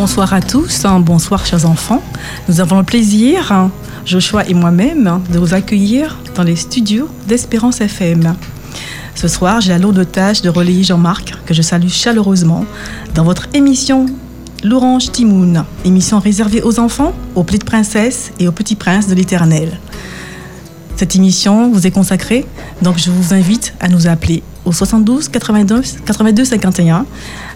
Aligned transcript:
Bonsoir 0.00 0.32
à 0.32 0.40
tous, 0.40 0.84
hein. 0.84 1.00
bonsoir 1.00 1.44
chers 1.44 1.66
enfants. 1.66 2.00
Nous 2.48 2.60
avons 2.60 2.78
le 2.78 2.84
plaisir, 2.84 3.50
hein, 3.50 3.72
Joshua 4.06 4.46
et 4.46 4.54
moi-même, 4.54 5.08
hein, 5.08 5.20
de 5.32 5.40
vous 5.40 5.54
accueillir 5.54 6.16
dans 6.36 6.44
les 6.44 6.54
studios 6.54 7.08
d'Espérance 7.26 7.80
FM. 7.80 8.36
Ce 9.16 9.26
soir, 9.26 9.60
j'ai 9.60 9.70
la 9.70 9.78
lourde 9.78 10.08
tâche 10.08 10.40
de 10.40 10.50
relayer 10.50 10.84
Jean-Marc, 10.84 11.34
que 11.46 11.52
je 11.52 11.62
salue 11.62 11.88
chaleureusement, 11.88 12.64
dans 13.16 13.24
votre 13.24 13.48
émission 13.54 14.06
L'Orange 14.62 15.10
Timoun, 15.10 15.64
émission 15.84 16.20
réservée 16.20 16.62
aux 16.62 16.78
enfants, 16.78 17.12
aux 17.34 17.42
petites 17.42 17.64
princesses 17.64 18.30
et 18.38 18.46
aux 18.46 18.52
petits 18.52 18.76
princes 18.76 19.08
de 19.08 19.16
l'éternel. 19.16 19.80
Cette 20.94 21.16
émission 21.16 21.72
vous 21.72 21.88
est 21.88 21.90
consacrée, 21.90 22.46
donc 22.82 22.98
je 22.98 23.10
vous 23.10 23.34
invite 23.34 23.74
à 23.80 23.88
nous 23.88 24.06
appeler 24.06 24.44
au 24.68 24.72
72 24.72 25.30
82, 25.30 25.82
82 26.04 26.44
51 26.44 27.06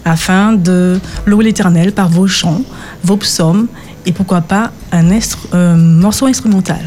afin 0.04 0.54
de 0.54 0.98
louer 1.26 1.44
l'Éternel 1.44 1.92
par 1.92 2.08
vos 2.08 2.26
chants, 2.26 2.62
vos 3.04 3.18
psaumes 3.18 3.68
et 4.06 4.12
pourquoi 4.12 4.40
pas 4.40 4.72
un 4.90 5.04
euh, 5.54 5.76
morceau 5.76 6.26
instrumental. 6.26 6.80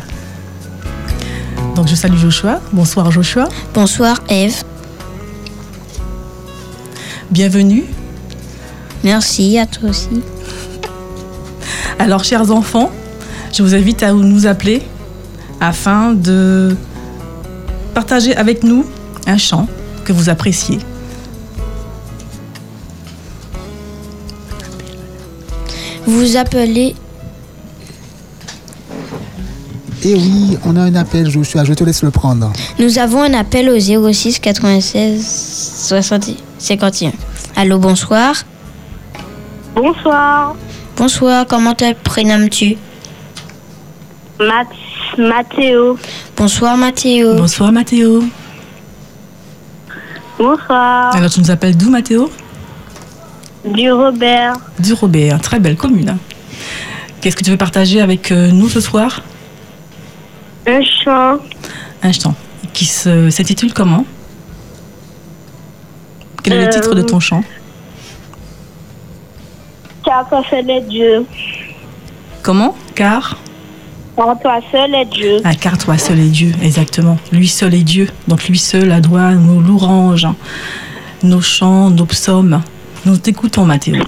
Donc 1.76 1.88
je 1.88 1.96
salue 1.96 2.18
Joshua. 2.18 2.60
Bonsoir 2.74 3.12
Joshua. 3.12 3.48
Bonsoir 3.74 4.22
Eve. 4.30 4.64
Bienvenue. 7.30 7.86
Merci 9.04 9.60
à 9.60 9.68
toi 9.68 9.90
aussi. 9.90 10.22
Alors 12.00 12.24
chers 12.24 12.52
enfants, 12.52 12.90
je 13.54 13.62
vous 13.62 13.76
invite 13.76 14.02
à 14.02 14.12
nous 14.12 14.48
appeler 14.48 14.82
afin 15.62 16.14
de 16.14 16.76
partager 17.94 18.36
avec 18.36 18.64
nous 18.64 18.86
un 19.28 19.38
chant 19.38 19.68
que 20.06 20.14
vous 20.14 20.30
appréciez. 20.30 20.80
Vous 26.06 26.38
appelez. 26.38 26.96
Eh 30.04 30.14
oui, 30.14 30.58
on 30.64 30.76
a 30.76 30.82
un 30.82 30.96
appel, 30.96 31.30
Joshua. 31.30 31.64
Je 31.64 31.74
te 31.74 31.84
laisse 31.84 32.04
le 32.04 32.12
prendre. 32.12 32.54
Nous 32.78 33.00
avons 33.00 33.24
un 33.24 33.34
appel 33.34 33.70
au 33.70 33.80
06 33.80 34.40
96 34.40 35.88
60 35.88 36.30
51. 36.60 37.12
Allô, 37.56 37.80
bonsoir. 37.80 38.36
Bonsoir. 39.74 40.56
Bonsoir, 40.96 41.46
comment 41.48 41.74
te 41.74 41.92
prénommes-tu? 41.94 42.78
Mathéo. 45.18 45.98
Bonsoir 46.38 46.78
Mathéo. 46.78 47.36
Bonsoir 47.36 47.72
Mathéo. 47.72 48.24
Bonsoir. 50.38 51.16
Alors 51.16 51.30
tu 51.30 51.40
nous 51.40 51.52
appelles 51.52 51.78
d'où 51.78 51.90
Mathéo 51.90 52.30
Du 53.64 53.92
Robert. 53.92 54.54
Du 54.80 54.94
Robert, 54.94 55.40
très 55.42 55.60
belle 55.60 55.78
commune. 55.78 56.18
Qu'est-ce 57.22 57.36
que 57.36 57.44
tu 57.44 57.52
veux 57.52 57.58
partager 57.58 58.02
avec 58.02 58.32
euh, 58.32 58.52
nous 58.52 58.70
ce 58.70 58.80
soir? 58.82 59.22
Un 60.68 60.82
chant. 60.84 61.38
Un 62.04 62.12
chant 62.12 62.36
qui 62.74 62.86
se- 62.86 63.30
s'intitule 63.30 63.74
comment? 63.74 64.06
Quel 66.44 66.54
est 66.54 66.62
le 66.62 66.68
Euh, 66.68 66.70
titre 66.72 66.94
de 66.96 67.02
ton 67.02 67.20
chant? 67.20 67.44
Car 70.04 70.28
toi 70.30 70.44
seul 70.50 70.70
est 70.70 70.82
Dieu. 70.82 71.26
Comment? 72.44 72.76
Car? 72.94 73.38
Car 74.16 74.40
toi 74.40 74.60
seul 74.72 74.96
est 74.96 75.06
Dieu. 75.06 75.38
Ah, 75.44 75.56
car 75.56 75.78
toi 75.78 75.98
seul 75.98 76.20
est 76.20 76.30
Dieu, 76.30 76.52
exactement. 76.64 77.18
Lui 77.34 77.48
seul 77.48 77.74
est 77.74 77.84
Dieu. 77.84 78.08
Donc 78.28 78.48
lui 78.48 78.58
seul 78.58 78.92
a 78.92 79.02
droit 79.02 79.22
à 79.22 79.34
nos 79.34 79.60
louanges, 79.60 80.28
nos 81.22 81.42
chants, 81.42 81.90
nos 81.90 82.06
psaumes. 82.06 82.62
Nous 83.06 83.18
t'écoutons, 83.18 83.66
Mathéo. 83.66 84.04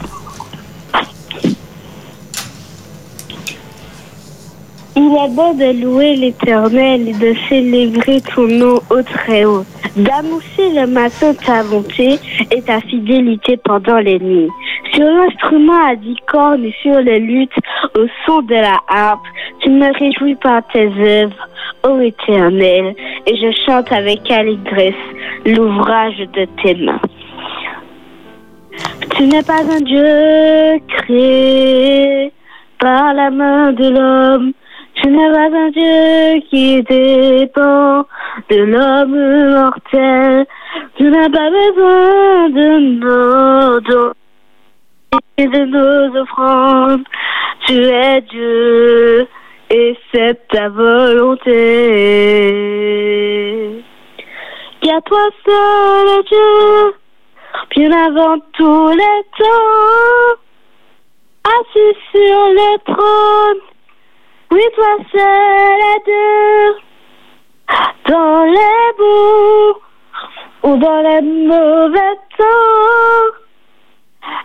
Il 4.95 5.13
est 5.13 5.35
bon 5.35 5.53
de 5.53 5.79
louer 5.79 6.15
l'éternel 6.15 7.09
et 7.09 7.13
de 7.13 7.35
célébrer 7.49 8.21
ton 8.33 8.47
nom 8.47 8.81
au 8.89 9.01
très 9.03 9.45
haut. 9.45 9.65
D'annoncer 9.95 10.73
le 10.73 10.87
matin 10.87 11.33
ta 11.33 11.63
bonté 11.63 12.19
et 12.49 12.61
ta 12.61 12.81
fidélité 12.81 13.57
pendant 13.57 13.97
les 13.97 14.19
nuits. 14.19 14.49
Sur 14.97 15.05
l'instrument 15.05 15.85
à 15.85 15.95
dix 15.95 16.17
cornes 16.25 16.65
et 16.65 16.73
sur 16.81 16.99
le 16.99 17.19
luth 17.19 17.51
au 17.95 18.07
son 18.25 18.41
de 18.41 18.55
la 18.55 18.79
harpe, 18.89 19.27
tu 19.59 19.69
me 19.69 19.93
réjouis 19.93 20.33
par 20.33 20.65
tes 20.73 20.87
œuvres, 20.87 21.47
ô 21.83 21.99
éternel, 21.99 22.95
et 23.27 23.35
je 23.35 23.51
chante 23.63 23.91
avec 23.91 24.31
allégresse 24.31 24.95
l'ouvrage 25.45 26.17
de 26.17 26.47
tes 26.63 26.73
mains. 26.83 26.99
Tu 29.15 29.27
n'es 29.27 29.43
pas 29.43 29.61
un 29.71 29.81
Dieu 29.81 30.79
créé 30.87 32.31
par 32.79 33.13
la 33.13 33.29
main 33.29 33.73
de 33.73 33.89
l'homme. 33.89 34.51
Tu 34.95 35.11
n'es 35.11 35.29
pas 35.29 35.55
un 35.55 35.69
Dieu 35.69 36.41
qui 36.49 36.81
dépend 36.81 38.03
de 38.49 38.63
l'homme 38.63 39.51
mortel. 39.51 40.47
Tu 40.95 41.03
n'as 41.03 41.29
pas 41.29 41.51
besoin 41.51 42.49
de 42.49 42.79
nos 42.99 43.79
de 45.37 45.65
nos 45.65 46.21
offrandes. 46.21 47.03
Tu 47.65 47.83
es 47.83 48.21
Dieu 48.21 49.27
et 49.69 49.97
c'est 50.11 50.47
ta 50.47 50.69
volonté. 50.69 51.53
Car 54.81 55.01
toi 55.03 55.29
seul 55.45 56.23
Dieu, 56.25 56.95
bien 57.75 57.91
avant 57.91 58.39
tous 58.53 58.89
les 58.89 59.23
temps, 59.37 60.37
assis 61.43 61.97
sur 62.11 62.39
le 62.59 62.77
trône. 62.85 63.61
Oui, 64.51 64.63
toi 64.75 64.97
seul 65.11 65.79
est 65.93 66.03
Dieu, 66.05 66.75
dans 68.07 68.43
les 68.45 68.93
bons 68.97 69.75
ou 70.63 70.77
dans 70.77 71.01
les 71.01 71.21
mauvais 71.21 72.15
temps, 72.37 73.46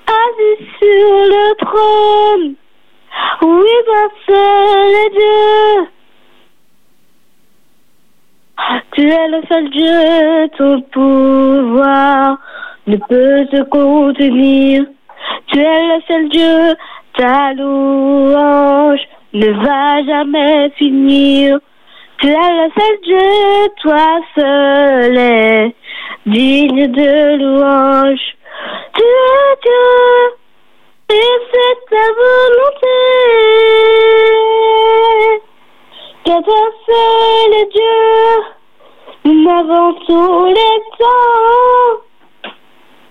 assis 0.06 0.64
sur 0.78 1.10
le 1.32 1.54
trône. 1.64 2.54
Oui, 3.42 3.70
toi 3.86 4.08
seul 4.26 4.94
est 4.94 5.10
Dieu. 5.10 5.88
Tu 8.92 9.08
es 9.08 9.28
le 9.28 9.42
seul 9.48 9.70
Dieu, 9.70 10.48
ton 10.56 10.80
pouvoir 10.92 12.38
ne 12.86 12.96
peut 12.96 13.46
se 13.52 13.62
contenir. 13.64 14.84
Tu 15.46 15.58
es 15.58 15.82
le 15.88 16.00
seul 16.06 16.28
Dieu, 16.28 16.74
ta 17.16 17.52
louange 17.54 19.00
ne 19.32 19.50
va 19.64 20.04
jamais 20.04 20.70
finir. 20.76 21.58
Tu 22.18 22.28
es 22.28 22.32
le 22.32 22.70
seul 22.78 22.98
Dieu, 23.04 23.68
toi 23.82 24.20
seul 24.36 25.16
est 25.18 25.74
digne 26.26 26.86
de 26.88 27.36
louange. 27.38 28.36
Tu 28.94 29.02
es 29.02 29.56
Dieu, 29.62 30.36
et 31.10 31.32
c'est 31.50 31.78
ta 31.90 32.06
volonté. 32.20 32.98
Que 36.24 36.36
toi 36.44 36.64
seul 36.86 37.52
est 37.54 37.70
Dieu, 37.72 38.00
nous 39.24 39.50
avons 39.50 39.90
tous 40.06 40.46
les 40.46 40.78
temps, 40.98 41.92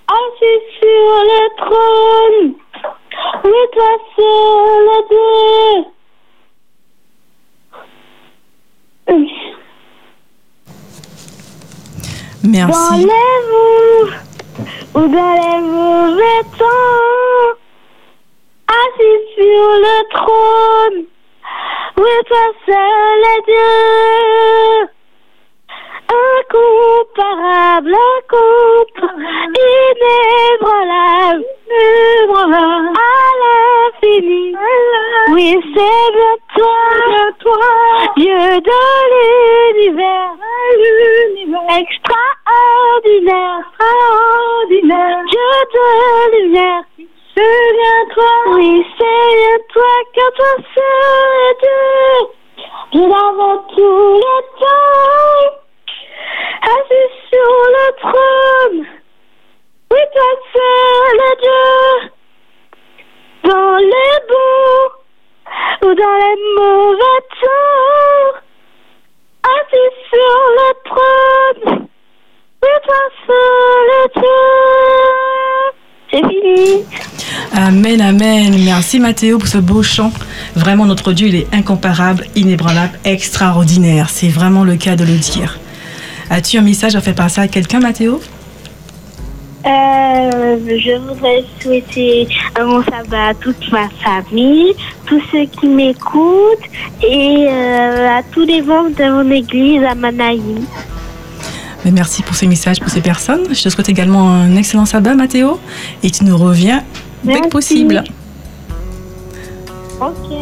assis 0.08 0.62
sur 0.80 1.12
le 1.30 1.42
trône. 1.58 2.50
Oui, 3.44 3.62
toi 3.74 3.94
seul 4.16 4.86
est 4.98 5.06
Dieu. 5.10 5.92
Merci. 12.44 13.06
les 13.06 14.31
ou 14.96 15.00
dans 15.00 15.34
les 15.42 15.62
mauvais 15.62 16.44
temps, 16.58 17.56
assis 18.68 19.20
sur 19.36 19.68
le 19.86 19.98
trône, 20.14 21.06
oui, 21.98 22.16
toi 22.28 22.46
seul 22.66 23.24
est 23.38 23.44
Dieu. 23.48 25.01
Incomparable, 26.12 27.94
incomparable, 27.96 29.56
inébranlable, 30.60 31.46
inébranlable, 31.68 32.98
à 32.98 33.00
l'infini. 33.42 34.46
Oui, 35.32 35.48
c'est 35.74 36.08
bien 36.14 36.36
toi, 36.56 36.80
toi, 37.40 37.70
Dieu 38.18 38.44
de 38.60 38.82
l'univers, 39.74 40.34
extraordinaire, 41.80 43.60
extraordinaire, 43.70 45.22
Dieu 45.30 45.54
de 45.74 45.86
lumière. 46.38 46.84
C'est 47.34 47.68
bien 47.72 48.00
toi, 48.14 48.34
oui, 48.50 48.72
c'est 48.98 49.30
bien 49.36 49.60
toi, 49.74 49.94
car 50.14 50.32
toi 50.36 50.54
seul 50.76 51.32
est 51.48 51.56
Dieu. 51.62 51.80
Bien 52.92 53.10
avant 53.10 53.58
tous 53.74 54.14
les 54.16 54.44
temps, 54.60 55.61
assis 56.64 57.10
sur 57.30 57.54
le 57.76 57.88
trône. 58.02 58.86
Oui, 59.92 60.00
toi 60.14 60.32
seul 60.54 61.20
est 61.20 61.38
Dieu. 61.42 62.12
Dans 63.44 63.78
Jérusalem 65.82 66.42
mon 66.58 66.90
retour, 66.92 68.40
assis 69.44 69.92
sur 70.10 70.38
le 70.58 70.70
trône, 70.90 71.88
c'est 72.62 72.80
toi 72.86 73.04
seul 73.28 73.90
Dieu. 74.16 74.42
C'est 76.12 76.26
fini. 76.28 76.86
Amen, 77.56 78.02
amen. 78.02 78.64
Merci 78.64 79.00
Mathéo 79.00 79.38
pour 79.38 79.48
ce 79.48 79.58
beau 79.58 79.84
chant. 79.84 80.12
Vraiment, 80.56 80.86
notre 80.86 81.14
Dieu, 81.14 81.28
il 81.28 81.36
est 81.36 81.54
incomparable, 81.54 82.26
inébranlable, 82.36 83.00
extraordinaire. 83.04 84.10
C'est 84.10 84.30
vraiment 84.30 84.64
le 84.64 84.76
cas 84.76 84.96
de 84.96 85.04
le 85.04 85.18
dire. 85.18 85.61
As-tu 86.34 86.58
un 86.58 86.62
message 86.62 86.96
à 86.96 87.02
faire 87.02 87.14
passer 87.14 87.42
à 87.42 87.50
quelqu'un, 87.50 87.82
Mathéo? 87.82 88.22
Euh, 89.66 90.58
je 90.66 90.98
voudrais 90.98 91.44
souhaiter 91.62 92.26
un 92.58 92.66
bon 92.68 92.82
sabbat 92.84 93.28
à 93.28 93.34
toute 93.34 93.70
ma 93.70 93.90
famille, 94.02 94.74
tous 95.06 95.22
ceux 95.30 95.44
qui 95.44 95.68
m'écoutent 95.68 96.70
et 97.04 97.48
euh, 97.50 98.18
à 98.18 98.24
tous 98.24 98.46
les 98.46 98.62
membres 98.62 98.96
de 98.96 99.12
mon 99.12 99.30
église 99.30 99.84
à 99.84 99.94
Manaïm. 99.94 100.66
Mais 101.84 101.92
merci 101.92 102.24
pour 102.24 102.34
ces 102.34 102.48
messages, 102.48 102.80
pour 102.80 102.90
ces 102.90 103.02
personnes. 103.02 103.54
Je 103.54 103.64
te 103.64 103.68
souhaite 103.68 103.90
également 103.90 104.32
un 104.32 104.56
excellent 104.56 104.86
sabbat, 104.86 105.16
Mathéo. 105.16 105.60
Et 106.02 106.12
tu 106.12 106.24
nous 106.24 106.38
reviens 106.38 106.82
dès 107.26 107.42
que 107.42 107.50
possible. 107.50 108.06
Ok. 110.00 110.41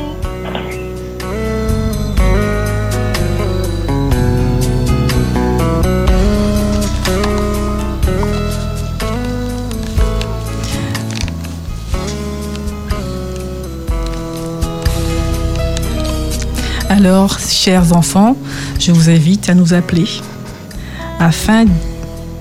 Alors, 16.99 17.39
chers 17.39 17.95
enfants, 17.95 18.35
je 18.77 18.91
vous 18.91 19.09
invite 19.09 19.47
à 19.47 19.53
nous 19.53 19.73
appeler 19.73 20.05
afin 21.17 21.63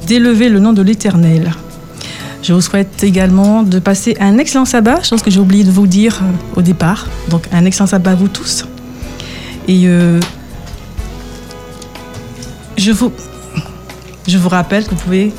d'élever 0.08 0.48
le 0.48 0.58
nom 0.58 0.72
de 0.72 0.82
l'Éternel. 0.82 1.52
Je 2.42 2.52
vous 2.52 2.60
souhaite 2.60 3.04
également 3.04 3.62
de 3.62 3.78
passer 3.78 4.16
un 4.18 4.36
excellent 4.36 4.64
sabbat, 4.64 5.04
chose 5.04 5.22
que 5.22 5.30
j'ai 5.30 5.38
oublié 5.38 5.62
de 5.62 5.70
vous 5.70 5.86
dire 5.86 6.18
euh, 6.24 6.58
au 6.58 6.62
départ. 6.62 7.06
Donc, 7.28 7.44
un 7.52 7.64
excellent 7.66 7.86
sabbat 7.86 8.10
à 8.10 8.14
vous 8.16 8.26
tous. 8.26 8.66
Et 9.68 9.86
euh, 9.86 10.18
je, 12.76 12.90
vous, 12.90 13.12
je 14.26 14.38
vous 14.38 14.48
rappelle 14.48 14.86
que 14.86 14.90
vous 14.90 14.96
pouvez 14.96 15.32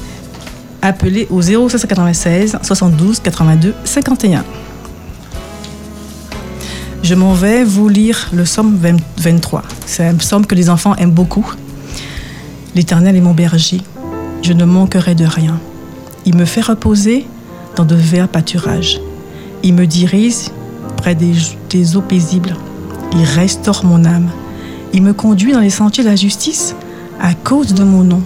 appeler 0.81 1.27
au 1.29 1.41
0796 1.41 2.59
72 2.61 3.19
82 3.19 3.75
51. 3.83 4.45
Je 7.01 7.15
m'en 7.15 7.33
vais 7.33 7.63
vous 7.63 7.87
lire 7.89 8.29
le 8.33 8.43
psaume 8.43 8.75
20 8.75 8.97
23. 9.17 9.63
C'est 9.85 10.05
un 10.05 10.15
psaume 10.15 10.45
que 10.45 10.53
les 10.53 10.69
enfants 10.69 10.95
aiment 10.95 11.11
beaucoup. 11.11 11.49
L'Éternel 12.75 13.15
est 13.15 13.21
mon 13.21 13.33
berger, 13.33 13.81
je 14.41 14.53
ne 14.53 14.65
manquerai 14.65 15.15
de 15.15 15.25
rien. 15.25 15.59
Il 16.25 16.35
me 16.35 16.45
fait 16.45 16.61
reposer 16.61 17.25
dans 17.75 17.85
de 17.85 17.95
verts 17.95 18.27
pâturages. 18.27 18.99
Il 19.63 19.73
me 19.73 19.87
dirige 19.87 20.49
près 20.97 21.15
des, 21.15 21.33
des 21.69 21.95
eaux 21.95 22.01
paisibles. 22.01 22.55
Il 23.13 23.23
restaure 23.23 23.85
mon 23.85 24.05
âme. 24.05 24.29
Il 24.93 25.01
me 25.01 25.13
conduit 25.13 25.53
dans 25.53 25.59
les 25.59 25.69
sentiers 25.69 26.03
de 26.03 26.09
la 26.09 26.15
justice 26.15 26.75
à 27.21 27.33
cause 27.33 27.73
de 27.73 27.83
mon 27.83 28.03
nom. 28.03 28.21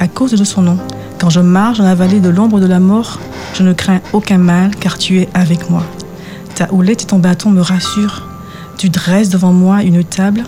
À 0.00 0.08
cause 0.08 0.32
de 0.32 0.44
son 0.44 0.62
nom. 0.62 0.78
Quand 1.18 1.30
je 1.30 1.40
marche 1.40 1.78
dans 1.78 1.84
la 1.84 1.94
vallée 1.94 2.20
de 2.20 2.28
l'ombre 2.28 2.60
de 2.60 2.66
la 2.66 2.80
mort, 2.80 3.18
je 3.54 3.62
ne 3.62 3.72
crains 3.72 4.00
aucun 4.12 4.38
mal 4.38 4.74
car 4.76 4.98
tu 4.98 5.20
es 5.20 5.28
avec 5.34 5.70
moi. 5.70 5.84
Ta 6.60 6.68
houlette 6.74 7.04
et 7.04 7.06
ton 7.06 7.18
bâton 7.18 7.48
me 7.48 7.62
rassurent. 7.62 8.28
Tu 8.76 8.90
dresses 8.90 9.30
devant 9.30 9.54
moi 9.54 9.82
une 9.82 10.04
table. 10.04 10.44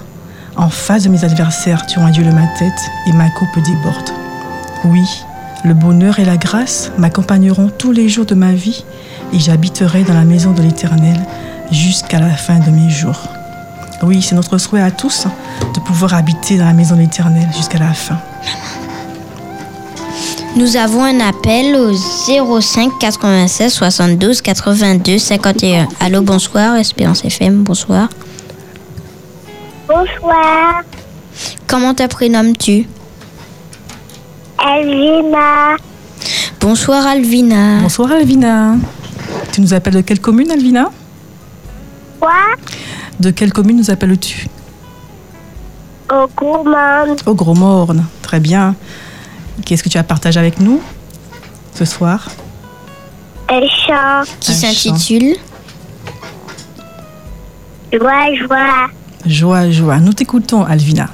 En 0.56 0.68
face 0.68 1.04
de 1.04 1.08
mes 1.08 1.24
adversaires, 1.24 1.86
tu 1.86 1.98
enduis 1.98 2.22
ma 2.24 2.46
tête 2.58 2.82
et 3.06 3.14
ma 3.14 3.30
coupe 3.30 3.54
déborde. 3.64 4.10
Oui, 4.84 5.06
le 5.64 5.72
bonheur 5.72 6.18
et 6.18 6.26
la 6.26 6.36
grâce 6.36 6.92
m'accompagneront 6.98 7.70
tous 7.78 7.92
les 7.92 8.10
jours 8.10 8.26
de 8.26 8.34
ma 8.34 8.52
vie 8.52 8.84
et 9.32 9.38
j'habiterai 9.38 10.04
dans 10.04 10.12
la 10.12 10.26
maison 10.26 10.52
de 10.52 10.60
l'Éternel 10.60 11.18
jusqu'à 11.70 12.20
la 12.20 12.34
fin 12.36 12.58
de 12.58 12.70
mes 12.70 12.90
jours. 12.90 13.22
Oui, 14.02 14.20
c'est 14.20 14.34
notre 14.34 14.58
souhait 14.58 14.82
à 14.82 14.90
tous 14.90 15.26
de 15.74 15.80
pouvoir 15.80 16.12
habiter 16.12 16.58
dans 16.58 16.66
la 16.66 16.74
maison 16.74 16.94
de 16.94 17.00
l'Éternel 17.00 17.48
jusqu'à 17.56 17.78
la 17.78 17.94
fin. 17.94 18.18
Nous 20.54 20.76
avons 20.76 21.02
un 21.02 21.20
appel 21.20 21.74
au 21.76 21.92
05 22.60 22.98
96 23.00 23.72
72 23.72 24.42
82 24.42 25.18
51. 25.18 25.88
Allô, 26.00 26.20
bonsoir, 26.20 26.76
Espérance 26.76 27.24
FM, 27.24 27.62
bonsoir. 27.62 28.08
Bonsoir, 29.88 30.82
Comment 31.66 31.94
te 31.94 32.06
prénommes-tu? 32.06 32.86
Elvina. 34.64 35.76
Bonsoir, 36.60 37.06
Alvina. 37.06 37.80
Bonsoir 37.80 38.12
Alvina. 38.12 38.76
Tu 39.52 39.60
nous 39.62 39.72
appelles 39.74 39.94
de 39.94 40.00
quelle 40.02 40.20
commune 40.20 40.50
Alvina? 40.50 40.90
Quoi? 42.20 42.30
De 43.18 43.30
quelle 43.30 43.52
commune 43.52 43.78
nous 43.78 43.90
appelles-tu? 43.90 44.46
Au 46.12 46.28
gourmand. 46.36 47.16
Au 47.26 47.34
Gros 47.34 47.54
Morne. 47.54 48.04
Très 48.20 48.38
bien. 48.38 48.76
Qu'est-ce 49.64 49.82
que 49.82 49.88
tu 49.88 49.98
as 49.98 50.04
partagé 50.04 50.38
avec 50.38 50.60
nous 50.60 50.82
ce 51.74 51.84
soir 51.84 52.28
Un 53.48 53.60
chant. 53.68 54.22
Qui 54.40 54.52
s'intitule 54.52 55.36
Joie, 57.92 58.34
joie. 58.34 58.88
Joie, 59.26 59.70
joie. 59.70 59.98
Nous 60.00 60.12
t'écoutons 60.12 60.64
Alvina. 60.64 61.08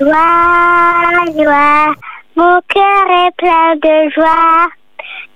Joie, 0.00 1.24
joie, 1.36 1.94
mon 2.36 2.60
cœur 2.68 3.04
est 3.10 3.32
plein 3.36 3.74
de 3.82 4.10
joie. 4.14 4.68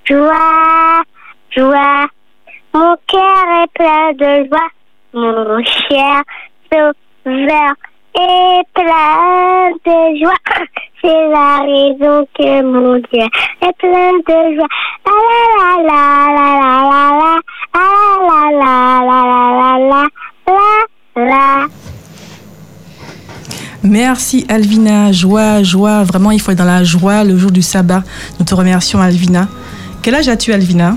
Joie, 0.04 1.02
joie, 1.50 2.06
mon 2.72 2.96
cœur 3.08 3.62
est 3.62 3.72
plein 3.74 4.12
de 4.12 4.48
joie. 4.48 4.68
Mon 5.14 5.64
cher 5.64 6.22
sauveur 6.72 7.74
est 8.14 8.62
plein 8.74 9.70
de 9.84 10.18
joie. 10.18 10.32
C'est 11.00 11.28
la 11.30 11.58
raison 11.60 12.26
que 12.36 12.62
mon 12.62 12.94
Dieu 12.96 13.26
est 13.60 13.76
plein 13.78 14.12
de 14.12 14.56
joie. 14.56 14.68
La 15.06 15.82
la 15.88 16.02
la 16.34 16.48
la 16.58 16.70
la 16.88 17.38
la 17.74 17.86
la 18.28 18.40
la 18.60 18.74
la 19.08 19.20
la 19.58 19.78
la 19.88 20.08
la 20.46 21.24
la. 21.24 21.66
Merci 23.82 24.46
Alvina. 24.48 25.10
Joie, 25.10 25.62
joie. 25.64 26.04
Vraiment, 26.04 26.30
il 26.30 26.40
faut 26.40 26.52
être 26.52 26.58
dans 26.58 26.64
la 26.64 26.84
joie 26.84 27.24
le 27.24 27.36
jour 27.36 27.50
du 27.50 27.62
sabbat. 27.62 28.02
Nous 28.38 28.44
te 28.44 28.54
remercions 28.54 29.00
Alvina. 29.00 29.48
Quel 30.02 30.14
âge 30.14 30.28
as-tu 30.28 30.52
Alvina. 30.52 30.94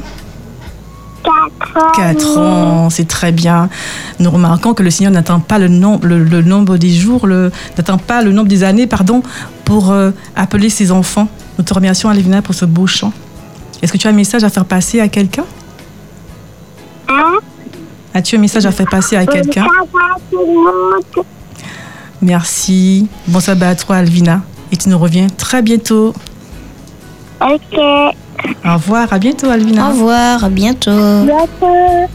4 1.96 2.38
ans, 2.38 2.90
c'est 2.90 3.08
très 3.08 3.32
bien. 3.32 3.70
Nous 4.20 4.30
remarquons 4.30 4.74
que 4.74 4.84
le 4.84 4.90
Seigneur 4.92 5.12
n'atteint 5.14 5.40
pas 5.40 5.58
le, 5.60 5.68
nom- 5.68 6.00
le- 6.04 6.24
le 6.24 6.42
nombre 6.42 6.78
des 6.78 6.90
jours, 6.92 7.28
n'atteint 7.28 7.98
pas 7.98 8.22
le 8.22 8.32
nombre 8.32 8.48
des 8.50 8.64
années, 8.64 8.88
pardon, 8.88 9.24
pour 9.64 9.92
euh, 9.92 10.12
appeler 10.36 10.70
ses 10.70 10.92
enfants. 10.92 11.28
Nous 11.58 11.64
te 11.64 11.74
remercions, 11.74 12.10
Alvina, 12.10 12.42
pour 12.42 12.54
ce 12.56 12.66
beau 12.66 12.88
chant. 12.88 13.14
Est-ce 13.82 13.92
que 13.94 13.98
tu 13.98 14.08
as 14.08 14.10
un 14.10 14.14
message 14.14 14.44
à 14.44 14.50
faire 14.50 14.66
passer 14.66 15.00
à 15.00 15.08
quelqu'un? 15.08 15.46
Hein? 17.08 17.38
As-tu 18.14 18.36
un 18.36 18.40
message 18.40 18.66
à 18.66 18.72
faire 18.72 18.88
passer 18.90 19.16
à 19.16 19.26
quelqu'un? 19.26 19.66
le 20.32 20.38
monde. 20.38 21.26
Merci. 22.22 23.08
Bon 23.28 23.40
sabbat 23.40 23.70
à 23.70 23.76
toi, 23.76 23.98
Alvina. 23.98 24.42
Et 24.72 24.78
tu 24.78 24.90
nous 24.90 24.98
reviens 24.98 25.28
très 25.28 25.62
bientôt. 25.62 26.14
Ok. 27.42 27.80
Au 28.66 28.74
revoir, 28.74 29.12
à 29.12 29.20
bientôt, 29.20 29.48
Au 29.48 29.52
Alvina. 29.52 29.90
revoir, 29.90 30.44
à 30.44 30.50
bientôt. 30.50 30.92
Bientôt. 31.26 32.10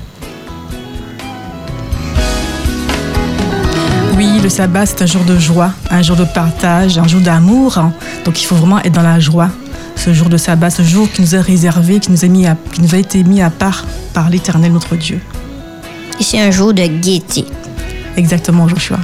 Oui, 4.17 4.39
le 4.43 4.49
sabbat, 4.49 4.87
c'est 4.87 5.03
un 5.03 5.07
jour 5.07 5.23
de 5.25 5.39
joie, 5.39 5.71
un 5.91 6.03
jour 6.03 6.17
de 6.17 6.25
partage, 6.25 6.99
un 6.99 7.07
jour 7.09 7.21
d'amour. 7.21 7.79
Donc 8.25 8.41
il 8.43 8.45
faut 8.45 8.55
vraiment 8.57 8.79
être 8.81 8.93
dans 8.93 9.03
la 9.03 9.19
joie. 9.19 9.49
Ce 9.97 10.13
jour 10.13 10.29
de 10.29 10.37
sabbat, 10.37 10.71
ce 10.71 10.83
jour 10.83 11.11
qui 11.11 11.23
nous 11.23 11.35
est 11.35 11.41
réservé, 11.41 12.01
qui 12.01 12.11
nous, 12.11 12.25
est 12.25 12.29
mis 12.29 12.47
à- 12.47 12.57
qui 12.73 12.81
nous 12.83 12.95
a 12.95 12.99
été 12.99 13.23
mis 13.25 13.43
à 13.43 13.51
part 13.51 13.85
par 14.15 14.29
l'Éternel, 14.31 14.73
notre 14.73 14.97
Dieu. 14.97 15.21
Et 16.19 16.23
c'est 16.23 16.41
un 16.41 16.51
jour 16.51 16.73
de 16.75 16.83
gaieté. 16.87 17.45
Exactement, 18.17 18.69
Joshua. 18.69 18.99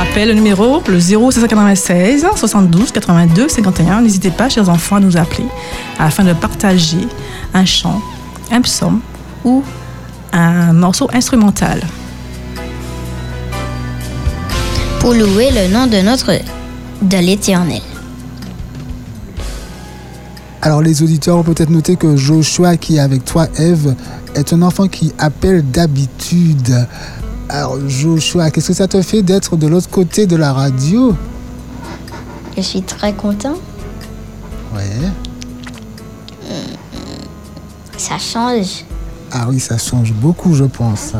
Rappelle 0.00 0.28
le 0.28 0.34
numéro, 0.34 0.82
le 0.88 0.98
0796 0.98 2.26
72 2.34 2.90
82 2.90 3.48
51. 3.48 4.00
N'hésitez 4.00 4.30
pas, 4.30 4.48
chers 4.48 4.68
enfants, 4.70 4.96
à 4.96 5.00
nous 5.00 5.18
appeler 5.18 5.44
afin 5.98 6.24
de 6.24 6.32
partager 6.32 7.06
un 7.52 7.66
chant, 7.66 8.00
un 8.50 8.62
psaume 8.62 9.00
ou 9.44 9.62
un 10.32 10.72
morceau 10.72 11.10
instrumental. 11.12 11.82
Pour 15.00 15.12
louer 15.12 15.50
le 15.50 15.70
nom 15.72 15.86
de 15.86 15.98
notre 15.98 16.32
de 17.02 17.16
l'Éternel. 17.18 17.82
Alors 20.62 20.80
les 20.80 21.02
auditeurs 21.02 21.36
ont 21.36 21.42
peut-être 21.42 21.70
noté 21.70 21.96
que 21.96 22.16
Joshua 22.16 22.78
qui 22.78 22.96
est 22.96 23.00
avec 23.00 23.26
toi, 23.26 23.48
Eve, 23.58 23.94
est 24.34 24.54
un 24.54 24.62
enfant 24.62 24.88
qui 24.88 25.12
appelle 25.18 25.62
d'habitude. 25.70 26.86
Alors 27.52 27.76
Joshua, 27.88 28.52
qu'est-ce 28.52 28.68
que 28.68 28.74
ça 28.74 28.86
te 28.86 29.02
fait 29.02 29.22
d'être 29.22 29.56
de 29.56 29.66
l'autre 29.66 29.90
côté 29.90 30.28
de 30.28 30.36
la 30.36 30.52
radio? 30.52 31.16
Je 32.56 32.62
suis 32.62 32.80
très 32.80 33.12
content. 33.12 33.56
Ouais. 34.72 35.10
Ça 37.96 38.18
change. 38.18 38.84
Ah 39.32 39.46
oui, 39.48 39.58
ça 39.58 39.78
change 39.78 40.12
beaucoup, 40.12 40.54
je 40.54 40.62
pense. 40.62 41.14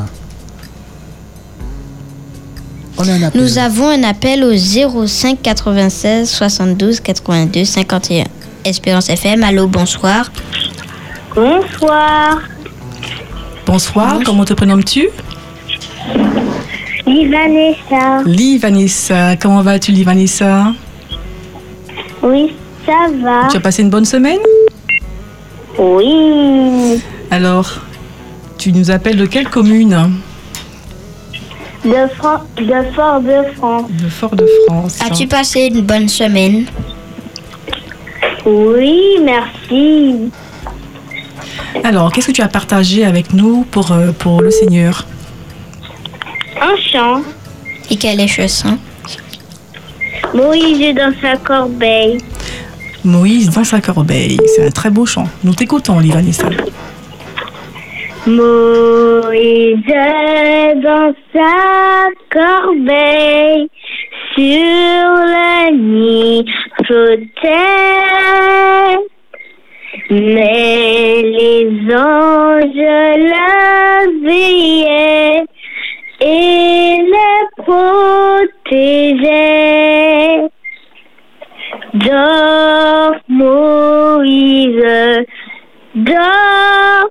On 2.97 3.09
a 3.09 3.13
un 3.13 3.23
appel. 3.25 3.43
Nous 3.43 3.59
avons 3.59 3.89
un 3.89 4.05
appel 4.05 4.45
au 4.45 4.57
05 4.57 5.43
96 5.43 6.31
72 6.31 7.01
82 7.01 7.65
51. 7.65 8.25
Espérance 8.65 9.09
FM, 9.09 9.43
allô, 9.43 9.67
bonsoir. 9.67 10.31
Bonsoir. 11.35 12.39
Bonsoir, 13.67 14.21
comment 14.25 14.45
te 14.45 14.53
prénommes-tu? 14.53 15.09
Vanessa. 17.31 18.23
Lee 18.27 18.59
Vanessa. 18.59 19.37
Comment 19.37 19.63
vas-tu, 19.63 19.93
Lee 19.93 20.05
Vanessa? 20.05 20.73
Oui, 22.23 22.53
ça 22.87 22.93
va. 23.23 23.49
Tu 23.51 23.57
as 23.57 23.61
passé 23.61 23.83
une 23.83 23.91
bonne 23.91 24.05
semaine? 24.05 24.39
Oui. 25.79 27.01
Alors, 27.31 27.71
tu 28.59 28.73
nous 28.73 28.91
appelles 28.91 29.17
de 29.17 29.27
quelle 29.27 29.49
commune? 29.49 29.97
De, 31.85 31.95
Fran- 32.19 32.45
de 32.57 32.93
Fort-de-France. 32.95 33.91
De 34.03 34.09
Fort-de-France. 34.09 34.99
As-tu 35.03 35.27
passé 35.27 35.71
une 35.73 35.81
bonne 35.81 36.09
semaine? 36.09 36.67
Oui, 38.45 39.01
merci. 39.25 40.31
Alors, 41.85 42.13
qu'est-ce 42.13 42.27
que 42.27 42.33
tu 42.33 42.43
as 42.43 42.49
partagé 42.49 43.05
avec 43.05 43.33
nous 43.33 43.65
pour, 43.71 43.93
euh, 43.93 44.13
pour 44.13 44.43
le 44.43 44.51
Seigneur? 44.51 45.07
Un 46.61 46.77
chant. 46.77 47.23
Et 47.91 47.97
quelle 47.97 48.21
est 48.21 48.29
chanson 48.29 48.79
Moïse 50.35 50.81
est 50.81 50.93
dans 50.93 51.13
sa 51.21 51.37
corbeille. 51.37 52.19
Moïse 53.05 53.51
dans 53.51 53.65
sa 53.65 53.81
corbeille. 53.81 54.39
C'est 54.47 54.67
un 54.67 54.71
très 54.71 54.91
beau 54.91 55.07
chant. 55.07 55.27
Nous 55.43 55.55
t'écoutons, 55.55 55.99
Lee 55.99 56.11
Vanessa. 56.11 56.49
Moïse 58.27 59.79
dans 60.83 61.13
sa 61.33 62.09
corbeille, 62.31 63.69
sur 64.35 64.45
le 64.45 65.73
nid 65.73 66.45
flottait. 66.87 67.51
Mais 70.11 71.23
les 71.23 71.95
anges 71.95 72.75
le 72.77 74.23
veillaient 74.23 75.45
et 76.21 76.99
le 77.03 77.47
protégeaient. 78.67 79.21
Dors, 81.95 83.17
Moïse, 83.29 84.85
dors, 85.95 87.09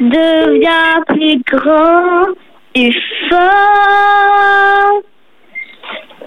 deviens 0.00 1.02
plus 1.08 1.42
grand 1.46 2.26
et 2.74 2.92
fort. 3.28 5.02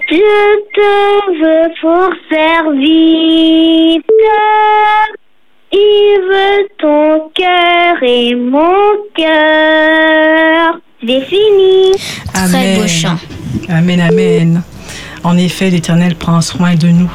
Je 0.08 0.56
te 0.74 0.92
veux 1.40 1.68
pour 1.80 2.10
servir. 2.30 4.00
Il 5.72 6.20
veut 6.28 6.68
ton 6.78 7.30
cœur 7.34 8.02
et 8.02 8.34
mon 8.34 8.96
cœur. 9.14 10.80
J'ai 11.02 11.20
fini. 11.22 11.92
Très 12.32 12.76
beau 12.76 12.86
chant. 12.86 13.16
Amen, 13.68 14.00
amen. 14.00 14.62
En 15.24 15.36
effet, 15.36 15.70
l'Éternel 15.70 16.14
prend 16.14 16.40
soin 16.40 16.74
de 16.74 16.88
nous. 16.88 17.10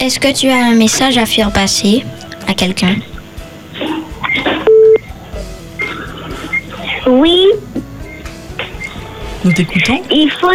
Est-ce 0.00 0.20
que 0.20 0.32
tu 0.32 0.48
as 0.48 0.66
un 0.66 0.74
message 0.74 1.18
à 1.18 1.26
faire 1.26 1.50
passer 1.50 2.04
à 2.46 2.54
quelqu'un? 2.54 2.96
Oui, 7.06 7.46
Nous 9.44 9.52
t'écoutons? 9.52 10.02
il 10.10 10.30
faut, 10.30 10.50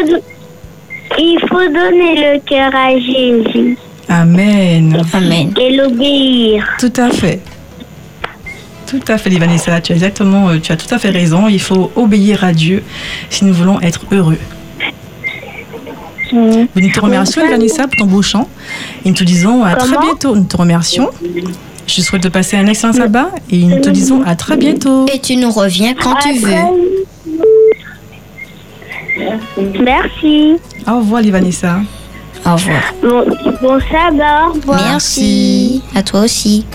il 1.18 1.40
faut 1.50 1.68
donner 1.68 2.16
le 2.16 2.40
cœur 2.42 2.72
à 2.76 2.92
Jésus 3.00 3.76
Amen. 4.08 5.02
Amen. 5.14 5.52
et 5.60 5.76
l'obéir. 5.76 6.68
Tout 6.80 6.94
à 6.98 7.10
fait. 7.10 7.40
Tout 8.94 9.12
à 9.12 9.18
fait, 9.18 9.30
Vanessa. 9.32 9.82
Tu 9.82 9.92
as 9.92 9.96
exactement, 9.96 10.50
euh, 10.50 10.60
tu 10.60 10.72
as 10.72 10.78
tout 10.78 10.94
à 10.94 11.00
fait 11.00 11.10
raison. 11.10 11.48
Il 11.48 11.60
faut 11.60 11.92
obéir 11.96 12.44
à 12.44 12.54
Dieu 12.54 12.84
si 13.32 13.44
nous 13.44 13.54
voulons 13.54 13.82
être 13.82 14.02
heureux. 14.12 14.38
Nous 16.32 16.92
te 16.94 17.00
remercions, 17.00 17.48
Vanessa, 17.48 17.88
pour 17.88 17.96
ton 17.98 18.06
beau 18.06 18.22
chant. 18.22 18.48
Et 19.04 19.10
nous 19.10 19.16
te 19.16 19.24
disons 19.24 19.64
à 19.64 19.76
très 19.76 19.98
bientôt. 19.98 20.36
Nous 20.36 20.44
te 20.44 20.58
remercions. 20.58 21.10
Je 21.88 22.02
souhaite 22.02 22.22
te 22.22 22.28
passer 22.28 22.56
un 22.56 22.68
excellent 22.68 22.94
sabbat 22.94 23.32
et 23.50 23.58
nous 23.64 23.82
te 23.82 23.90
disons 23.90 24.22
à 24.24 24.36
très 24.36 24.58
bientôt. 24.58 25.08
Et 25.12 25.20
tu 25.20 25.38
nous 25.38 25.52
reviens 25.52 25.96
quand 25.96 26.16
tu 26.16 26.34
veux. 26.34 26.52
Merci. 29.84 30.54
Au 30.88 30.98
revoir, 31.00 31.24
Vanessa. 31.24 31.80
Au 32.46 32.54
revoir. 32.54 32.94
Bon, 33.02 33.26
bon 33.62 33.80
sabbat. 33.92 34.50
Au 34.50 34.54
revoir. 34.54 34.82
Merci. 34.92 35.82
À 35.96 36.04
toi 36.04 36.22
aussi. 36.22 36.66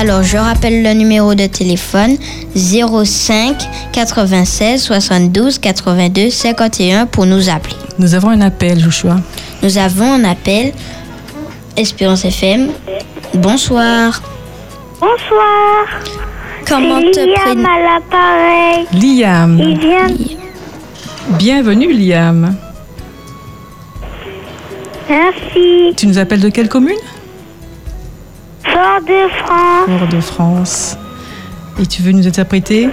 Alors, 0.00 0.22
je 0.22 0.36
rappelle 0.36 0.84
le 0.84 0.92
numéro 0.92 1.34
de 1.34 1.46
téléphone 1.48 2.16
05 2.54 3.56
96 3.92 4.80
72 4.80 5.58
82 5.58 6.30
51 6.30 7.06
pour 7.06 7.26
nous 7.26 7.48
appeler. 7.48 7.74
Nous 7.98 8.14
avons 8.14 8.28
un 8.28 8.40
appel, 8.40 8.78
Joshua. 8.78 9.16
Nous 9.60 9.76
avons 9.76 10.12
un 10.12 10.22
appel 10.22 10.72
Espérance 11.76 12.24
FM. 12.24 12.68
Bonsoir. 13.34 14.22
Bonsoir. 15.00 15.86
Comment 16.68 17.00
C'est 17.00 17.10
te 17.10 17.26
Liam 17.26 17.66
à 17.66 17.78
l'appareil. 17.80 18.86
Liam. 18.92 19.58
Il 19.58 19.78
vient 19.80 20.06
Bienvenue, 21.40 21.92
Liam. 21.92 22.54
Merci. 25.10 25.92
Tu 25.96 26.06
nous 26.06 26.18
appelles 26.18 26.40
de 26.40 26.50
quelle 26.50 26.68
commune? 26.68 26.94
Fort-de-France. 28.72 29.86
Fort-de-France. 29.98 30.96
Et 31.80 31.86
tu 31.86 32.02
veux 32.02 32.12
nous 32.12 32.26
interpréter 32.26 32.88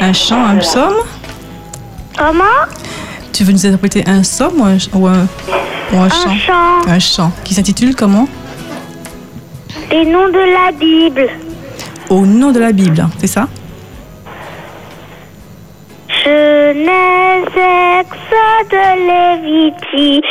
un 0.00 0.12
chant, 0.12 0.44
un 0.44 0.56
psaume? 0.56 0.96
Comment? 2.16 2.44
Tu 3.32 3.44
veux 3.44 3.52
nous 3.52 3.66
interpréter 3.66 4.04
un 4.06 4.22
psaume 4.22 4.60
ou 4.60 4.64
un, 4.64 4.76
ou 4.92 5.06
un, 5.06 5.26
ou 5.92 5.98
un 5.98 6.04
Un 6.04 6.08
chant? 6.08 6.34
chant. 6.46 6.88
Un 6.88 6.98
chant 6.98 7.32
qui 7.44 7.54
s'intitule 7.54 7.94
comment? 7.94 8.28
Les 9.90 10.04
noms 10.04 10.28
de 10.28 10.38
la 10.38 10.72
Bible. 10.72 11.28
Au 12.10 12.26
nom 12.26 12.50
de 12.52 12.60
la 12.60 12.72
Bible, 12.72 13.06
c'est 13.18 13.26
ça? 13.28 13.46
Genèse, 16.08 17.44
Exode, 18.00 18.80
Lévitique, 19.06 20.24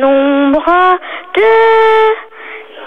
nombre 0.00 0.98
de 1.34 1.42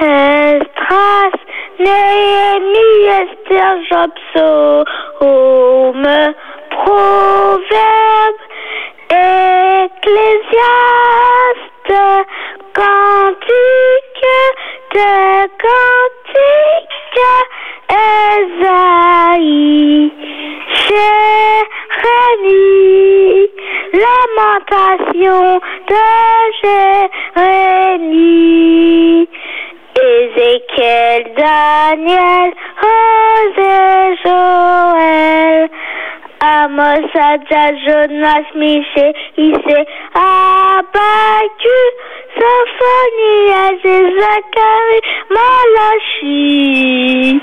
Esdras, 0.01 1.37
Néhémie, 1.79 3.07
Esther, 3.21 3.75
Job, 3.89 4.11
Psaume, 4.33 6.35
Adja, 37.45 37.73
Jonas, 37.85 38.47
Miché, 38.55 39.13
Issé, 39.37 39.87
Abacu, 40.15 41.79
Sophonie, 42.39 43.51
Zacharie, 44.19 45.03
Malachi. 45.31 47.41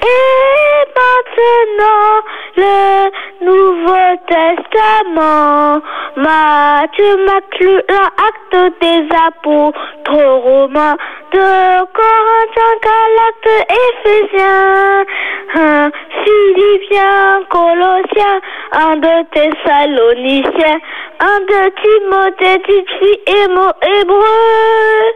Et 0.00 0.84
maintenant, 0.96 2.22
le 2.56 3.10
Nouveau 3.44 4.08
Testament. 4.28 5.82
Matthieu, 6.16 7.16
Maclou, 7.26 7.78
acte 7.88 8.47
Et 22.70 23.48
mots 23.48 23.72
hébreux. 23.82 25.12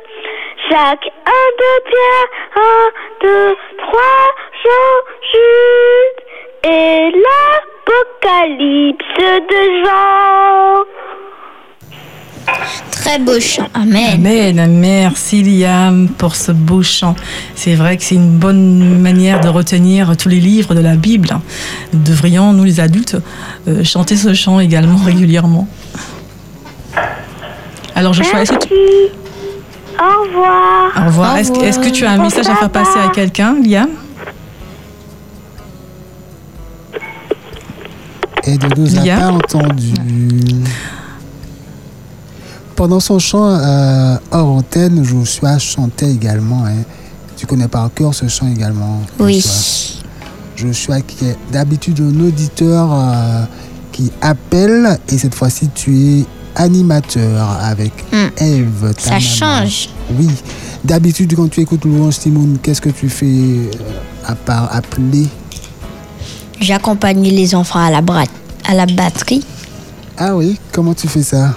Jacques, 0.70 1.10
un 1.26 1.48
de 1.60 1.72
Pierre, 1.84 2.28
un, 2.56 2.84
deux, 3.20 3.54
trois, 3.76 4.26
Jean, 4.64 4.94
Jude, 5.32 6.20
et 6.64 7.12
l'Apocalypse 8.24 9.18
de 9.50 9.62
Jean. 9.84 10.84
Très 12.90 13.18
beau 13.18 13.38
chant. 13.38 13.68
Amen. 13.74 14.26
Amen. 14.26 14.78
Merci 14.78 15.42
Liam 15.42 16.08
pour 16.08 16.36
ce 16.36 16.52
beau 16.52 16.82
chant. 16.82 17.16
C'est 17.54 17.74
vrai 17.74 17.98
que 17.98 18.02
c'est 18.02 18.14
une 18.14 18.38
bonne 18.38 18.98
manière 18.98 19.40
de 19.40 19.48
retenir 19.48 20.16
tous 20.16 20.30
les 20.30 20.40
livres 20.40 20.74
de 20.74 20.80
la 20.80 20.96
Bible. 20.96 21.28
Nous 21.92 22.02
devrions, 22.02 22.54
nous 22.54 22.64
les 22.64 22.80
adultes, 22.80 23.16
euh, 23.68 23.84
chanter 23.84 24.16
ce 24.16 24.32
chant 24.32 24.58
également 24.58 24.98
régulièrement. 25.04 25.68
Alors 27.94 28.12
Joshua, 28.12 28.42
est-ce 28.42 28.52
que 28.52 28.58
tu... 28.58 28.74
Merci. 28.74 29.18
Au 29.98 30.22
revoir. 30.26 30.92
Au 30.96 31.06
revoir. 31.06 31.36
Est-ce 31.36 31.78
que- 31.78 31.90
tu 31.90 32.04
as 32.04 32.12
un 32.12 32.18
message 32.18 32.48
à 32.48 32.54
faire 32.56 32.70
passer 32.70 32.98
à 32.98 33.08
quelqu'un, 33.10 33.56
Liam? 33.62 33.88
Et 38.44 38.58
de 38.58 38.66
nous 38.80 38.98
a 38.98 39.16
pas 39.20 39.28
entendu. 39.30 39.92
Pendant 42.74 42.98
son 42.98 43.18
chant 43.20 43.46
euh, 43.46 44.16
hors 44.32 44.48
antenne, 44.48 45.04
Joshua 45.04 45.58
chantait 45.58 46.10
également. 46.10 46.64
hein. 46.66 46.82
Tu 47.36 47.46
connais 47.46 47.68
par 47.68 47.92
cœur 47.94 48.14
ce 48.14 48.26
chant 48.28 48.48
également. 48.48 49.00
Oui. 49.20 49.34
Joshua. 49.40 50.02
Joshua 50.56 51.00
qui 51.02 51.26
est 51.26 51.36
d'habitude 51.52 52.00
un 52.00 52.20
auditeur 52.26 52.88
euh, 52.92 53.44
qui 53.92 54.10
appelle 54.20 54.98
et 55.08 55.18
cette 55.18 55.34
fois-ci 55.34 55.68
tu 55.74 55.96
es 55.96 56.24
animateur 56.56 57.58
avec 57.62 57.92
Hmm. 58.12 58.28
Eve. 58.42 58.92
Ça 58.98 59.10
maman. 59.10 59.20
change. 59.20 59.88
Oui. 60.18 60.28
D'habitude 60.84 61.34
quand 61.36 61.48
tu 61.48 61.60
écoutes 61.60 61.84
Louange 61.84 62.18
Timoun, 62.18 62.58
qu'est-ce 62.62 62.80
que 62.80 62.88
tu 62.90 63.08
fais 63.08 63.26
euh, 63.26 63.70
à 64.26 64.34
part 64.34 64.68
appeler? 64.74 65.26
J'accompagne 66.60 67.22
les 67.22 67.54
enfants 67.54 67.80
à 67.84 67.90
la, 67.90 68.00
bra- 68.00 68.24
à 68.68 68.74
la 68.74 68.86
batterie. 68.86 69.44
Ah 70.18 70.36
oui, 70.36 70.58
comment 70.72 70.94
tu 70.94 71.08
fais 71.08 71.22
ça? 71.22 71.54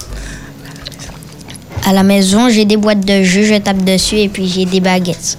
À 1.86 1.94
la 1.94 2.04
maison, 2.04 2.50
j'ai 2.50 2.66
des 2.66 2.78
boîtes 2.78 3.06
de 3.06 3.22
jeux, 3.24 3.44
je 3.44 3.56
tape 3.60 3.84
dessus 3.84 4.16
et 4.18 4.30
puis 4.30 4.48
j'ai 4.48 4.66
des 4.66 4.80
baguettes. 4.80 5.38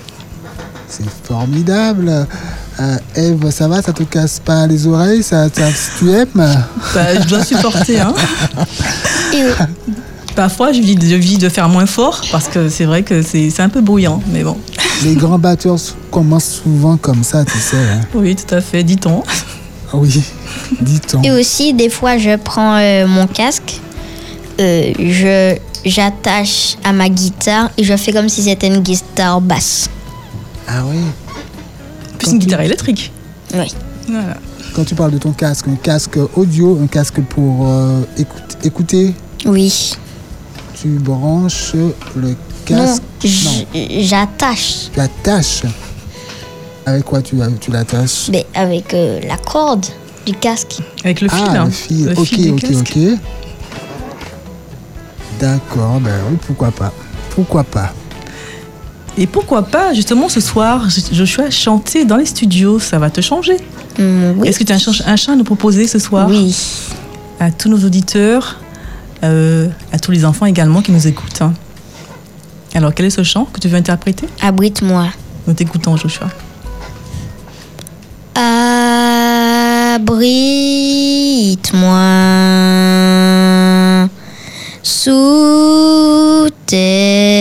C'est 0.89 1.05
formidable. 1.25 2.27
Euh, 2.79 2.97
Eve, 3.17 3.51
ça 3.51 3.67
va? 3.67 3.83
Ça 3.83 3.93
te 3.93 4.03
casse 4.05 4.39
pas 4.39 4.67
les 4.67 4.87
oreilles? 4.87 5.23
Ça, 5.23 5.49
ça- 5.53 5.71
Tu 5.99 6.11
aimes? 6.11 6.29
Bah, 6.95 7.21
Je 7.21 7.27
dois 7.27 7.43
supporter. 7.45 8.01
Hein. 8.01 8.15
Et 9.35 9.45
Parfois, 10.37 10.71
je 10.73 10.81
vis, 10.81 10.99
je 11.01 11.15
vis 11.15 11.39
de 11.39 11.49
faire 11.49 11.69
moins 11.71 11.87
fort 11.87 12.21
parce 12.31 12.49
que 12.49 12.69
c'est 12.69 12.85
vrai 12.85 13.03
que 13.03 13.23
c'est 13.23 13.49
c'est 13.49 13.63
un 13.63 13.71
peu 13.71 13.81
bruyant. 13.81 14.21
Mais 14.33 14.43
bon, 14.45 14.59
Les 15.05 15.15
grands 15.15 15.39
batteurs 15.39 15.79
commencent 16.11 16.61
souvent 16.63 16.99
comme 16.99 17.25
ça, 17.25 17.45
tu 17.45 17.59
sais. 17.59 17.77
hein. 17.77 18.01
oui, 18.15 18.37
tout 18.37 18.55
à 18.55 18.61
fait, 18.61 18.83
dit-on. 18.83 19.23
Oui, 19.95 20.23
dit-on. 20.81 21.23
Et 21.23 21.31
aussi, 21.31 21.73
des 21.73 21.89
fois, 21.89 22.19
je 22.19 22.37
prends 22.37 22.77
euh, 22.77 23.07
mon 23.07 23.27
casque, 23.27 23.81
euh, 24.61 24.93
je 24.99 25.57
j'attache 25.87 26.77
à 26.85 26.93
ma 26.93 27.09
guitare 27.09 27.71
et 27.79 27.85
je 27.85 27.97
fais 27.97 28.13
comme 28.13 28.29
si 28.29 28.43
c'était 28.43 28.67
une 28.67 28.81
guitare 28.81 29.41
basse. 29.41 29.89
Ah 30.69 30.83
oui. 30.85 30.99
Plus 32.19 32.33
une 32.33 32.39
guitare 32.41 32.61
électrique. 32.63 33.13
Oui. 33.55 33.73
Voilà. 34.09 34.37
Quand 34.77 34.85
tu 34.85 34.95
parles 34.95 35.13
de 35.13 35.17
ton 35.19 35.33
casque, 35.33 35.69
un 35.69 35.77
casque 35.77 36.19
audio, 36.35 36.79
un 36.83 36.87
casque 36.87 37.23
pour 37.23 37.67
euh, 37.67 38.03
écoute- 38.19 38.59
écouter, 38.63 39.15
Oui. 39.47 39.95
tu 40.75 40.89
branches 40.99 41.73
le 42.15 42.29
Non, 42.29 42.35
casque? 42.67 43.03
j- 43.25 43.67
j'attache 44.05 44.91
Tu 44.93 45.01
attaches. 45.01 45.63
Avec 46.85 47.05
quoi 47.05 47.23
tu, 47.23 47.37
tu 47.59 47.71
l'attaches? 47.71 48.29
Mais 48.31 48.45
avec 48.55 48.93
euh, 48.93 49.19
la 49.27 49.39
corde 49.39 49.87
du 50.27 50.35
casque. 50.35 50.77
Avec 51.05 51.23
le 51.23 51.29
fil. 51.31 51.39
Ah, 51.49 51.61
hein. 51.63 51.65
le 51.65 51.71
fil. 51.71 52.05
Le 52.05 52.13
ok, 52.19 52.27
fil 52.27 52.53
ok, 52.53 52.61
casque. 52.61 52.97
ok. 52.97 53.19
D'accord, 55.41 56.01
ben 56.01 56.13
oui, 56.31 56.37
pourquoi 56.47 56.71
pas. 56.71 56.93
Pourquoi 57.31 57.65
pas. 57.65 57.95
Et 59.19 59.27
pourquoi 59.27 59.63
pas, 59.63 59.95
justement, 59.95 60.29
ce 60.29 60.41
soir, 60.41 60.87
Joshua, 61.13 61.51
chanter 61.51 62.05
dans 62.05 62.17
les 62.17 62.27
studios, 62.27 62.79
ça 62.79 62.99
va 62.99 63.09
te 63.11 63.21
changer. 63.23 63.57
Oui. 63.99 64.47
Est-ce 64.47 64.59
que 64.59 64.65
tu 64.65 64.73
as 64.73 64.77
un 64.77 64.79
chant, 64.79 64.93
un 65.07 65.17
chant 65.17 65.33
à 65.33 65.37
nous 65.37 65.45
proposer 65.45 65.87
ce 65.89 65.99
soir 65.99 66.27
Oui. 66.29 66.55
À 67.41 67.51
tous 67.51 67.69
nos 67.71 67.79
auditeurs, 67.79 68.57
euh, 69.25 69.69
à 69.93 69.99
tous 69.99 70.11
les 70.11 70.25
enfants 70.27 70.45
également 70.47 70.83
qui 70.83 70.93
nous 70.93 71.07
écoutent. 71.07 71.41
hein. 71.41 71.55
Alors, 72.75 72.93
quel 72.93 73.07
est 73.07 73.11
ce 73.11 73.23
chant 73.23 73.47
que 73.51 73.59
tu 73.59 73.69
veux 73.69 73.77
interpréter? 73.79 74.27
Abrite-moi. 74.43 75.07
Nous 75.47 75.55
t'écoutons, 75.55 75.97
Joshua. 75.97 76.29
Abrite-moi 83.17 84.09
sous 84.83 86.49
tes 86.67 87.36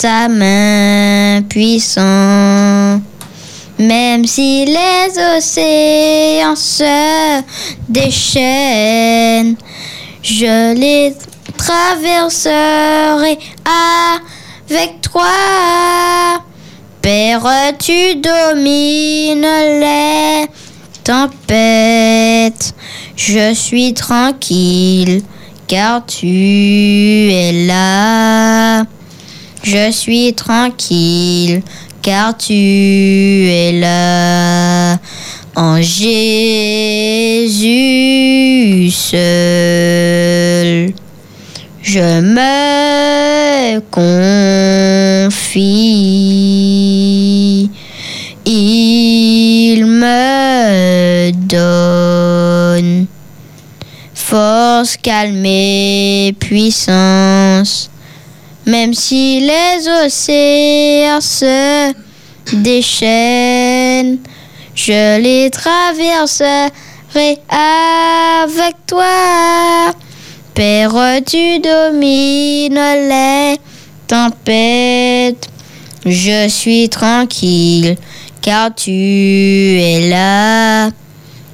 ta 0.00 0.28
main 0.28 1.42
puissante. 1.46 3.02
Même 3.78 4.24
si 4.24 4.64
les 4.64 5.36
océans 5.36 6.56
se 6.56 7.42
déchaînent, 7.86 9.56
je 10.22 10.74
les 10.74 11.14
traverserai 11.58 13.38
avec 14.72 15.02
toi. 15.02 16.42
Père, 17.02 17.46
tu 17.78 18.16
domines 18.16 19.42
les 19.80 20.46
tempêtes. 21.04 22.74
Je 23.16 23.52
suis 23.52 23.92
tranquille 23.92 25.22
car 25.66 26.06
tu 26.06 26.26
es 26.26 27.66
là. 27.66 28.86
Je 29.62 29.90
suis 29.92 30.32
tranquille 30.32 31.62
car 32.02 32.36
tu 32.36 32.52
es 32.52 33.72
là. 33.72 34.98
En 35.56 35.82
Jésus 35.82 36.10
seul, 38.90 39.18
je 41.82 42.20
me 42.20 43.80
confie. 43.90 45.68
Il 48.46 49.84
me 49.86 51.30
donne 51.32 53.06
force, 54.14 54.96
calme 54.96 55.44
et 55.44 56.34
puissance. 56.38 57.90
Même 58.66 58.94
si 58.94 59.40
les 59.40 59.88
océans 60.04 61.20
se 61.20 61.92
déchaînent, 62.52 64.18
je 64.74 65.20
les 65.20 65.50
traverserai 65.50 66.70
avec 67.48 68.76
toi. 68.86 69.92
Père, 70.54 70.94
tu 71.26 71.58
domines 71.60 72.74
les 73.08 73.56
tempêtes. 74.06 75.48
Je 76.04 76.48
suis 76.48 76.88
tranquille 76.88 77.96
car 78.42 78.74
tu 78.74 78.90
es 78.90 80.08
là. 80.08 80.90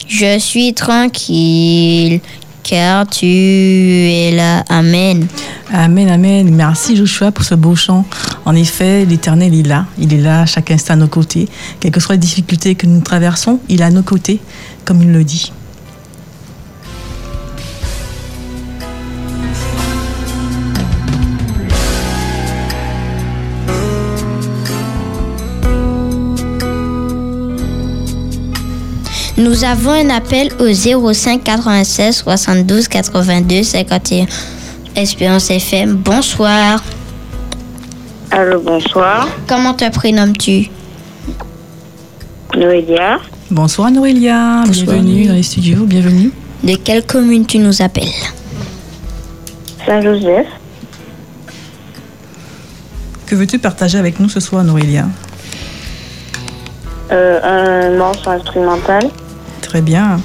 Je 0.09 0.39
suis 0.39 0.73
tranquille 0.73 2.21
car 2.67 3.07
tu 3.07 3.27
es 3.27 4.33
là. 4.35 4.65
Amen. 4.69 5.29
Amen, 5.73 6.09
amen. 6.09 6.53
Merci 6.53 6.97
Joshua 6.97 7.31
pour 7.31 7.45
ce 7.45 7.55
beau 7.55 7.77
chant. 7.77 8.05
En 8.45 8.57
effet, 8.57 9.05
l'Éternel 9.05 9.55
est 9.55 9.63
là. 9.63 9.87
Il 9.99 10.13
est 10.13 10.21
là 10.21 10.43
à 10.43 10.47
chaque 10.47 10.73
instant 10.73 10.95
à 10.95 10.97
nos 10.97 11.07
côtés. 11.07 11.49
Quelles 11.79 11.93
que 11.93 12.01
soient 12.01 12.17
les 12.17 12.21
difficultés 12.21 12.75
que 12.75 12.87
nous 12.87 13.01
traversons, 13.01 13.61
il 13.69 13.81
est 13.81 13.85
à 13.85 13.91
nos 13.91 14.03
côtés, 14.03 14.41
comme 14.85 15.01
il 15.01 15.13
le 15.13 15.23
dit. 15.23 15.53
Nous 29.37 29.65
avons 29.65 29.91
un 29.93 30.09
appel 30.11 30.49
au 30.59 30.73
05 30.73 31.45
96 31.45 32.17
72 32.17 32.89
82 32.89 33.63
51. 33.63 34.27
Espérance 34.95 35.51
FM, 35.51 35.95
bonsoir. 35.95 36.83
Allô, 38.31 38.61
bonsoir. 38.61 39.29
Comment 39.47 39.75
te 39.75 39.89
prénommes-tu? 39.91 40.71
Noélia. 42.57 43.19
Bonsoir 43.51 43.91
Noélia, 43.91 44.63
Bonsoir. 44.67 44.87
bienvenue 44.95 45.27
dans 45.27 45.35
les 45.35 45.43
studios, 45.43 45.85
bienvenue. 45.85 46.33
De 46.65 46.75
quelle 46.77 47.05
commune 47.05 47.45
tu 47.47 47.59
nous 47.59 47.83
appelles? 47.83 48.09
Saint-Joseph. 49.85 50.47
Que 53.27 53.35
veux-tu 53.35 53.59
partager 53.59 53.99
avec 53.99 54.19
nous 54.19 54.29
ce 54.31 54.41
soir 54.41 54.65
Noélia? 54.65 55.07
Euh, 57.13 57.41
un 57.43 57.97
morceau 57.99 58.31
instrumental. 58.31 59.11
Très 59.67 59.83
bien. 59.83 60.21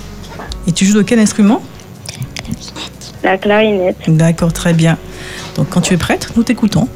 Et 0.67 0.71
tu 0.71 0.85
joues 0.85 0.93
de 0.93 1.01
quel 1.01 1.17
instrument? 1.17 1.63
La 3.23 3.39
clarinette. 3.39 3.97
D'accord, 4.07 4.53
très 4.53 4.73
bien. 4.73 4.99
Donc 5.55 5.69
quand 5.69 5.81
tu 5.81 5.95
es 5.95 5.97
prête, 5.97 6.29
nous 6.35 6.43
t'écoutons. 6.43 6.87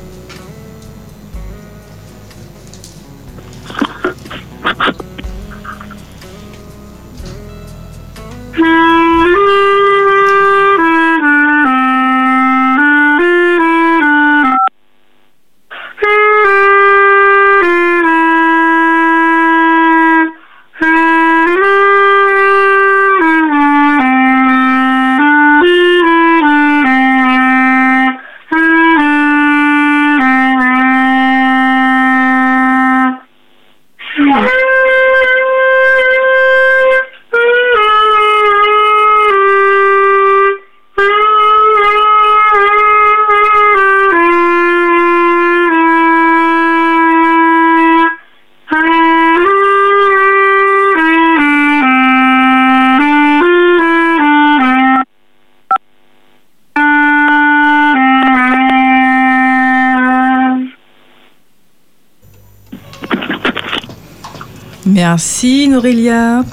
Merci 65.15 65.69
Norélia. 65.69 66.43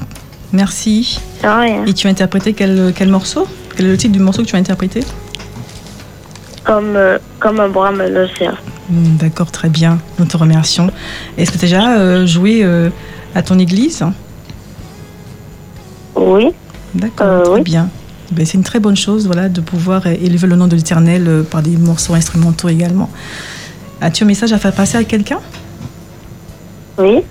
Merci. 0.53 1.19
Rien. 1.43 1.85
Et 1.85 1.93
tu 1.95 2.07
as 2.07 2.11
interprété 2.11 2.53
quel, 2.53 2.93
quel 2.95 3.09
morceau? 3.09 3.49
Quel 3.77 3.87
est 3.87 3.91
le 3.91 3.97
titre 3.97 4.13
du 4.13 4.21
morceau 4.21 4.43
que 4.43 4.47
tu 4.47 4.55
as 4.55 4.61
interprété? 4.61 5.01
Comme, 6.63 6.95
euh, 6.95 7.19
comme 7.41 7.59
un 7.59 7.69
bras 7.69 7.91
me 7.91 8.09
le 8.09 8.29
sert. 8.39 8.63
Hmm, 8.89 9.17
D'accord, 9.17 9.51
très 9.51 9.69
bien. 9.69 9.99
Nous 10.21 10.27
te 10.27 10.37
remercions. 10.37 10.93
Est-ce 11.37 11.51
que 11.51 11.59
tu 11.59 11.65
as 11.65 11.69
déjà 11.69 11.97
euh, 11.99 12.25
joué 12.25 12.61
euh, 12.63 12.91
à 13.35 13.43
ton 13.43 13.59
église? 13.59 14.05
Oui. 16.15 16.51
D'accord, 16.95 17.43
très 17.43 17.53
oui. 17.55 17.61
bien. 17.63 17.89
Ben, 18.31 18.47
c'est 18.47 18.59
une 18.59 18.63
très 18.63 18.79
bonne 18.79 18.97
chose 18.97 19.27
voilà, 19.27 19.49
de 19.49 19.61
pouvoir 19.61 20.07
élever 20.07 20.47
le 20.47 20.55
nom 20.55 20.69
de 20.69 20.77
l'Éternel 20.77 21.45
par 21.51 21.63
des 21.63 21.77
morceaux 21.77 22.15
instrumentaux 22.15 22.69
également. 22.69 23.11
As-tu 24.01 24.23
un 24.23 24.27
message 24.29 24.53
à 24.53 24.59
faire 24.59 24.73
passer 24.73 24.99
à 24.99 25.03
quelqu'un? 25.03 25.41
Oui. 26.97 27.23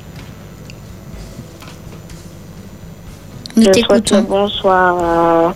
Nous 3.62 3.72
t'écoutons. 3.72 4.22
bonsoir 4.24 4.98
à 4.98 5.54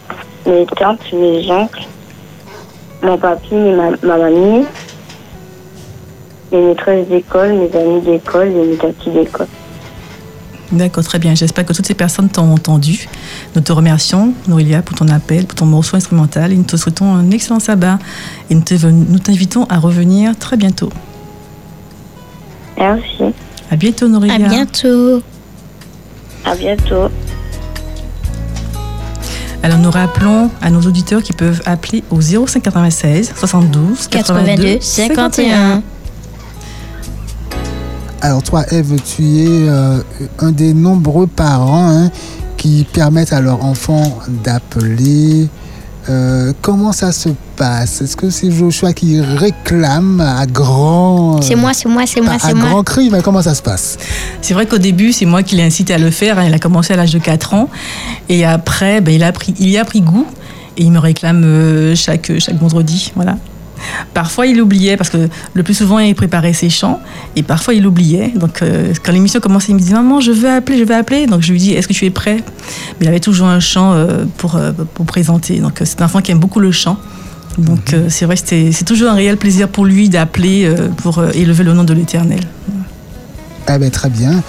mes 0.48 0.66
tantes, 0.78 1.00
mes 1.12 1.50
oncles, 1.52 1.88
mon 3.02 3.18
papy, 3.18 3.56
ma, 3.56 3.90
ma 4.04 4.18
mamie, 4.18 4.64
mes 6.52 6.62
maîtresses 6.68 7.08
d'école, 7.08 7.54
mes 7.54 7.76
amis 7.76 8.02
d'école 8.02 8.50
et 8.50 8.66
mes 8.68 8.76
tatis 8.78 9.10
d'école. 9.10 9.48
D'accord, 10.72 11.04
très 11.04 11.18
bien. 11.18 11.34
J'espère 11.34 11.66
que 11.66 11.74
toutes 11.74 11.86
ces 11.88 11.94
personnes 11.96 12.30
t'ont 12.30 12.52
entendu. 12.54 13.08
Nous 13.56 13.62
te 13.62 13.72
remercions, 13.72 14.34
Noélia, 14.48 14.84
pour 14.84 14.96
ton 14.98 15.08
appel, 15.08 15.46
pour 15.46 15.56
ton 15.56 15.66
morceau 15.66 15.96
instrumental 15.98 16.52
et 16.52 16.56
nous 16.56 16.64
te 16.64 16.76
souhaitons 16.76 17.12
un 17.14 17.32
excellent 17.32 17.60
sabbat 17.60 17.98
et 18.52 18.56
nous 18.56 19.20
t'invitons 19.20 19.66
à 19.66 19.80
revenir 19.80 20.38
très 20.38 20.58
bientôt. 20.58 20.90
Merci. 22.78 23.34
À 23.72 23.76
bientôt, 23.76 24.06
À 24.06 24.10
Noélia. 24.10 24.48
bientôt. 24.48 25.22
À 26.44 26.56
bientôt. 26.56 27.10
Alors 29.66 29.80
nous 29.80 29.90
rappelons 29.90 30.52
à 30.62 30.70
nos 30.70 30.82
auditeurs 30.82 31.24
qui 31.24 31.34
peuvent 31.34 31.64
appeler 31.66 32.04
au 32.12 32.22
05 32.22 32.62
96 32.62 33.34
72 33.36 34.08
82 34.10 34.78
51. 34.80 35.82
Alors 38.22 38.44
toi, 38.44 38.64
Eve, 38.72 38.96
tu 39.02 39.24
es 39.24 39.68
euh, 39.68 40.04
un 40.38 40.52
des 40.52 40.76
nombreux 40.76 41.26
parents 41.26 41.90
hein, 41.90 42.12
qui 42.58 42.86
permettent 42.94 43.34
à 43.34 43.42
leurs 43.42 43.66
enfants 43.66 44.20
d'appeler. 44.44 45.50
Euh, 46.08 46.54
comment 46.62 46.92
ça 46.92 47.12
se 47.12 47.30
passe? 47.56 48.02
Est-ce 48.02 48.16
que 48.16 48.30
c'est 48.30 48.52
Joshua 48.52 48.94
qui 48.94 49.20
réclame 49.22 50.22
à 50.22 50.46
grand... 50.46 51.42
C'est 51.42 51.56
moi, 51.56 51.74
c'est 51.74 51.90
moi, 51.90 52.04
c'est 52.06 52.22
moi, 52.22 52.34
à 52.34 52.40
c'est 52.40 52.54
moi. 52.54 52.70
grand 52.70 52.84
cri, 52.84 53.10
mais 53.10 53.22
comment 53.22 53.42
ça 53.42 53.56
se 53.56 53.62
passe? 53.62 53.98
C'est 54.42 54.54
vrai 54.54 54.68
qu'au 54.68 54.78
début, 54.78 55.12
c'est 55.14 55.26
moi 55.26 55.42
qui 55.42 55.56
l'ai 55.56 55.64
incité 55.64 55.94
à 55.94 55.98
le 55.98 56.12
faire. 56.12 56.38
hein. 56.38 56.46
Il 56.48 56.54
a 56.54 56.60
commencé 56.60 56.94
à 56.94 56.96
l'âge 56.98 57.12
de 57.12 57.20
4 57.20 57.54
ans. 57.56 57.70
Et 58.30 58.46
après, 58.46 59.02
ben, 59.02 59.14
il, 59.16 59.24
a 59.24 59.32
pris, 59.32 59.56
il 59.60 59.70
y 59.70 59.78
a 59.78 59.86
pris 59.86 60.02
goût. 60.02 60.28
Et 60.78 60.84
il 60.84 60.92
me 60.92 61.00
réclame 61.00 61.44
euh, 61.44 61.96
chaque, 61.96 62.38
chaque 62.40 62.58
vendredi. 62.58 63.12
Voilà. 63.16 63.38
Parfois, 64.14 64.48
il 64.48 64.62
oubliait, 64.62 64.98
parce 64.98 65.10
que 65.10 65.28
le 65.54 65.64
plus 65.64 65.74
souvent, 65.74 66.00
il 66.00 66.16
préparait 66.16 66.54
ses 66.54 66.70
chants. 66.70 67.00
Et 67.36 67.44
parfois, 67.44 67.74
il 67.74 67.86
oubliait. 67.86 68.30
Donc, 68.36 68.62
euh, 68.62 68.94
quand 69.04 69.12
l'émission 69.12 69.40
commençait, 69.40 69.72
il 69.72 69.76
me 69.76 69.80
disait 69.80 69.94
Maman, 69.94 70.22
je 70.22 70.32
veux 70.32 70.50
appeler, 70.50 70.78
je 70.78 70.84
veux 70.84 70.96
appeler. 70.96 71.26
Donc, 71.28 71.42
je 71.42 71.52
lui 71.52 71.60
dis 71.60 71.74
Est-ce 71.74 71.88
que 71.88 71.94
tu 71.94 72.06
es 72.06 72.10
prêt? 72.10 72.38
Mais 73.00 73.06
il 73.06 73.08
avait 73.08 73.20
toujours 73.20 73.48
un 73.48 73.60
chant 73.60 73.94
euh, 73.94 74.26
pour, 74.38 74.56
euh, 74.56 74.72
pour 74.94 75.06
présenter. 75.06 75.60
Donc, 75.60 75.82
c'est 75.84 76.02
un 76.02 76.06
enfant 76.06 76.22
qui 76.22 76.32
aime 76.32 76.40
beaucoup 76.40 76.60
le 76.60 76.72
chant. 76.72 76.98
Donc, 77.58 77.94
euh, 77.94 78.08
c'est 78.10 78.26
vrai, 78.26 78.36
c'était- 78.36 78.72
c'est 78.74 78.84
toujours 78.86 79.10
un 79.10 79.14
réel 79.16 79.38
plaisir 79.38 79.70
pour 79.70 79.86
lui 79.86 80.10
d'appeler 80.10 80.70
pour 80.98 81.24
élever 81.34 81.64
le 81.64 81.74
nom 81.74 81.84
de 81.84 81.94
l'Éternel. 81.94 82.42
Eh 83.74 83.78
ben, 83.78 83.90
très 83.90 84.10
bien. 84.10 84.44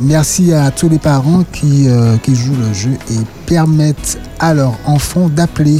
Merci 0.00 0.52
à 0.52 0.70
tous 0.70 0.88
les 0.88 0.98
parents 0.98 1.44
qui, 1.52 1.86
qui 2.22 2.34
jouent 2.34 2.56
le 2.56 2.72
jeu 2.74 2.90
et 3.10 3.18
permettent 3.46 4.18
à 4.40 4.54
leurs 4.54 4.76
enfants 4.86 5.28
d'appeler. 5.28 5.78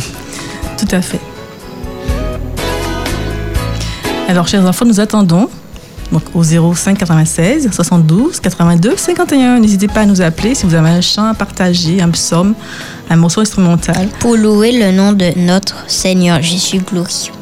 Tout 0.78 0.94
à 0.94 1.00
fait. 1.00 1.20
Alors, 4.28 4.48
chers 4.48 4.64
enfants, 4.66 4.84
nous 4.84 5.00
attendons 5.00 5.48
donc 6.10 6.22
au 6.34 6.42
05 6.42 6.98
96 6.98 7.70
72 7.72 8.38
82 8.40 8.96
51. 8.96 9.58
N'hésitez 9.58 9.88
pas 9.88 10.00
à 10.00 10.06
nous 10.06 10.20
appeler 10.20 10.54
si 10.54 10.66
vous 10.66 10.74
avez 10.74 10.90
un 10.90 11.00
chant 11.00 11.26
à 11.26 11.34
partager, 11.34 12.02
un 12.02 12.10
psaume, 12.10 12.54
un 13.08 13.16
morceau 13.16 13.40
instrumental. 13.40 14.08
Pour 14.20 14.36
louer 14.36 14.72
le 14.72 14.92
nom 14.92 15.12
de 15.12 15.32
notre 15.38 15.84
Seigneur 15.88 16.40
Jésus 16.42 16.78
glorieux. 16.78 17.32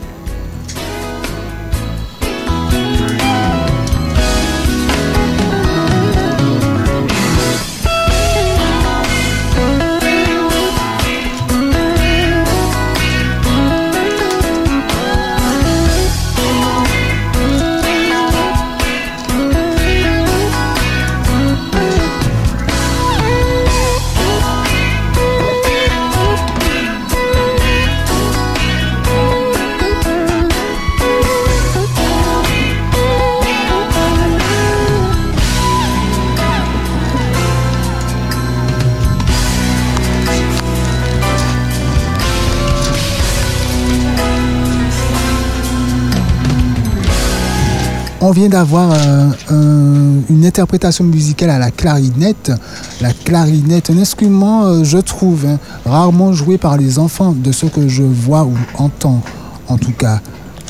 On 48.23 48.33
vient 48.33 48.49
d'avoir 48.51 48.93
euh, 48.93 49.29
un- 49.51 50.21
une 50.33 50.45
interprétation 50.45 51.05
musicale 51.05 51.49
à 51.51 51.59
la 51.59 51.71
clarinette. 51.71 52.53
La 53.01 53.13
clarinette, 53.15 53.89
un 53.91 53.97
instrument, 53.99 54.65
euh, 54.65 54.85
je 54.85 54.99
trouve, 54.99 55.47
hein, 55.47 55.59
rarement 55.87 56.33
joué 56.35 56.59
par 56.59 56.77
les 56.77 56.99
enfants, 56.99 57.33
de 57.33 57.51
ce 57.51 57.65
que 57.67 57.89
je 57.89 58.03
vois 58.03 58.45
ou 58.45 58.53
entends, 58.77 59.23
en 59.69 59.79
tout 59.79 59.93
cas. 59.93 60.21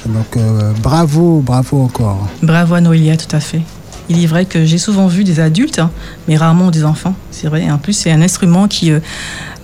Donc, 0.06 0.36
euh, 0.36 0.72
bravo, 0.80 1.40
bravo 1.44 1.82
encore. 1.82 2.28
Bravo 2.42 2.74
à 2.74 2.80
Noélia, 2.80 3.16
tout 3.16 3.34
à 3.34 3.40
fait. 3.40 3.62
Il 4.08 4.22
est 4.22 4.26
vrai 4.26 4.44
que 4.44 4.64
j'ai 4.64 4.78
souvent 4.78 5.08
vu 5.08 5.24
des 5.24 5.40
adultes, 5.40 5.80
hein, 5.80 5.90
mais 6.28 6.36
rarement 6.36 6.70
des 6.70 6.84
enfants. 6.84 7.14
C'est 7.32 7.48
vrai. 7.48 7.68
En 7.70 7.78
plus, 7.78 7.94
c'est 7.94 8.12
un 8.12 8.22
instrument 8.22 8.68
qui 8.68 8.92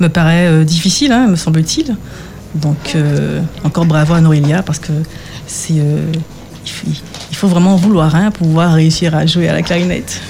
me 0.01 0.09
paraît 0.09 0.65
difficile, 0.65 1.13
hein, 1.13 1.29
me 1.29 1.37
semble-t-il. 1.37 1.97
Donc, 2.57 2.97
encore 3.65 3.87
bravo 3.87 4.15
à 4.15 4.21
Noélia 4.21 4.63
parce 4.63 4.79
que 4.79 4.93
c'est, 5.49 5.75
il, 6.67 6.73
faut, 6.73 6.87
il 7.31 7.37
faut 7.37 7.49
vraiment 7.49 7.77
vouloir 7.77 8.15
hein, 8.15 8.31
pour 8.31 8.47
pouvoir 8.47 8.73
réussir 8.73 9.15
à 9.15 9.25
jouer 9.25 9.49
à 9.49 9.53
la 9.53 9.63
clarinette. 9.63 10.21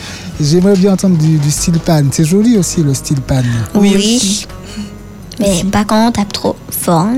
J'aimerais 0.40 0.76
bien 0.76 0.92
entendre 0.92 1.16
du, 1.16 1.38
du 1.38 1.50
steel 1.50 1.78
pan. 1.78 2.02
C'est 2.10 2.24
joli 2.24 2.58
aussi, 2.58 2.82
le 2.82 2.92
steel 2.92 3.20
pan. 3.20 3.42
Oui. 3.74 4.46
Mais 5.40 5.64
pas 5.72 5.84
quand 5.84 6.08
on 6.08 6.12
tape 6.12 6.32
trop 6.32 6.56
fort. 6.70 7.08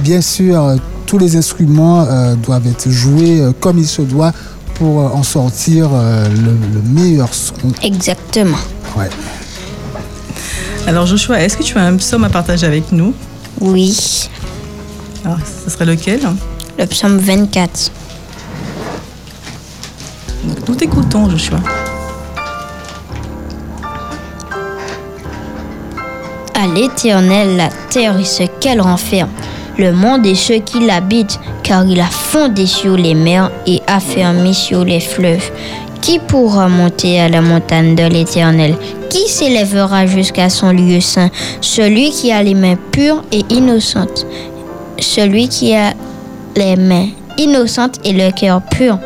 Bien 0.00 0.20
sûr, 0.20 0.62
euh, 0.62 0.76
tous 1.06 1.18
les 1.18 1.36
instruments 1.36 2.02
euh, 2.02 2.34
doivent 2.34 2.66
être 2.66 2.90
joués 2.90 3.40
euh, 3.40 3.52
comme 3.58 3.78
il 3.78 3.86
se 3.86 4.02
doit 4.02 4.32
pour 4.74 5.00
euh, 5.00 5.08
en 5.08 5.22
sortir 5.22 5.88
euh, 5.92 6.28
le, 6.28 6.52
le 6.74 6.82
meilleur 6.82 7.32
son. 7.32 7.54
Exactement. 7.82 8.58
Ouais. 8.96 9.08
Alors, 10.86 11.06
Joshua, 11.06 11.40
est-ce 11.40 11.56
que 11.56 11.62
tu 11.62 11.76
as 11.78 11.84
un 11.84 11.96
psaume 11.96 12.24
à 12.24 12.28
partager 12.28 12.66
avec 12.66 12.92
nous? 12.92 13.12
Oui. 13.60 14.28
Alors, 15.24 15.38
ce 15.64 15.70
serait 15.70 15.86
lequel? 15.86 16.20
Le 16.78 16.84
psaume 16.84 17.16
24. 17.16 17.90
Nous 20.68 20.74
t'écoutons, 20.74 21.30
Joshua. 21.30 21.58
À 26.54 26.66
l'Éternel, 26.74 27.56
la 27.56 27.70
terre 27.88 28.18
et 28.20 28.24
ce 28.24 28.42
qu'elle 28.60 28.82
renferme, 28.82 29.30
le 29.78 29.92
monde 29.92 30.26
et 30.26 30.34
ceux 30.34 30.58
qui 30.58 30.80
l'habitent, 30.80 31.40
car 31.62 31.86
il 31.86 31.98
a 31.98 32.10
fondé 32.10 32.66
sur 32.66 32.98
les 32.98 33.14
mers 33.14 33.50
et 33.66 33.80
affermi 33.86 34.52
sur 34.52 34.84
les 34.84 35.00
fleuves. 35.00 35.50
Qui 36.02 36.18
pourra 36.18 36.68
monter 36.68 37.18
à 37.20 37.30
la 37.30 37.40
montagne 37.40 37.94
de 37.94 38.04
l'Éternel? 38.04 38.76
Qui 39.08 39.28
s'élèvera 39.28 40.04
jusqu'à 40.06 40.50
son 40.50 40.72
lieu 40.72 41.00
saint? 41.00 41.30
Celui 41.62 42.10
qui 42.10 42.32
a 42.32 42.42
les 42.42 42.54
mains 42.54 42.76
pures 42.92 43.24
et 43.32 43.46
innocentes. 43.48 44.26
Celui 44.98 45.48
qui 45.48 45.74
a 45.74 45.94
les 46.56 46.76
mains 46.76 47.08
innocentes 47.38 48.00
et 48.04 48.12
le 48.12 48.30
cœur 48.32 48.62
pur. 48.62 48.98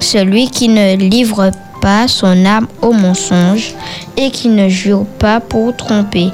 Celui 0.00 0.48
qui 0.48 0.68
ne 0.68 0.96
livre 0.96 1.50
pas 1.80 2.08
son 2.08 2.44
âme 2.44 2.68
au 2.82 2.92
mensonge 2.92 3.74
et 4.16 4.30
qui 4.30 4.48
ne 4.48 4.68
jure 4.68 5.06
pas 5.18 5.40
pour 5.40 5.74
tromper. 5.76 6.28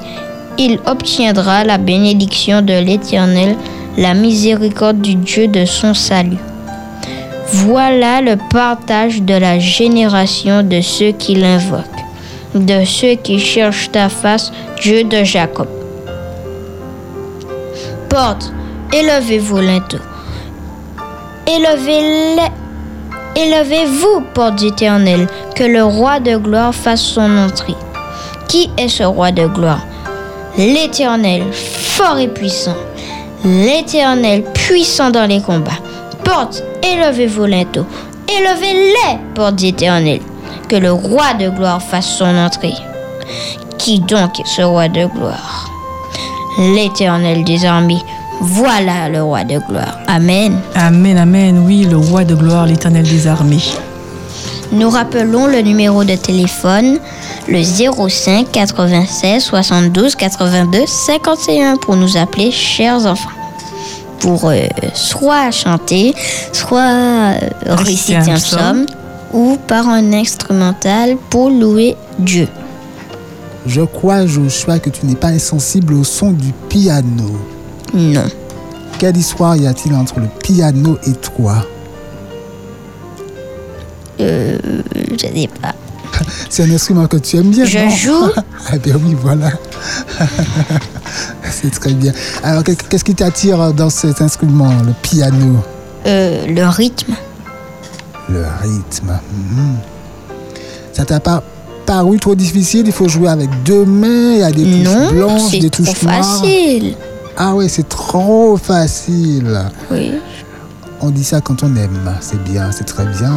Il 0.58 0.78
obtiendra 0.86 1.64
la 1.64 1.78
bénédiction 1.78 2.62
de 2.62 2.78
l'Éternel, 2.78 3.56
la 3.96 4.14
miséricorde 4.14 5.00
du 5.00 5.14
Dieu 5.14 5.48
de 5.48 5.64
son 5.64 5.94
salut. 5.94 6.38
Voilà 7.52 8.20
le 8.20 8.36
partage 8.50 9.22
de 9.22 9.34
la 9.34 9.58
génération 9.58 10.62
de 10.62 10.80
ceux 10.80 11.12
qui 11.12 11.34
l'invoquent, 11.34 11.84
de 12.54 12.84
ceux 12.84 13.14
qui 13.14 13.38
cherchent 13.40 13.90
ta 13.90 14.08
face, 14.08 14.52
Dieu 14.80 15.04
de 15.04 15.24
Jacob. 15.24 15.68
Porte, 18.08 18.52
élevez-vous 18.92 19.58
linteaux. 19.58 20.09
Élevez-vous, 23.36 24.20
porte 24.34 24.62
éternelle, 24.62 25.26
que 25.56 25.64
le 25.64 25.82
roi 25.84 26.20
de 26.20 26.36
gloire 26.36 26.74
fasse 26.74 27.02
son 27.02 27.36
entrée. 27.38 27.74
Qui 28.48 28.70
est 28.76 28.88
ce 28.88 29.02
roi 29.02 29.32
de 29.32 29.46
gloire? 29.46 29.80
L'Éternel, 30.56 31.44
fort 31.52 32.18
et 32.18 32.28
puissant. 32.28 32.76
L'Éternel, 33.44 34.44
puissant 34.52 35.10
dans 35.10 35.26
les 35.26 35.40
combats. 35.40 35.78
Porte, 36.24 36.62
élevez-vous 36.82 37.46
linteaux. 37.46 37.86
Élevez-les, 38.28 39.18
porte 39.34 39.62
éternelle, 39.62 40.20
que 40.68 40.76
le 40.76 40.92
roi 40.92 41.34
de 41.34 41.48
gloire 41.48 41.82
fasse 41.82 42.16
son 42.16 42.36
entrée. 42.36 42.74
Qui 43.78 43.98
donc 44.00 44.38
est 44.38 44.46
ce 44.46 44.62
roi 44.62 44.88
de 44.88 45.06
gloire? 45.06 45.70
L'Éternel 46.58 47.42
des 47.44 47.64
armées. 47.64 48.02
Voilà 48.40 49.08
le 49.08 49.22
roi 49.22 49.44
de 49.44 49.58
gloire. 49.58 49.98
Amen. 50.06 50.58
Amen, 50.74 51.18
amen. 51.18 51.62
Oui, 51.66 51.84
le 51.84 51.96
roi 51.98 52.24
de 52.24 52.34
gloire, 52.34 52.66
l'éternel 52.66 53.04
des 53.04 53.26
armées. 53.26 53.62
Nous 54.72 54.88
rappelons 54.88 55.46
le 55.46 55.60
numéro 55.62 56.04
de 56.04 56.14
téléphone, 56.14 56.98
le 57.48 57.62
05 57.62 58.50
96 58.50 59.42
72 59.42 60.14
82 60.14 60.86
51 60.86 61.76
pour 61.76 61.96
nous 61.96 62.16
appeler 62.16 62.50
chers 62.50 63.04
enfants. 63.04 63.30
Pour 64.20 64.44
euh, 64.44 64.60
soit 64.94 65.50
chanter, 65.50 66.14
soit 66.52 66.80
euh, 66.80 67.38
Réciter 67.66 68.16
un 68.16 68.34
psaume 68.34 68.86
ou 69.32 69.58
par 69.66 69.88
un 69.88 70.12
instrumental 70.12 71.16
pour 71.30 71.50
louer 71.50 71.96
Dieu. 72.18 72.48
Je 73.66 73.82
crois, 73.82 74.26
Joshua, 74.26 74.78
que 74.78 74.90
tu 74.90 75.04
n'es 75.04 75.14
pas 75.14 75.28
insensible 75.28 75.94
au 75.94 76.04
son 76.04 76.30
du 76.30 76.52
piano. 76.68 77.30
Non. 77.94 78.24
Quelle 78.98 79.16
histoire 79.16 79.56
y 79.56 79.66
a-t-il 79.66 79.94
entre 79.94 80.20
le 80.20 80.26
piano 80.42 80.98
et 81.06 81.12
toi 81.12 81.64
Euh, 84.20 84.58
je 85.12 85.16
sais 85.18 85.48
pas. 85.60 85.74
C'est 86.50 86.64
un 86.64 86.70
instrument 86.70 87.06
que 87.06 87.16
tu 87.16 87.36
aimes 87.36 87.50
bien, 87.50 87.64
Je 87.64 87.78
non 87.78 87.90
joue. 87.90 88.30
Ah 88.72 88.76
bien 88.78 88.96
oui, 89.02 89.16
voilà. 89.20 89.50
C'est 91.50 91.70
très 91.70 91.92
bien. 91.94 92.12
Alors, 92.44 92.62
qu'est- 92.62 92.86
qu'est-ce 92.88 93.04
qui 93.04 93.14
t'attire 93.14 93.72
dans 93.72 93.88
cet 93.90 94.20
instrument, 94.20 94.70
le 94.86 94.92
piano 95.02 95.56
Euh, 96.06 96.46
le 96.46 96.66
rythme. 96.68 97.14
Le 98.28 98.44
rythme. 98.62 99.18
Mhm. 99.32 99.76
Ça 100.92 101.04
t'a 101.04 101.20
pas 101.20 101.42
paru 101.86 102.18
trop 102.20 102.34
difficile? 102.34 102.82
Il 102.86 102.92
faut 102.92 103.08
jouer 103.08 103.28
avec 103.28 103.48
deux 103.64 103.84
mains, 103.86 104.32
il 104.34 104.38
y 104.38 104.42
a 104.42 104.52
des 104.52 104.62
touches 104.64 104.94
Non, 104.94 105.10
blanches, 105.10 105.50
des 105.58 105.70
trop 105.70 105.84
touches 105.84 106.02
noires. 106.02 106.22
facile. 106.40 106.94
Ah 107.36 107.54
ouais, 107.54 107.68
c'est 107.68 107.88
trop 107.88 108.56
facile. 108.56 109.58
Oui. 109.90 110.12
On 111.00 111.10
dit 111.10 111.24
ça 111.24 111.40
quand 111.40 111.62
on 111.62 111.74
aime. 111.76 112.14
C'est 112.20 112.42
bien, 112.42 112.70
c'est 112.72 112.84
très 112.84 113.06
bien. 113.06 113.32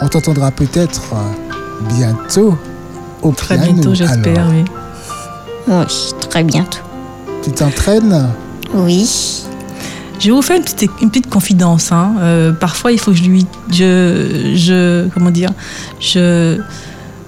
On 0.00 0.08
t'entendra 0.08 0.50
peut-être 0.50 1.02
bientôt 1.96 2.56
au 3.22 3.32
Très 3.32 3.56
piano. 3.56 3.72
bientôt, 3.74 3.94
j'espère, 3.94 4.46
oui. 4.50 4.64
Oui, 5.68 5.84
très 6.28 6.42
bientôt. 6.42 6.78
Tu 7.42 7.52
t'entraînes 7.52 8.28
Oui. 8.74 9.44
Je 10.18 10.26
vais 10.26 10.30
vous 10.32 10.42
faire 10.42 10.56
une 10.56 10.64
petite, 10.64 10.90
une 11.00 11.10
petite 11.10 11.30
confidence. 11.30 11.92
hein. 11.92 12.14
Euh, 12.20 12.52
parfois, 12.52 12.92
il 12.92 12.98
faut 12.98 13.12
que 13.12 13.16
je 13.16 13.22
lui. 13.24 13.46
Je. 13.70 14.52
je 14.56 15.08
comment 15.14 15.30
dire 15.30 15.50
je, 16.00 16.60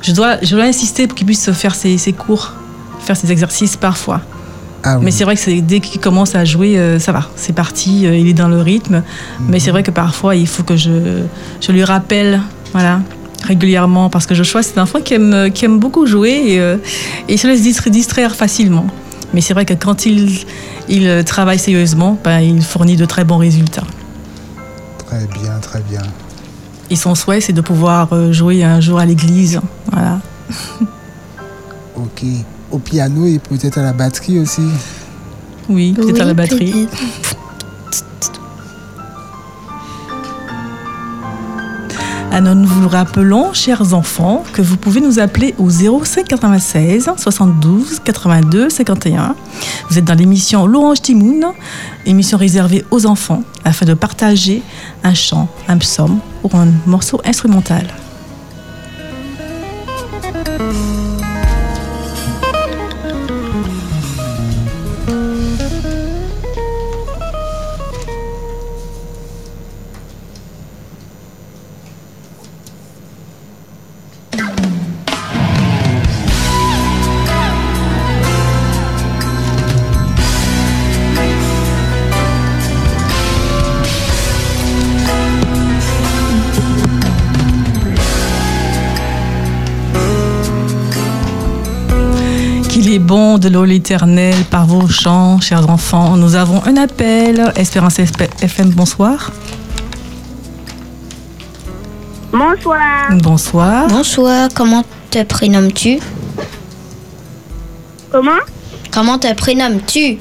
je, 0.03 0.13
dois, 0.13 0.37
je 0.43 0.55
dois 0.57 0.65
insister 0.65 1.07
pour 1.07 1.17
qu'il 1.17 1.27
puisse 1.27 1.51
faire 1.53 1.75
ses, 1.75 1.97
ses 1.99 2.13
cours, 2.13 2.53
faire 3.03 3.17
ses 3.17 3.31
exercices 3.33 3.77
parfois. 3.77 4.21
Ah 4.85 4.99
oui. 4.99 5.05
Mais 5.05 5.11
c'est 5.13 5.25
vrai 5.25 5.37
que 5.37 5.61
dès 5.61 5.81
qu'il 5.81 6.01
commence 6.01 6.35
à 6.35 6.45
jouer, 6.45 6.77
euh, 6.77 6.99
ça 6.99 7.13
va, 7.13 7.29
c'est 7.37 7.53
parti, 7.53 8.05
euh, 8.07 8.17
il 8.17 8.27
est 8.29 8.33
dans 8.35 8.49
le 8.49 8.61
rythme. 8.61 9.03
Mais 9.49 9.61
c'est 9.61 9.71
vrai 9.71 9.83
que 9.85 9.93
parfois, 9.93 10.35
il 10.35 10.49
faut 10.49 10.65
que 10.65 10.77
je, 10.77 11.23
je 11.61 11.71
lui 11.73 11.85
rappelle, 11.85 12.41
voilà, 12.73 13.01
régulièrement, 13.45 14.11
parce 14.11 14.27
que 14.27 14.35
Joshua, 14.35 14.63
c'est 14.63 14.79
un 14.79 14.83
enfant 14.83 15.01
qui 15.01 15.15
aime, 15.15 15.51
qui 15.53 15.65
aime 15.67 15.79
beaucoup 15.79 16.07
jouer 16.07 16.31
et, 16.47 16.61
euh, 16.61 16.77
et 17.29 17.35
il 17.35 17.39
se 17.39 17.47
laisse 17.47 17.63
distra- 17.63 17.91
distraire 17.91 18.35
facilement. 18.35 18.87
Mais 19.35 19.41
c'est 19.41 19.55
vrai 19.55 19.65
que 19.65 19.75
quand 19.75 20.05
il, 20.05 20.41
il 20.89 21.25
travaille 21.25 21.59
sérieusement, 21.61 22.19
ben, 22.25 22.41
il 22.41 22.61
fournit 22.63 22.97
de 22.97 23.05
très 23.05 23.25
bons 23.25 23.39
résultats. 23.39 23.85
Très 25.07 25.27
bien, 25.41 25.59
très 25.61 25.81
bien. 25.81 26.03
Et 26.91 26.97
son 26.97 27.15
souhait, 27.15 27.41
c'est 27.41 27.53
de 27.55 27.61
pouvoir 27.63 28.09
jouer 28.33 28.65
un 28.65 28.81
jour 28.81 28.99
à 28.99 29.07
l'église. 29.07 29.61
Voilà. 29.91 30.19
Ok. 31.97 32.25
Au 32.73 32.79
piano 32.79 33.27
et 33.27 33.39
peut-être 33.39 33.79
à 33.79 33.83
la 33.83 33.93
batterie 33.93 34.39
aussi. 34.39 34.63
Oui, 35.69 35.93
peut-être 35.93 36.23
à 36.23 36.25
la 36.25 36.35
batterie. 36.35 36.89
peut-être. 36.91 37.13
Alors 42.33 42.55
nous 42.55 42.67
vous 42.67 42.89
rappelons, 42.89 43.53
chers 43.53 43.93
enfants, 43.93 44.43
que 44.55 44.63
vous 44.63 44.79
pouvez 44.79 45.03
nous 45.03 45.19
appeler 45.19 45.55
au 45.59 45.69
05 45.69 46.27
96 46.27 47.11
72 47.15 48.01
82 48.03 48.71
51. 48.71 49.35
Vous 49.91 49.99
êtes 49.99 50.07
dans 50.07 50.15
l'émission 50.15 50.67
L'Orange 50.67 51.03
Timoun, 51.03 51.45
émission 52.07 52.39
réservée 52.39 52.87
aux 52.91 53.05
enfants, 53.05 53.43
afin 53.67 53.85
de 53.85 53.93
partager 53.93 54.63
un 55.05 55.13
chant, 55.13 55.47
un 55.69 55.77
psaume 55.77 56.21
ou 56.43 56.49
un 56.57 56.69
morceau 56.87 57.21
instrumental. 57.23 57.87
Est 92.81 92.99
bon 92.99 93.39
de 93.39 93.49
l'eau 93.49 93.65
l'éternel 93.65 94.35
par 94.51 94.67
vos 94.67 94.89
chants, 94.89 95.41
chers 95.41 95.69
enfants. 95.69 96.17
Nous 96.17 96.37
avons 96.37 96.65
un 96.65 96.77
appel. 96.77 97.53
Espérance 97.57 97.99
FM, 97.99 98.71
bonsoir. 98.71 99.31
Bonsoir. 102.33 103.11
Bonsoir. 103.13 103.89
Bonsoir, 103.89 104.49
comment 104.55 104.85
te 105.11 105.23
prénommes-tu? 105.23 105.99
Comment? 108.11 108.41
Comment 108.91 109.19
te 109.19 109.33
prénommes-tu? 109.35 110.19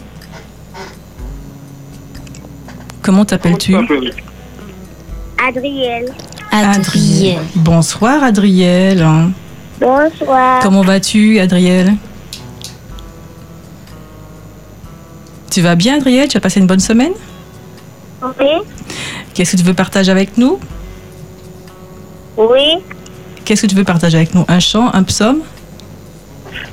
Comment 3.02 3.26
t'appelles-tu? 3.26 3.76
Adriel. 5.48 6.14
Adrienne. 6.52 7.40
Bonsoir 7.56 8.24
Adriel. 8.24 9.06
Bonsoir. 9.80 10.60
Comment 10.62 10.82
vas-tu 10.82 11.40
Adriel? 11.40 11.96
Tu 15.52 15.62
vas 15.62 15.76
bien 15.76 15.98
Adriel? 15.98 16.28
Tu 16.28 16.38
as 16.38 16.40
passé 16.40 16.60
une 16.60 16.68
bonne 16.68 16.80
semaine? 16.80 17.12
Oui. 18.24 18.48
Qu'est-ce 19.34 19.52
que 19.52 19.58
tu 19.58 19.64
veux 19.64 19.74
partager 19.74 20.12
avec 20.12 20.38
nous? 20.38 20.60
Oui. 22.38 22.78
Qu'est-ce 23.44 23.64
que 23.64 23.68
tu 23.68 23.76
veux 23.76 23.84
partager 23.84 24.18
avec 24.18 24.34
nous? 24.34 24.46
Un 24.48 24.60
chant, 24.60 24.90
un 24.94 25.04
psaume? 25.04 25.42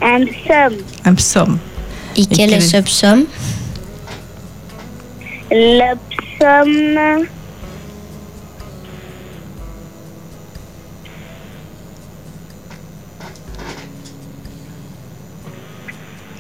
Un 0.01 0.25
psaume. 0.25 0.77
Un 1.05 1.15
psaume. 1.15 1.59
Et 2.17 2.27
quel 2.27 2.53
est- 2.53 2.61
ce 2.61 2.77
psaume? 2.79 3.25
Le 5.51 5.95
psaume. 6.11 7.27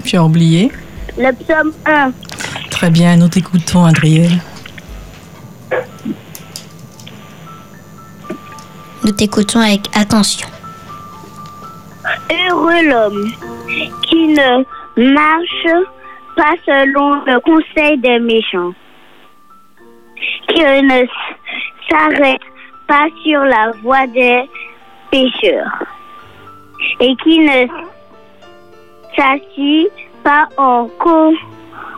Tu 0.05 0.16
as 0.16 0.24
oublié? 0.24 0.70
Le 1.18 1.33
psaume 1.33 1.72
1. 1.85 2.12
Très 2.70 2.90
bien, 2.90 3.16
nous 3.16 3.26
t'écoutons 3.28 3.85
Adriel. 3.85 4.31
Nous 9.02 9.11
t'écoutons 9.11 9.59
avec 9.59 9.81
attention. 9.96 10.46
Heureux 12.31 12.85
l'homme 12.85 13.33
qui 14.09 14.28
ne 14.28 14.59
marche 15.12 15.87
pas 16.37 16.54
selon 16.64 17.24
le 17.24 17.40
conseil 17.40 17.98
des 17.98 18.20
méchants, 18.20 18.72
qui 20.46 20.61
ne 20.61 21.04
s'arrête 21.90 22.40
pas 22.87 23.09
sur 23.24 23.40
la 23.40 23.72
voie 23.83 24.07
des 24.07 24.48
pécheurs 25.11 25.83
et 27.00 27.16
qui 27.24 27.40
ne 27.40 27.66
s'assit 29.16 29.90
pas 30.28 30.46
en 30.58 30.88
co- 30.98 31.32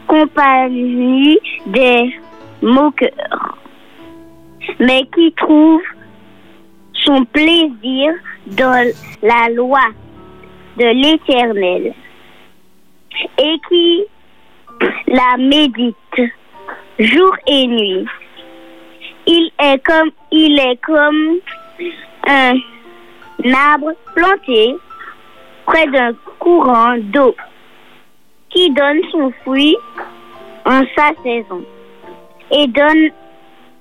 compagnie 0.06 1.36
des 1.66 2.14
moqueurs, 2.62 3.58
mais 4.78 5.02
qui 5.12 5.32
trouve 5.32 5.82
son 6.92 7.24
plaisir 7.24 8.12
dans 8.46 8.92
la 9.20 9.48
loi 9.48 9.80
de 10.76 10.84
l'Éternel 11.02 11.92
et 13.38 13.56
qui 13.68 14.04
la 15.08 15.36
médite 15.36 16.20
jour 17.00 17.34
et 17.48 17.66
nuit. 17.66 18.04
Il 19.26 19.50
est 19.60 19.84
comme 19.84 20.10
il 20.30 20.56
est 20.60 20.80
comme 20.82 21.40
un 22.28 22.54
arbre 23.72 23.90
planté 24.14 24.76
près 25.66 25.88
d'un 25.88 26.12
courant 26.38 26.94
d'eau 26.98 27.34
qui 28.50 28.70
donne 28.70 29.00
son 29.10 29.32
fruit 29.42 29.76
en 30.64 30.82
sa 30.96 31.12
saison 31.22 31.64
et 32.50 32.66
donne 32.66 33.10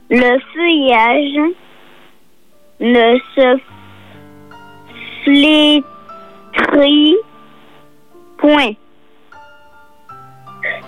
le 0.10 0.40
feuillage 0.54 1.54
ne 2.80 3.20
se 3.36 3.60
flétrit 5.24 7.16
point. 8.38 8.74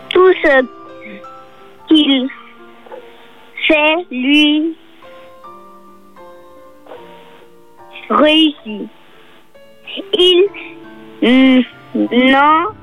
Tout 0.10 0.34
ce 0.44 0.66
qu'il 1.88 2.30
fait 3.68 4.06
lui 4.12 4.76
réussit. 8.10 8.88
Il 10.14 11.66
n'en 11.94 12.81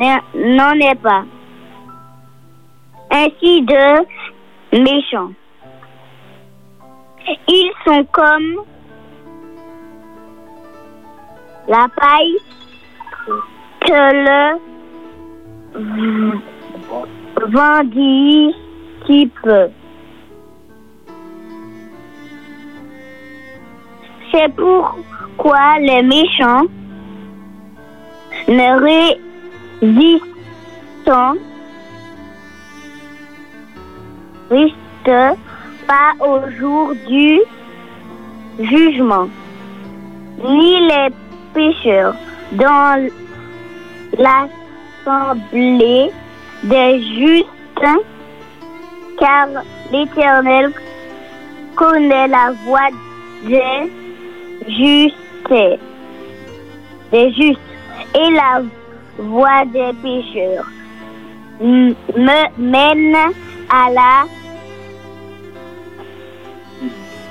n'en 0.00 0.74
est 0.74 1.00
pas. 1.00 1.24
Ainsi 3.10 3.62
de 3.62 4.06
méchants. 4.72 5.32
Ils 7.48 7.72
sont 7.84 8.04
comme 8.12 8.62
la 11.68 11.88
paille 11.96 12.36
que 13.80 14.12
le 14.24 14.58
vendit. 17.48 18.54
C'est 24.32 24.52
pourquoi 24.56 25.78
les 25.78 26.02
méchants 26.02 26.64
ne 28.48 28.80
résistent 29.80 31.38
résistent 34.50 35.38
pas 35.86 36.14
au 36.20 36.40
jour 36.58 36.94
du 37.06 37.40
jugement, 38.58 39.28
ni 40.44 40.80
les 40.88 41.08
pécheurs 41.54 42.14
dans 42.52 43.08
l'assemblée 44.18 46.10
des 46.64 47.02
justes, 47.02 47.48
car 49.18 49.48
l'Éternel 49.92 50.72
connaît 51.74 52.28
la 52.28 52.52
voie 52.64 52.88
des 53.44 53.90
justes, 54.68 55.54
des 57.12 57.32
justes 57.32 57.60
et 58.14 58.30
la 58.30 58.62
voie 59.18 59.64
des 59.66 59.92
pécheurs 60.02 60.66
me 61.60 62.58
mène 62.58 63.16
à 63.70 63.90
la 63.90 64.26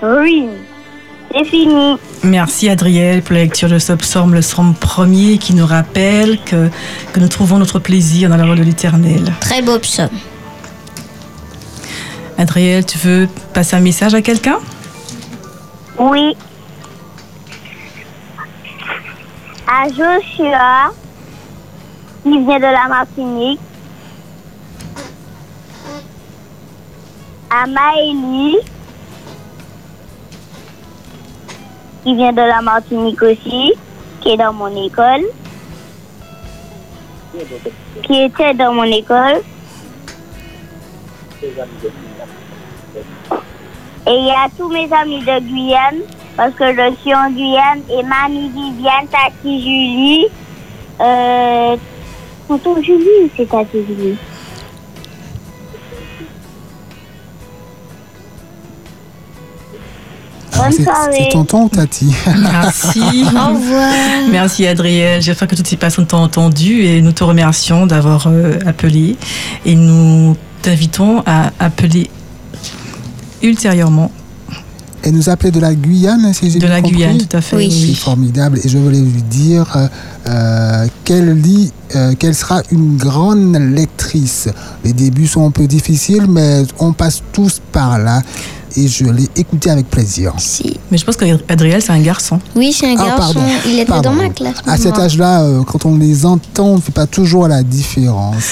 ruine. 0.02 0.58
C'est 1.32 1.46
fini. 1.46 1.98
Merci 2.24 2.70
Adriel 2.70 3.22
pour 3.22 3.34
la 3.34 3.42
lecture 3.42 3.70
de 3.70 3.78
ce 3.78 3.94
psaume, 3.94 4.34
le 4.34 4.40
psaume 4.40 4.74
premier 4.74 5.38
qui 5.38 5.54
nous 5.54 5.66
rappelle 5.66 6.40
que, 6.44 6.70
que 7.14 7.20
nous 7.20 7.28
trouvons 7.28 7.58
notre 7.58 7.80
plaisir 7.80 8.30
dans 8.30 8.38
la 8.38 8.46
loi 8.46 8.56
de 8.56 8.64
l'Éternel. 8.64 9.34
Très 9.42 9.62
beau 9.62 9.78
psaume. 9.80 10.10
Adriel, 12.38 12.86
tu 12.86 12.98
veux 12.98 13.28
passer 13.54 13.76
un 13.76 13.80
message 13.80 14.14
à 14.14 14.22
quelqu'un? 14.22 14.58
Oui. 15.98 16.36
À 19.68 19.88
Joshua, 19.90 20.92
qui 22.26 22.40
vient 22.40 22.58
de 22.58 22.64
la 22.64 22.88
Martinique. 22.88 23.60
À 27.52 27.68
Maëlie, 27.68 28.58
qui 32.04 32.16
vient 32.16 32.34
de 32.34 32.42
la 32.42 32.62
Martinique 32.62 33.22
aussi, 33.22 33.74
qui 34.22 34.30
est 34.30 34.38
dans 34.38 34.54
mon 34.54 34.76
école. 34.84 35.26
Qui 38.04 38.24
était 38.24 38.56
dans 38.56 38.74
mon 38.74 38.86
école. 38.86 39.42
Et 44.08 44.16
il 44.18 44.26
y 44.26 44.32
a 44.32 44.50
tous 44.58 44.70
mes 44.70 44.92
amis 44.92 45.20
de 45.20 45.40
Guyane, 45.42 46.02
parce 46.36 46.56
que 46.56 46.74
je 46.74 46.96
suis 47.02 47.14
en 47.14 47.30
Guyane, 47.30 47.82
et 47.90 48.02
Mamie 48.02 48.50
Viviane, 48.50 49.08
Tati 49.12 49.62
Julie, 49.62 50.28
euh, 51.00 51.78
tonton 52.48 52.82
Julie, 52.82 53.32
c'est 53.36 53.48
Tati 53.50 53.78
Julie. 53.88 54.18
Bonne 60.56 60.72
C'est- 60.72 60.84
soirée. 60.84 61.12
C'est 61.24 61.30
tonton 61.32 61.64
ou 61.64 61.70
tati? 61.70 62.14
Merci. 62.28 63.02
Au 63.02 63.54
revoir. 63.54 63.94
Merci 64.32 64.66
Adriel. 64.66 65.22
J'espère 65.22 65.48
que 65.50 65.56
toutes 65.56 65.68
ces 65.68 65.76
personnes 65.76 66.08
t'ont 66.08 66.18
entendu 66.24 66.84
et 66.86 67.02
nous 67.02 67.12
te 67.12 67.24
remercions 67.24 67.86
d'avoir 67.86 68.28
euh, 68.28 68.58
appelé 68.66 69.18
et 69.66 69.76
nous 69.76 70.36
t'invitons 70.62 71.22
à 71.26 71.52
appeler 71.60 72.10
ultérieurement 73.44 74.12
Elle 75.06 75.14
nous 75.14 75.30
appelait 75.30 75.52
de 75.52 75.60
la 75.60 75.76
Guyane, 75.76 76.34
si 76.34 76.50
j'ai 76.50 76.58
De 76.58 76.66
la 76.66 76.82
compris. 76.82 76.96
Guyane, 76.96 77.18
tout 77.20 77.38
à 77.38 77.42
fait. 77.42 77.56
Oui. 77.58 77.72
C'est 77.72 77.94
formidable. 77.94 78.60
Et 78.64 78.68
je 78.68 78.80
voulais 78.80 79.00
lui 79.00 79.22
dire 79.22 79.72
euh, 79.76 79.88
euh, 80.28 80.88
qu'elle 81.04 81.40
lit, 81.40 81.72
euh, 81.96 82.16
qu'elle 82.16 82.34
sera 82.34 82.64
une 82.72 82.98
grande 82.98 83.56
lectrice. 83.56 84.50
Les 84.84 84.94
débuts 84.94 85.28
sont 85.28 85.46
un 85.46 85.52
peu 85.52 85.68
difficiles, 85.68 86.26
mais 86.28 86.64
on 86.80 86.92
passe 86.92 87.22
tous 87.32 87.62
par 87.72 88.00
là. 88.00 88.24
Et 88.78 88.88
je 88.90 89.06
l'ai 89.06 89.30
écoutée 89.38 89.70
avec 89.70 89.90
plaisir. 89.90 90.34
Si. 90.38 90.78
Mais 90.92 90.98
je 90.98 91.06
pense 91.06 91.16
qu'Adriel, 91.16 91.82
c'est 91.82 91.94
un 91.94 92.02
garçon. 92.02 92.40
Oui, 92.58 92.74
c'est 92.78 92.88
un 92.88 92.96
Ah, 93.00 93.06
garçon. 93.18 93.34
pardon. 93.36 93.42
Il 93.66 93.74
était 93.76 93.86
Pardon. 93.86 94.10
dans 94.10 94.16
ma 94.16 94.30
classe. 94.30 94.58
À 94.68 94.76
cet 94.78 95.00
âge-là, 95.00 95.44
euh, 95.44 95.64
quand 95.64 95.86
on 95.86 95.98
les 95.98 96.26
entend, 96.26 96.66
on 96.66 96.76
ne 96.76 96.82
fait 96.82 96.92
pas 96.92 97.08
toujours 97.08 97.48
la 97.48 97.64
différence. 97.64 98.44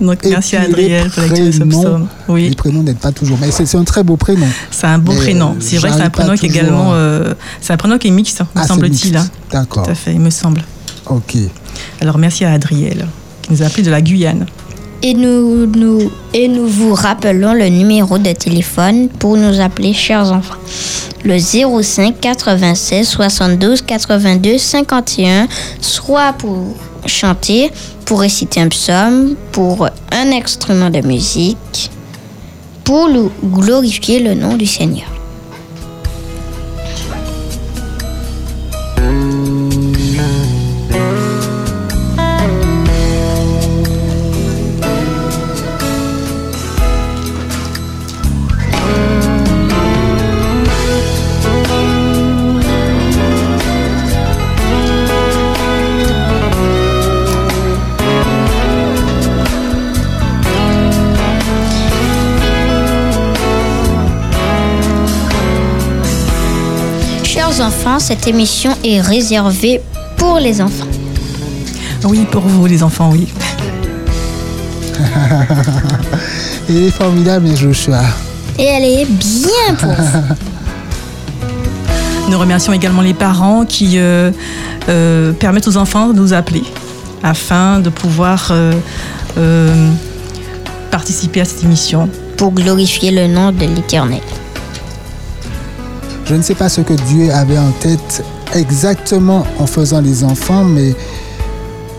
Donc 0.00 0.24
Et 0.24 0.30
merci 0.30 0.54
à 0.56 0.62
Adriel 0.62 1.10
pour 1.10 1.24
prénoms, 1.24 1.68
psaume. 1.68 2.06
Les 2.28 2.32
Oui, 2.34 2.54
prénoms 2.54 2.82
n'aident 2.84 2.98
pas 2.98 3.10
toujours. 3.10 3.38
Mais 3.40 3.50
c'est 3.50 3.74
un 3.76 3.82
très 3.84 4.04
beau 4.04 4.16
prénom. 4.16 4.46
c'est 4.70 4.86
un 4.86 4.98
beau 4.98 5.12
Mais, 5.12 5.18
prénom. 5.18 5.56
C'est 5.58 5.78
vrai 5.78 5.90
que 5.90 5.96
c'est 5.96 6.02
un 6.02 6.10
prénom 6.10 6.34
qui 6.36 6.46
est 6.46 6.50
également. 6.50 6.90
euh, 6.94 7.34
c'est 7.60 7.72
un 7.72 7.76
prénom 7.76 7.98
qui 7.98 8.06
est 8.08 8.12
mixte, 8.12 8.40
me 8.40 8.46
Ah, 8.54 8.66
semble-t-il. 8.66 9.16
hein. 9.16 9.26
D'accord. 9.50 9.84
Tout 9.84 9.90
à 9.90 9.94
fait, 9.96 10.12
il 10.12 10.20
me 10.20 10.30
semble. 10.30 10.62
Ok. 11.06 11.36
Alors 12.00 12.18
merci 12.18 12.44
à 12.44 12.52
Adriel, 12.52 13.06
qui 13.42 13.52
nous 13.52 13.62
a 13.62 13.66
appelé 13.66 13.82
de 13.82 13.90
la 13.90 14.00
Guyane. 14.00 14.46
Et 15.04 15.14
nous, 15.14 16.66
vous 16.68 16.94
rappelons 16.94 17.54
le 17.54 17.68
numéro 17.68 18.18
de 18.18 18.32
téléphone 18.32 19.08
pour 19.08 19.36
nous 19.36 19.60
appeler, 19.60 19.92
chers 19.92 20.30
enfants. 20.32 20.54
Le 21.24 21.38
05 21.38 22.20
96 22.20 23.08
72 23.08 23.82
82 23.82 24.58
51, 24.58 25.48
soit 25.80 26.32
pour 26.34 26.76
chanter, 27.06 27.72
pour 28.04 28.20
réciter 28.20 28.60
un 28.60 28.68
psaume, 28.68 29.34
pour 29.50 29.86
un 29.86 30.32
instrument 30.32 30.90
de 30.90 31.00
musique, 31.00 31.90
pour 32.84 33.08
glorifier 33.44 34.20
le 34.20 34.34
nom 34.34 34.56
du 34.56 34.66
Seigneur. 34.66 35.11
Cette 68.02 68.26
émission 68.26 68.72
est 68.82 69.00
réservée 69.00 69.80
pour 70.16 70.38
les 70.40 70.60
enfants. 70.60 70.88
Oui, 72.04 72.26
pour 72.30 72.42
vous, 72.42 72.66
les 72.66 72.82
enfants, 72.82 73.10
oui. 73.12 73.28
Il 76.68 76.78
est 76.78 76.90
formidable, 76.90 77.56
Joshua. 77.56 78.02
Et 78.58 78.64
elle 78.64 78.84
est 78.84 79.04
bien 79.06 79.74
pour 79.78 79.92
vous. 79.92 80.18
Nous 82.30 82.38
remercions 82.38 82.72
également 82.72 83.02
les 83.02 83.14
parents 83.14 83.64
qui 83.64 83.98
euh, 83.98 84.32
euh, 84.88 85.32
permettent 85.32 85.68
aux 85.68 85.76
enfants 85.76 86.08
de 86.08 86.14
nous 86.14 86.32
appeler 86.32 86.64
afin 87.22 87.78
de 87.78 87.88
pouvoir 87.88 88.48
euh, 88.50 88.72
euh, 89.38 89.90
participer 90.90 91.40
à 91.40 91.44
cette 91.44 91.62
émission. 91.62 92.08
pour 92.36 92.50
glorifier 92.50 93.12
le 93.12 93.28
nom 93.28 93.52
de 93.52 93.66
l'Éternel. 93.66 94.20
Je 96.24 96.34
ne 96.34 96.42
sais 96.42 96.54
pas 96.54 96.68
ce 96.68 96.80
que 96.80 96.94
Dieu 96.94 97.32
avait 97.32 97.58
en 97.58 97.70
tête 97.80 98.24
exactement 98.54 99.44
en 99.58 99.66
faisant 99.66 100.00
les 100.00 100.24
enfants, 100.24 100.64
mais 100.64 100.94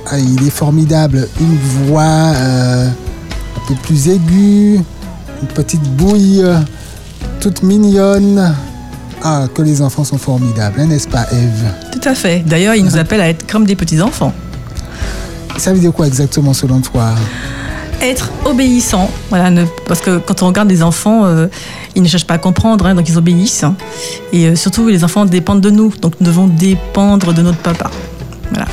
ah, 0.09 0.17
il 0.17 0.45
est 0.45 0.51
formidable. 0.51 1.27
Une 1.39 1.57
voix 1.85 2.03
euh, 2.03 2.87
un 2.87 3.67
peu 3.67 3.75
plus 3.83 4.09
aiguë, 4.09 4.79
une 5.41 5.47
petite 5.53 5.83
bouille, 5.95 6.43
toute 7.39 7.63
mignonne. 7.63 8.55
Ah, 9.25 9.47
que 9.53 9.61
les 9.61 9.81
enfants 9.81 10.03
sont 10.03 10.17
formidables, 10.17 10.81
hein, 10.81 10.87
n'est-ce 10.87 11.07
pas, 11.07 11.25
Eve? 11.31 11.71
Tout 11.91 12.09
à 12.09 12.13
fait. 12.13 12.43
D'ailleurs, 12.45 12.75
ils 12.75 12.83
nous 12.83 12.97
appellent 12.97 13.21
à 13.21 13.29
être 13.29 13.49
comme 13.49 13.65
des 13.65 13.75
petits-enfants. 13.75 14.33
Ça 15.57 15.73
veut 15.73 15.79
dire 15.79 15.93
quoi 15.93 16.07
exactement 16.07 16.53
selon 16.53 16.81
toi? 16.81 17.15
Être 18.03 18.31
obéissant, 18.43 19.09
voilà, 19.29 19.49
ne- 19.49 19.63
parce 19.87 20.01
que 20.01 20.17
quand 20.17 20.43
on 20.43 20.47
regarde 20.47 20.67
des 20.67 20.83
enfants, 20.83 21.23
euh, 21.25 21.47
ils 21.95 22.01
ne 22.01 22.07
cherchent 22.09 22.27
pas 22.27 22.33
à 22.33 22.37
comprendre, 22.37 22.85
hein, 22.85 22.95
donc 22.95 23.07
ils 23.07 23.17
obéissent. 23.17 23.63
hein. 23.63 23.75
Et 24.33 24.47
euh, 24.47 24.55
surtout, 24.57 24.89
les 24.89 25.05
enfants 25.05 25.23
dépendent 25.23 25.61
de 25.61 25.69
nous, 25.69 25.93
donc 26.01 26.15
nous 26.19 26.27
devons 26.27 26.47
dépendre 26.47 27.33
de 27.33 27.41
notre 27.41 27.59
papa. 27.59 27.89
Voilà, 28.51 28.65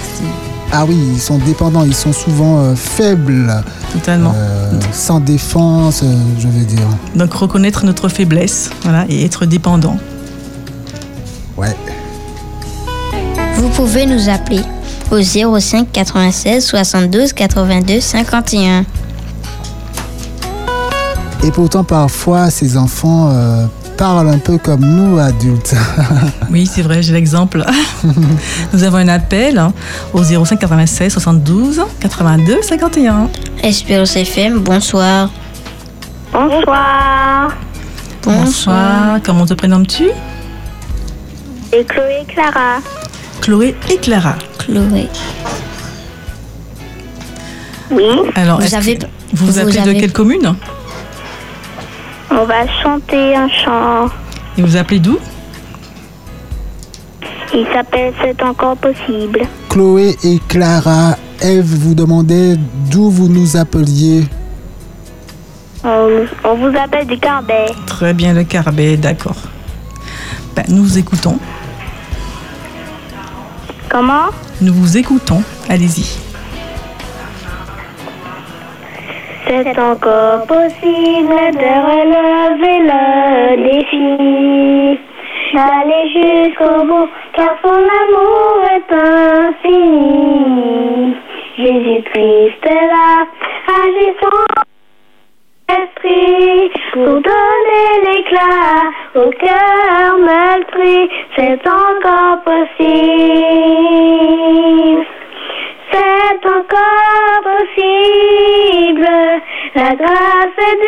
Ah 0.73 0.85
oui, 0.85 0.97
ils 1.15 1.21
sont 1.21 1.39
dépendants, 1.39 1.85
ils 1.85 1.95
sont 1.95 2.13
souvent 2.13 2.59
euh, 2.59 2.75
faibles, 2.75 3.63
totalement. 3.93 4.33
euh, 4.37 4.73
sans 4.93 5.21
défense, 5.21 6.03
je 6.41 6.49
veux 6.49 6.65
dire. 6.65 6.87
Donc 7.15 7.33
reconnaître 7.33 7.85
notre 7.85 8.09
faiblesse, 8.09 8.71
voilà, 8.83 9.05
et 9.09 9.25
être 9.25 9.47
dépendant. 9.47 9.97
Ouais. 11.57 11.77
Vous 13.55 13.69
pouvez 13.69 14.07
nous 14.07 14.29
appeler 14.29 14.63
au 15.13 15.21
05 15.23 15.87
96 15.93 16.65
72 16.65 17.33
82 17.33 18.01
51. 18.01 18.85
Et 21.43 21.51
pourtant, 21.51 21.85
parfois, 21.85 22.51
ces 22.51 22.77
enfants 22.77 23.31
euh, 23.33 23.65
parlent 23.97 24.29
un 24.29 24.39
peu 24.39 24.59
comme 24.59 24.81
nous, 24.81 25.19
adultes. 25.19 25.75
Oui, 26.51 26.67
c'est 26.71 26.83
vrai, 26.83 27.01
j'ai 27.03 27.13
l'exemple. 27.13 27.65
Nous 28.73 28.83
avons 28.83 28.97
un 28.97 29.09
appel 29.09 29.57
hein, 29.57 29.73
au 30.13 30.23
05 30.23 30.59
96 30.59 31.13
72 31.13 31.81
82 32.01 32.61
51. 32.63 33.29
Espérance 33.63 34.17
FM, 34.17 34.59
bonsoir. 34.59 35.31
Bonsoir. 36.33 37.53
Bonsoir, 38.25 39.19
comment 39.25 39.47
te 39.47 39.55
prénommes-tu? 39.55 40.11
Et 41.73 41.85
Chloé 41.85 42.25
Clara. 42.29 42.79
Chloé 43.41 43.75
et 43.91 43.97
Clara. 43.97 44.35
Chloé. 44.59 45.09
Oui, 47.93 48.05
Alors, 48.35 48.59
Vous 48.59 48.67
est-ce 48.67 48.75
avez- 48.77 48.99
que 48.99 49.07
vous 49.33 49.47
vous 49.47 49.53
vous 49.53 49.59
appelez 49.61 49.81
de 49.83 49.93
quelle 50.01 50.13
commune? 50.13 50.55
On 52.31 52.45
va 52.45 52.67
chanter 52.83 53.35
un 53.37 53.49
chant. 53.49 54.07
Et 54.57 54.63
vous 54.63 54.77
appelez 54.77 55.01
d'où? 55.01 55.19
Il 57.53 57.67
s'appelle 57.73 58.13
C'est 58.23 58.43
encore 58.43 58.77
possible. 58.77 59.41
Chloé 59.69 60.17
et 60.25 60.39
Clara, 60.49 61.17
Eve 61.41 61.65
vous 61.65 61.95
demandait 61.95 62.57
d'où 62.91 63.11
vous 63.11 63.29
nous 63.29 63.57
appeliez. 63.57 64.25
On, 65.83 66.27
on 66.45 66.55
vous 66.57 66.77
appelle 66.79 67.07
du 67.07 67.19
Carbet. 67.19 67.67
Très 67.87 68.13
bien, 68.15 68.33
le 68.35 68.45
Carbet, 68.45 68.97
d'accord. 68.97 69.37
Ben, 70.55 70.65
nous 70.69 70.83
vous 70.85 70.99
écoutons. 70.99 71.39
Comment? 73.89 74.27
Nous 74.61 74.75
vous 74.75 74.97
écoutons. 74.97 75.43
Allez-y. 75.69 76.30
C'est 79.53 79.77
encore 79.81 80.47
possible 80.47 81.41
de 81.63 81.73
relever 81.91 82.79
le 82.91 83.03
défi, 83.69 84.09
d'aller 85.53 86.05
jusqu'au 86.15 86.79
bout, 86.85 87.09
car 87.35 87.53
son 87.61 87.83
amour 88.03 88.59
est 88.77 88.91
infini. 88.95 90.37
Jésus-Christ 91.59 92.63
est 92.65 92.87
là, 92.95 93.27
agissant 93.83 94.47
esprit, 95.69 96.71
pour 96.93 97.15
donner 97.21 97.89
l'éclat 98.07 98.93
au 99.17 99.27
cœur 99.31 100.19
meurtri, 100.21 100.97
c'est 101.35 101.63
encore 101.67 102.39
possible. 102.45 102.71
C'est 105.93 106.43
encore 106.47 107.41
possible, 107.43 108.30
la 109.81 109.95
grâce 109.95 110.59
est 110.69 110.79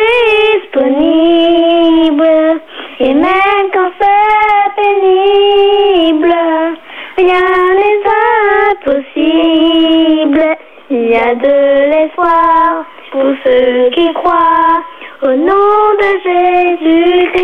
disponible, 0.69 2.35
et 2.99 3.13
même 3.13 3.67
quand 3.73 3.91
c'est 3.99 4.69
pénible, 4.81 6.35
rien 7.17 7.47
n'est 7.79 8.03
impossible. 8.69 10.45
Il 10.91 11.03
y 11.09 11.15
a 11.15 11.33
de 11.33 11.57
l'espoir 11.91 12.85
pour 13.11 13.29
ceux 13.43 13.89
qui 13.95 14.13
croient 14.13 14.83
au 15.23 15.33
nom 15.49 15.79
de 16.03 16.09
Jésus-Christ. 16.27 17.43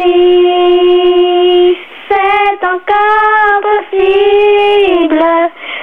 C'est 2.10 2.62
encore 2.76 3.58
possible, 3.70 5.26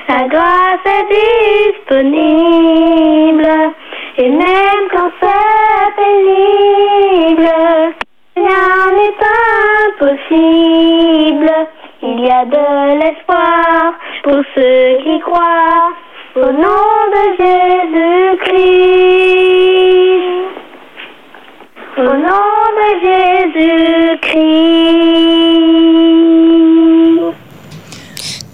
la 0.08 0.22
grâce 0.28 0.86
est 0.98 1.08
disponible, 1.88 3.48
et 4.18 4.28
même 4.28 4.75
rien 8.36 8.86
n'est 8.96 9.16
possible. 9.98 11.50
Il 12.02 12.20
y 12.20 12.30
a 12.30 12.44
de 12.44 12.98
l'espoir 13.00 13.94
pour 14.22 14.40
ceux 14.54 14.98
qui 15.02 15.18
croient 15.20 15.92
au 16.36 16.52
nom 16.52 17.10
de 17.14 17.22
Jésus-Christ. 17.40 18.56
Au 21.98 22.02
nom 22.02 22.52
de 22.78 22.88
Jésus-Christ. 23.06 24.46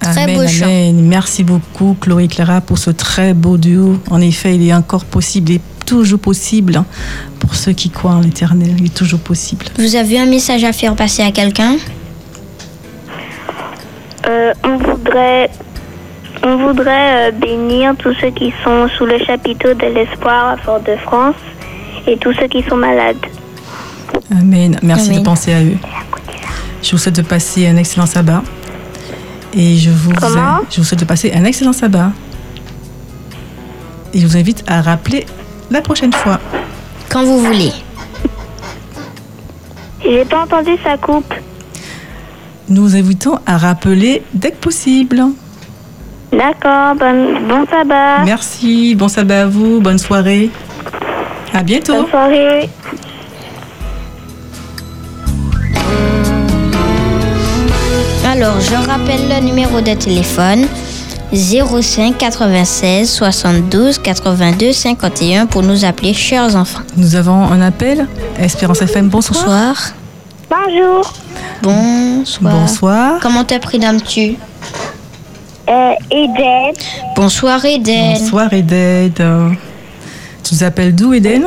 Très 0.00 0.22
amen, 0.22 0.36
beau 0.36 0.46
chant. 0.46 0.64
amen. 0.66 0.96
Merci 1.08 1.42
beaucoup, 1.44 1.96
Chloé 2.00 2.28
Clara, 2.28 2.60
pour 2.60 2.78
ce 2.78 2.90
très 2.90 3.34
beau 3.34 3.56
duo. 3.56 3.96
En 4.10 4.20
effet, 4.20 4.54
il 4.54 4.68
est 4.68 4.74
encore 4.74 5.04
possible, 5.04 5.52
est 5.52 5.71
toujours 5.84 6.18
possible 6.18 6.76
hein, 6.76 6.86
pour 7.40 7.54
ceux 7.54 7.72
qui 7.72 7.90
croient 7.90 8.12
en 8.12 8.20
l'éternel. 8.20 8.74
Il 8.78 8.86
est 8.86 8.94
toujours 8.94 9.20
possible. 9.20 9.66
Vous 9.78 9.96
avez 9.96 10.18
un 10.18 10.26
message 10.26 10.64
à 10.64 10.72
faire 10.72 10.94
passer 10.94 11.22
à 11.22 11.30
quelqu'un? 11.30 11.76
Euh, 14.26 14.52
on 14.64 14.76
voudrait, 14.76 15.50
on 16.44 16.56
voudrait 16.56 17.28
euh, 17.28 17.30
bénir 17.32 17.94
tous 17.98 18.14
ceux 18.20 18.30
qui 18.30 18.52
sont 18.64 18.88
sous 18.96 19.04
le 19.06 19.18
chapiteau 19.18 19.74
de 19.74 19.86
l'espoir 19.86 20.50
à 20.50 20.56
Fort-de-France 20.56 21.34
et 22.06 22.16
tous 22.16 22.32
ceux 22.34 22.46
qui 22.46 22.62
sont 22.62 22.76
malades. 22.76 23.16
Amen. 24.30 24.78
Merci 24.82 25.10
Amen. 25.10 25.20
de 25.20 25.24
penser 25.24 25.52
à 25.52 25.62
eux. 25.62 25.76
Je 26.82 26.92
vous 26.92 26.98
souhaite 26.98 27.16
de 27.16 27.22
passer 27.22 27.66
un 27.68 27.76
excellent 27.76 28.06
sabbat. 28.06 28.42
Et 29.54 29.76
je 29.76 29.90
vous, 29.90 30.12
Comment? 30.14 30.60
je 30.70 30.78
vous 30.78 30.84
souhaite 30.84 31.00
de 31.00 31.04
passer 31.04 31.32
un 31.34 31.44
excellent 31.44 31.72
sabbat. 31.72 32.10
Et 34.14 34.20
je 34.20 34.26
vous 34.26 34.36
invite 34.36 34.64
à 34.66 34.82
rappeler 34.82 35.26
la 35.72 35.80
prochaine 35.80 36.12
fois. 36.12 36.38
Quand 37.08 37.24
vous 37.24 37.38
voulez. 37.38 37.72
J'ai 40.04 40.24
pas 40.24 40.42
entendu 40.42 40.72
sa 40.84 40.96
coupe. 40.96 41.32
Nous 42.68 42.82
vous 42.82 42.96
invitons 42.96 43.38
à 43.46 43.56
rappeler 43.56 44.22
dès 44.34 44.50
que 44.50 44.56
possible. 44.56 45.22
D'accord, 46.32 46.94
bon, 46.96 47.40
bon 47.48 47.66
sabbat. 47.70 48.24
Merci. 48.24 48.94
Bon 48.94 49.08
sabbat 49.08 49.42
à 49.42 49.46
vous. 49.46 49.80
Bonne 49.80 49.98
soirée. 49.98 50.50
À 51.52 51.62
bientôt. 51.62 51.94
Bonne 51.94 52.10
soirée. 52.10 52.68
Alors, 58.26 58.58
je 58.60 58.74
rappelle 58.88 59.28
le 59.28 59.44
numéro 59.44 59.80
de 59.80 59.94
téléphone 59.94 60.66
05 61.32 62.18
96 62.18 63.08
72 63.10 63.98
82 63.98 64.72
51 64.72 65.46
pour 65.46 65.62
nous 65.62 65.84
appeler 65.84 66.12
chers 66.12 66.54
enfants. 66.56 66.82
Nous 66.96 67.16
avons 67.16 67.44
un 67.50 67.60
appel. 67.62 68.06
Espérance 68.38 68.82
FM, 68.82 69.08
bonsoir. 69.08 69.42
Bonsoir. 69.42 69.76
Bonjour. 70.50 71.12
Bonsoir. 71.62 72.54
Bonsoir. 72.54 73.12
Comment 73.22 73.44
te 73.44 73.58
prénommes-tu? 73.58 74.36
Euh, 75.70 75.92
Eden, 76.10 76.74
Bonsoir 77.16 77.64
Eden. 77.64 78.18
Bonsoir 78.18 78.52
Eden. 78.52 79.56
Tu 80.42 80.54
nous 80.54 80.64
appelles 80.64 80.94
d'où 80.94 81.14
Eden? 81.14 81.44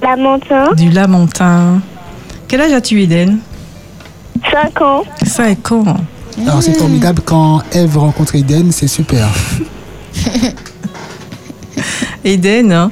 Lamentin, 0.00 0.72
Du 0.76 0.90
Lamentin. 0.90 1.80
Quel 2.46 2.60
âge 2.60 2.72
as-tu 2.72 3.02
Eden? 3.02 3.38
5 4.52 4.80
ans. 4.80 5.02
5 5.24 5.72
ans. 5.72 5.96
Alors 6.42 6.62
c'est 6.62 6.74
formidable 6.74 7.22
quand 7.24 7.62
Eve 7.72 7.96
rencontre 7.98 8.34
Eden, 8.34 8.70
c'est 8.70 8.88
super. 8.88 9.28
Eden, 12.24 12.72
hein, 12.72 12.90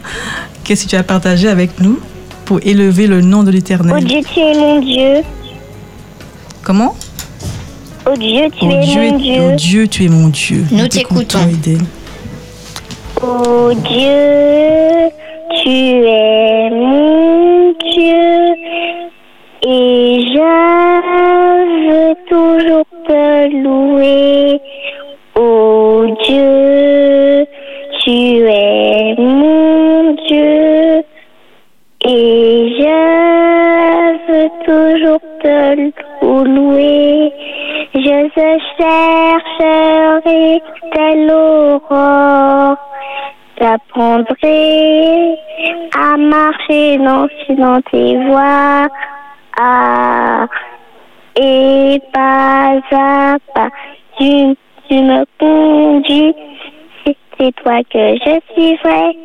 qu'est-ce 0.63 0.85
que 0.85 0.91
tu 0.91 0.97
as 0.97 1.03
partagé 1.03 1.49
avec 1.49 1.81
nous 1.81 1.99
pour 2.45 2.61
élever 2.63 3.07
le 3.07 3.21
nom 3.21 3.43
de 3.43 3.51
Oh 3.51 3.53
l'Éternel 3.53 4.05
Dieu, 4.05 4.21
tu 4.33 4.41
es 4.41 4.55
mon 4.55 4.81
Dieu. 4.81 5.23
Comment? 6.63 6.97
Oh 8.07 8.17
Dieu, 8.17 8.49
tu 8.59 8.67
oh 8.67 8.71
es 8.71 8.87
Dieu, 8.87 9.03
mon 9.03 9.15
oh 9.15 9.19
Dieu. 9.19 9.53
Dieu, 9.57 9.89
tu 9.89 10.05
es 10.05 10.09
mon 10.09 10.29
Dieu. 10.29 10.65
Nous 10.71 10.89
t'écoutons. 10.89 11.49
Eden. 11.49 11.85
Oh 13.23 13.73
Dieu, 13.75 15.11
tu 15.63 15.71
es 15.71 16.71
mon 16.71 17.73
Dieu. 17.93 18.55
Et 19.67 20.21
je 20.33 20.39
veux 21.89 22.15
toujours 22.29 22.29
te 22.29 22.44
louer. 23.49 24.61
Oh 25.37 26.07
Dieu, 26.25 27.47
tu 28.01 28.47
es 28.47 29.15
mon 29.19 30.13
Dieu. 30.27 31.05
Et 32.07 32.75
je 32.79 32.93
veux 34.29 34.51
toujours 34.65 35.21
te 35.43 36.45
louer. 36.45 37.33
Je 37.95 38.29
te 38.35 38.49
chercherai 38.77 40.63
telle 40.93 41.31
aurore. 41.31 42.77
J'apprendrai 43.61 45.39
à 45.97 46.17
marcher 46.17 46.99
dans, 46.99 47.29
dans 47.57 47.81
tes 47.91 48.17
voies. 48.27 48.89
Ah, 49.59 50.47
et 51.37 52.01
pas 52.13 52.54
à 52.69 53.37
pas, 53.55 53.69
tu, 54.19 54.55
tu 54.89 54.95
me 54.95 55.25
conduis. 55.39 56.35
C'est- 57.05 57.53
toi 57.63 57.81
que 57.93 57.99
je 58.25 58.41
suivrai 58.55 59.17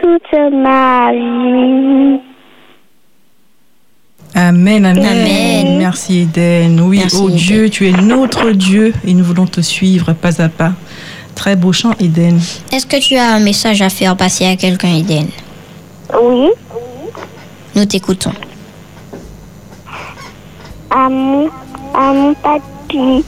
toute 0.00 0.52
ma 0.52 1.12
vie. 1.12 2.18
Amen, 4.34 4.86
amen, 4.86 5.04
Amen. 5.06 5.78
Merci 5.78 6.20
Eden. 6.22 6.80
Oui, 6.80 6.98
Merci, 6.98 7.16
oh 7.20 7.28
Eden. 7.28 7.36
Dieu, 7.36 7.70
tu 7.70 7.88
es 7.88 7.92
notre 7.92 8.50
Dieu 8.52 8.92
et 9.06 9.12
nous 9.14 9.24
voulons 9.24 9.46
te 9.46 9.60
suivre 9.60 10.12
pas 10.14 10.40
à 10.40 10.48
pas. 10.48 10.72
Très 11.34 11.56
beau 11.56 11.72
chant 11.72 11.92
Eden. 12.00 12.40
Est-ce 12.72 12.86
que 12.86 12.96
tu 13.00 13.16
as 13.16 13.34
un 13.34 13.40
message 13.40 13.82
à 13.82 13.90
faire 13.90 14.16
passer 14.16 14.46
à 14.46 14.56
quelqu'un 14.56 14.94
Eden? 14.96 15.26
Oui, 16.20 16.48
Nous 17.76 17.84
t'écoutons. 17.84 18.32
à 20.90 21.08
mon, 21.08 21.48
à 21.94 22.12
mon 22.12 22.34
papy. 22.34 23.24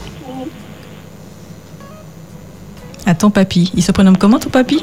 À 3.07 3.15
ton 3.15 3.31
papy. 3.31 3.71
Il 3.75 3.83
se 3.83 3.93
prénomme 3.93 4.17
comment 4.17 4.39
ton 4.39 4.51
papy? 4.51 4.83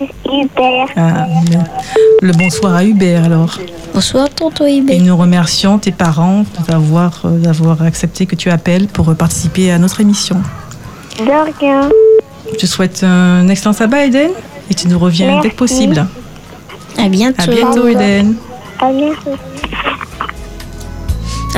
Hubert. 0.00 0.88
Ah, 0.96 1.24
amen. 1.24 1.64
Le 2.22 2.32
bonsoir 2.32 2.74
à 2.74 2.84
Hubert 2.84 3.24
alors. 3.24 3.58
Bonsoir 3.94 4.28
tonton 4.30 4.66
Et 4.66 4.74
Ibé. 4.74 4.98
nous 5.00 5.16
remercions 5.16 5.78
tes 5.78 5.90
parents 5.90 6.44
d'avoir 6.68 7.22
euh, 7.24 7.38
d'avoir 7.38 7.82
accepté 7.82 8.26
que 8.26 8.36
tu 8.36 8.50
appelles 8.50 8.86
pour 8.86 9.12
participer 9.16 9.72
à 9.72 9.78
notre 9.78 10.00
émission. 10.00 10.36
De 11.18 11.58
rien. 11.60 11.88
Je 12.52 12.58
te 12.58 12.66
souhaite 12.66 13.02
un 13.02 13.48
excellent 13.48 13.72
sabbat 13.72 14.04
Eden 14.06 14.30
et 14.70 14.74
tu 14.74 14.86
nous 14.86 14.98
reviens 14.98 15.40
dès 15.40 15.50
que 15.50 15.56
possible. 15.56 16.06
À 16.96 17.08
bientôt. 17.08 17.42
À 17.42 17.46
bientôt 17.46 17.88
Eden. 17.88 18.36
À 18.80 18.92
bientôt. 18.92 19.36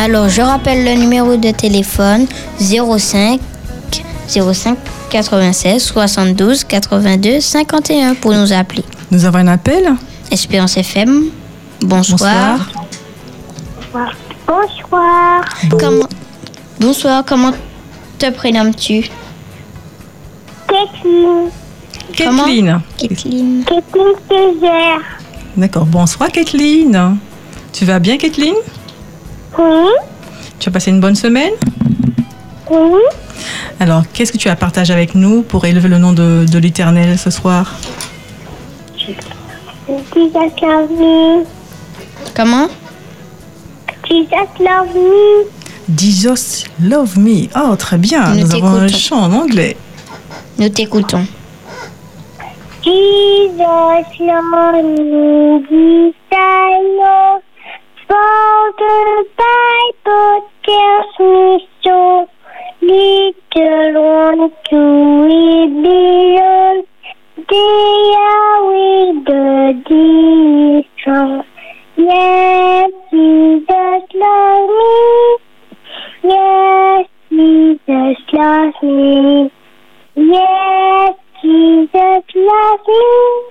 Alors, 0.02 0.30
je 0.30 0.40
rappelle 0.40 0.82
le 0.82 0.94
numéro 0.94 1.36
de 1.36 1.50
téléphone 1.50 2.26
05 2.58 3.38
05 4.28 4.78
96 5.10 5.82
72 5.82 6.64
82 6.64 7.40
51 7.40 8.14
pour 8.14 8.32
nous 8.32 8.50
appeler. 8.50 8.82
Nous 9.10 9.26
avons 9.26 9.40
un 9.40 9.48
appel. 9.48 9.92
Espérance 10.30 10.78
FM. 10.78 11.24
Bonsoir. 11.82 12.70
Bonsoir. 13.92 14.14
Bonsoir. 14.46 15.44
Bon. 15.64 15.76
Comment 15.76 16.08
Bonsoir, 16.80 17.22
comment 17.26 17.52
te 18.18 18.30
prénommes-tu? 18.30 19.02
Kathleen. 20.66 21.50
Kathleen. 22.16 22.80
Kathleen. 22.96 23.64
Kathleen 23.66 24.14
Césaire. 24.30 25.00
D'accord. 25.58 25.84
Bonsoir 25.84 26.32
Kathleen. 26.32 27.18
Tu 27.74 27.84
vas 27.84 27.98
bien 27.98 28.16
Kathleen? 28.16 28.54
Oui. 29.58 29.90
Tu 30.58 30.68
as 30.68 30.72
passé 30.72 30.90
une 30.90 31.00
bonne 31.00 31.14
semaine 31.16 31.52
Oui. 32.70 33.00
Alors, 33.78 34.02
qu'est-ce 34.12 34.32
que 34.32 34.38
tu 34.38 34.48
as 34.48 34.56
partagé 34.56 34.92
avec 34.92 35.14
nous 35.14 35.42
pour 35.42 35.64
élever 35.64 35.88
le 35.88 35.98
nom 35.98 36.12
de, 36.12 36.44
de 36.50 36.58
l'Éternel 36.58 37.18
ce 37.18 37.30
soir 37.30 37.74
Jesus 38.98 39.16
love 40.62 40.90
me. 40.92 41.44
Comment 42.34 42.68
Jesus 44.08 44.48
love 44.60 44.94
me. 44.94 45.46
Jesus 45.96 46.64
Love 46.80 47.18
Me. 47.18 47.48
Oh, 47.56 47.74
très 47.76 47.96
bien. 47.98 48.34
Nous 48.34 48.46
Nous 48.46 48.54
avons 48.54 48.74
un 48.76 48.88
chant 48.88 49.22
en 49.24 49.32
anglais. 49.32 49.76
Nous 50.58 50.68
t'écoutons. 50.68 51.24
Jesus 52.84 53.58
love 54.20 54.84
me. 54.84 55.60
This 55.68 56.14
I 56.32 56.80
know. 56.96 57.42
For 58.10 58.72
the 58.76 59.24
Bible 59.38 60.50
tells 60.64 61.20
me 61.20 61.68
so. 61.84 62.28
Little 62.82 64.02
one 64.02 64.50
to 64.68 64.80
rebellion, 65.26 66.82
they 67.36 68.14
are 68.18 68.66
with 68.66 69.24
the 69.26 69.46
destroy. 69.86 71.42
Yes, 71.94 72.90
Jesus 73.12 74.02
loves 74.14 74.72
me. 74.80 75.36
Yes, 76.24 77.06
Jesus 77.30 78.16
loves 78.32 78.82
me. 78.82 79.52
Yes, 80.16 81.14
Jesus 81.40 82.24
loves 82.34 82.88
me. 82.88 83.42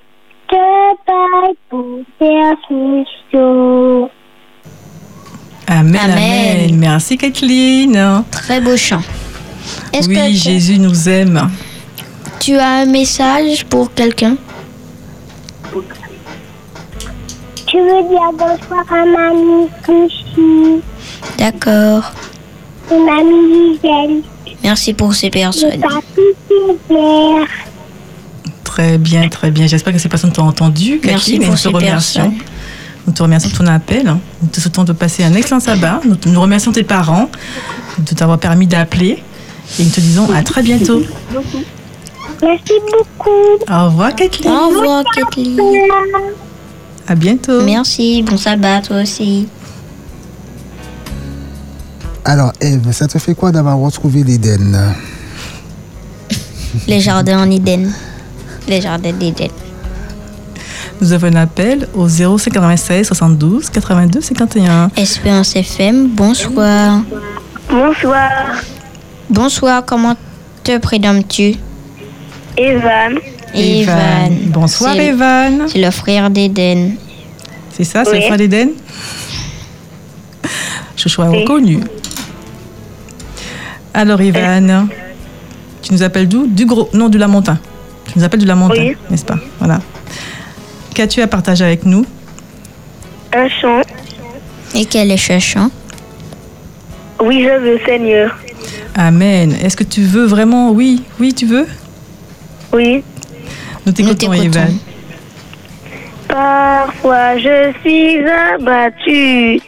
The 0.50 0.96
Bible 1.06 2.04
tells 2.18 2.70
me 2.70 3.06
so. 3.32 4.10
Amen, 5.70 5.96
Amen. 5.96 6.58
amen. 6.66 6.76
Merci 6.78 7.16
Kathleen. 7.16 8.24
Très 8.32 8.60
beau 8.60 8.76
chant. 8.76 9.02
Est-ce 9.92 10.08
Oui, 10.08 10.16
que 10.16 10.26
tu- 10.26 10.34
Jésus 10.34 10.78
nous 10.80 11.08
aime. 11.08 11.48
tu 12.40 12.56
as 12.56 12.80
un 12.82 12.86
message 12.86 13.64
pour 13.66 13.94
quelqu'un? 13.94 14.36
Je 17.72 17.78
veux 17.78 18.08
dire 18.08 18.30
bonsoir 18.32 18.84
à 18.90 19.04
mamie 19.06 19.68
Lucie 19.88 20.82
D'accord. 21.38 22.10
et 22.90 22.98
mamie 22.98 23.74
Gisèle 23.76 24.22
Merci 24.64 24.92
pour 24.92 25.14
ces 25.14 25.26
et 25.28 25.30
personnes. 25.30 25.80
papy. 25.80 26.20
Très 28.64 28.98
bien, 28.98 29.28
très 29.28 29.50
bien. 29.52 29.66
J'espère 29.68 29.92
que 29.92 29.98
ces 30.00 30.08
personnes 30.08 30.32
t'ont 30.32 30.46
entendu. 30.48 31.00
Merci 31.04 31.38
Kathleen, 31.38 31.42
et 31.42 31.44
pour 31.44 31.50
nous 31.52 31.56
te 31.56 31.62
ces 31.62 31.86
personnes. 31.86 32.34
Nous 33.06 33.12
te 33.12 33.22
remercions 33.22 33.50
de 33.50 33.56
ton 33.56 33.66
appel. 33.66 34.14
Nous 34.42 34.48
te 34.48 34.60
souhaitons 34.60 34.84
de 34.84 34.92
passer 34.92 35.24
un 35.24 35.34
excellent 35.34 35.60
sabbat. 35.60 36.00
Nous 36.26 36.40
remercions 36.40 36.72
tes 36.72 36.84
parents 36.84 37.28
de 37.98 38.14
t'avoir 38.14 38.38
permis 38.38 38.66
d'appeler. 38.66 39.22
Et 39.78 39.84
nous 39.84 39.90
te 39.90 40.00
disons 40.00 40.32
à 40.32 40.42
très 40.42 40.62
bientôt. 40.62 41.02
Merci 42.42 42.72
beaucoup. 42.90 43.70
Au 43.70 43.84
revoir 43.86 44.14
Kathleen. 44.14 44.52
Au 44.52 44.68
revoir, 44.68 45.04
Kathleen. 45.14 45.60
À 47.06 47.14
bientôt. 47.14 47.62
Merci. 47.62 48.22
Bon 48.22 48.36
sabbat, 48.36 48.80
toi 48.82 49.02
aussi. 49.02 49.48
Alors, 52.24 52.52
Eve, 52.60 52.92
ça 52.92 53.08
te 53.08 53.18
fait 53.18 53.34
quoi 53.34 53.50
d'avoir 53.50 53.78
retrouvé 53.78 54.22
l'Éden? 54.22 54.94
Les 56.86 57.00
jardins 57.00 57.40
en 57.40 57.50
Éden. 57.50 57.92
Les 58.68 58.80
jardins 58.80 59.12
d'Éden. 59.12 59.48
Nous 61.00 61.12
avons 61.12 61.28
un 61.28 61.36
appel 61.36 61.88
au 61.94 62.06
096 62.08 63.06
72 63.06 63.70
82 63.70 64.20
51. 64.20 64.90
Espérance 64.96 65.56
FM, 65.56 66.08
bonsoir. 66.08 67.02
Bonsoir, 67.70 68.30
Bonsoir, 69.30 69.84
comment 69.86 70.16
te 70.62 70.76
prénommes-tu? 70.78 71.54
Evan. 72.56 73.14
Evan. 73.54 74.32
Bonsoir 74.46 74.96
Evan. 74.96 75.66
C'est 75.68 75.78
le 75.80 75.90
frère 75.90 76.28
d'Éden. 76.30 76.96
C'est 77.72 77.84
ça, 77.84 78.04
c'est 78.04 78.10
Oui. 78.12 78.16
le 78.18 78.22
frère 78.26 78.36
d'Éden 78.38 78.68
Je 80.96 81.08
suis 81.08 81.22
reconnu. 81.22 81.80
Alors 83.94 84.20
Evan, 84.20 84.88
tu 85.80 85.94
nous 85.94 86.02
appelles 86.02 86.28
d'où? 86.28 86.46
Du 86.46 86.66
gros, 86.66 86.90
non, 86.92 87.08
du 87.08 87.16
Lamentin. 87.16 87.58
Tu 88.12 88.18
nous 88.18 88.24
appelles 88.24 88.40
du 88.40 88.46
Lamentin, 88.46 88.74
Oui. 88.82 88.96
n'est-ce 89.10 89.24
pas? 89.24 89.38
Voilà. 89.58 89.80
Qu'as-tu 90.94 91.20
à 91.22 91.26
partager 91.26 91.64
avec 91.64 91.84
nous? 91.84 92.04
Un 93.32 93.48
chant. 93.48 93.82
Et 94.74 94.84
quel 94.84 95.10
est 95.10 95.16
ce 95.16 95.38
chant? 95.38 95.70
Oui, 97.20 97.44
je 97.44 97.58
veux, 97.58 97.78
Seigneur. 97.84 98.36
Amen. 98.94 99.54
Est-ce 99.62 99.76
que 99.76 99.84
tu 99.84 100.02
veux 100.02 100.26
vraiment? 100.26 100.70
Oui, 100.70 101.02
oui, 101.18 101.32
tu 101.32 101.46
veux? 101.46 101.66
Oui. 102.72 103.02
Nous 103.86 103.92
t'écoutons. 103.92 104.32
Evan. 104.32 104.76
Parfois 106.28 107.38
je 107.38 107.72
suis 107.80 108.18
abattu. 108.24 109.60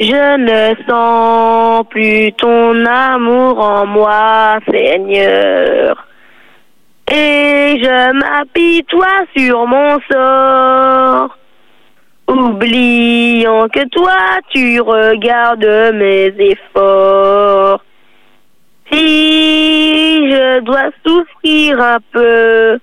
Je 0.00 0.36
ne 0.38 0.74
sens 0.88 1.86
plus 1.88 2.32
ton 2.32 2.84
amour 2.84 3.58
en 3.60 3.86
moi, 3.86 4.58
Seigneur. 4.70 6.05
Et 7.12 7.78
je 7.80 8.12
m'apitoie 8.12 9.24
sur 9.36 9.66
mon 9.66 9.98
sort. 10.10 11.36
Oubliant 12.28 13.68
que 13.68 13.88
toi 13.88 14.40
tu 14.52 14.80
regardes 14.80 15.94
mes 15.94 16.34
efforts. 16.38 17.80
Si 18.90 20.30
je 20.30 20.60
dois 20.60 20.90
souffrir 21.04 21.80
un 21.80 21.98
peu, 22.12 22.78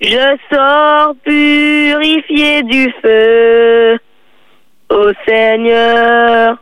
je 0.00 0.36
sors 0.52 1.14
purifié 1.24 2.62
du 2.62 2.92
feu. 3.02 3.98
Ô 4.90 5.12
Seigneur, 5.26 6.56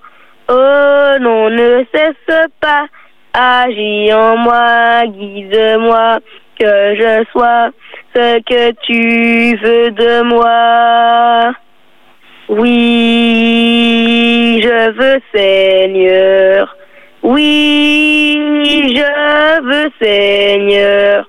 oh 0.49 1.19
non, 1.21 1.51
ne 1.51 1.85
cesse 1.95 2.49
pas, 2.61 2.87
agis 3.35 4.13
en 4.13 4.37
moi, 4.39 5.07
guide-moi, 5.07 6.19
que 6.59 6.97
je 6.97 7.25
sois 7.33 7.71
ce 8.15 8.41
que 8.41 8.73
tu 8.83 9.57
veux 9.57 9.91
de 9.91 10.23
moi. 10.23 11.53
Oui, 12.49 14.61
je 14.63 14.91
veux 14.93 15.21
Seigneur. 15.35 16.77
Oui, 17.23 18.39
je 18.95 19.63
veux 19.63 19.91
Seigneur 20.01 21.29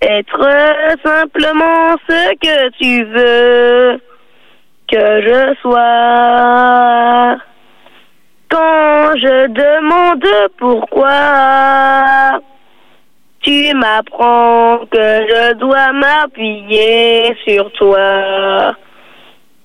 être 0.00 0.96
simplement 1.02 1.96
ce 2.08 2.34
que 2.36 2.70
tu 2.78 3.04
veux 3.04 4.00
que 4.90 5.20
je 5.22 5.54
sois. 5.60 7.36
Quand 8.48 9.16
je 9.16 9.48
demande 9.48 10.24
pourquoi, 10.56 12.40
tu 13.48 13.72
m'apprends 13.74 14.80
que 14.90 14.98
je 14.98 15.54
dois 15.54 15.92
m'appuyer 15.92 17.34
sur 17.46 17.72
toi. 17.72 18.74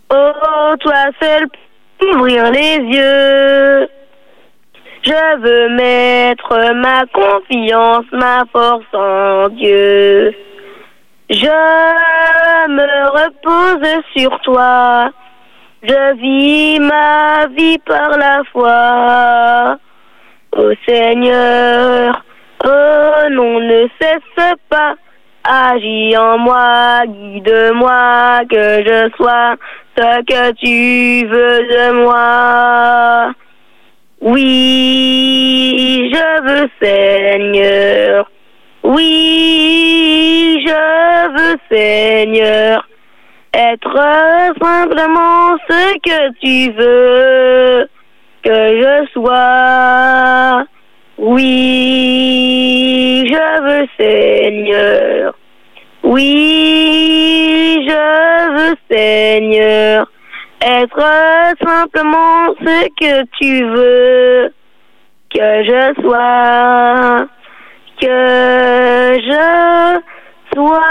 Oh, 0.10 0.76
toi 0.80 1.04
seul 1.22 1.48
ouvrir 2.02 2.50
les 2.52 2.78
yeux. 2.78 3.90
Je 5.02 5.38
veux 5.42 5.70
mettre 5.76 6.74
ma 6.76 7.06
confiance, 7.08 8.06
ma 8.14 8.46
force 8.54 8.94
en 8.94 9.50
Dieu. 9.50 10.34
Je 11.30 12.68
me 12.70 13.10
repose 13.10 14.04
sur 14.16 14.40
toi. 14.44 15.10
Je 15.82 16.16
vis 16.22 16.80
ma 16.80 17.48
vie 17.48 17.80
par 17.80 18.18
la 18.18 18.44
foi. 18.54 19.78
Ô 20.56 20.72
Seigneur, 20.88 22.23
oh 22.66 23.30
non, 23.32 23.60
ne 23.60 23.88
cesse 24.00 24.56
pas. 24.70 24.96
Agis 25.46 26.16
en 26.16 26.38
moi, 26.38 27.04
guide-moi, 27.06 28.42
que 28.50 28.84
je 28.86 29.12
sois 29.18 29.56
ce 29.98 30.22
que 30.24 30.52
tu 30.54 31.28
veux 31.28 31.64
de 31.68 31.92
moi. 32.04 33.34
Oui, 34.22 36.10
je 36.14 36.42
veux 36.44 36.70
Seigneur. 36.82 38.32
Oui, 38.84 40.64
je 40.66 41.30
veux 41.36 41.58
Seigneur. 41.70 42.88
Être 43.54 44.54
simplement 44.62 45.58
ce 45.70 46.00
que 46.00 46.32
tu 46.40 46.72
veux 46.72 47.90
que 48.44 48.82
je 48.82 49.08
sois. 49.12 50.66
Oui, 51.26 53.24
je 53.30 53.62
veux 53.64 53.88
Seigneur. 53.98 55.34
Oui, 56.04 57.80
je 57.88 58.52
veux 58.54 58.76
Seigneur. 58.92 60.12
Être 60.60 61.56
simplement 61.64 62.54
ce 62.60 62.90
que 63.00 63.24
tu 63.40 63.64
veux 63.64 64.54
que 65.34 65.64
je 65.64 65.94
sois. 66.02 67.26
Que 68.02 69.22
je 69.24 70.02
sois. 70.54 70.82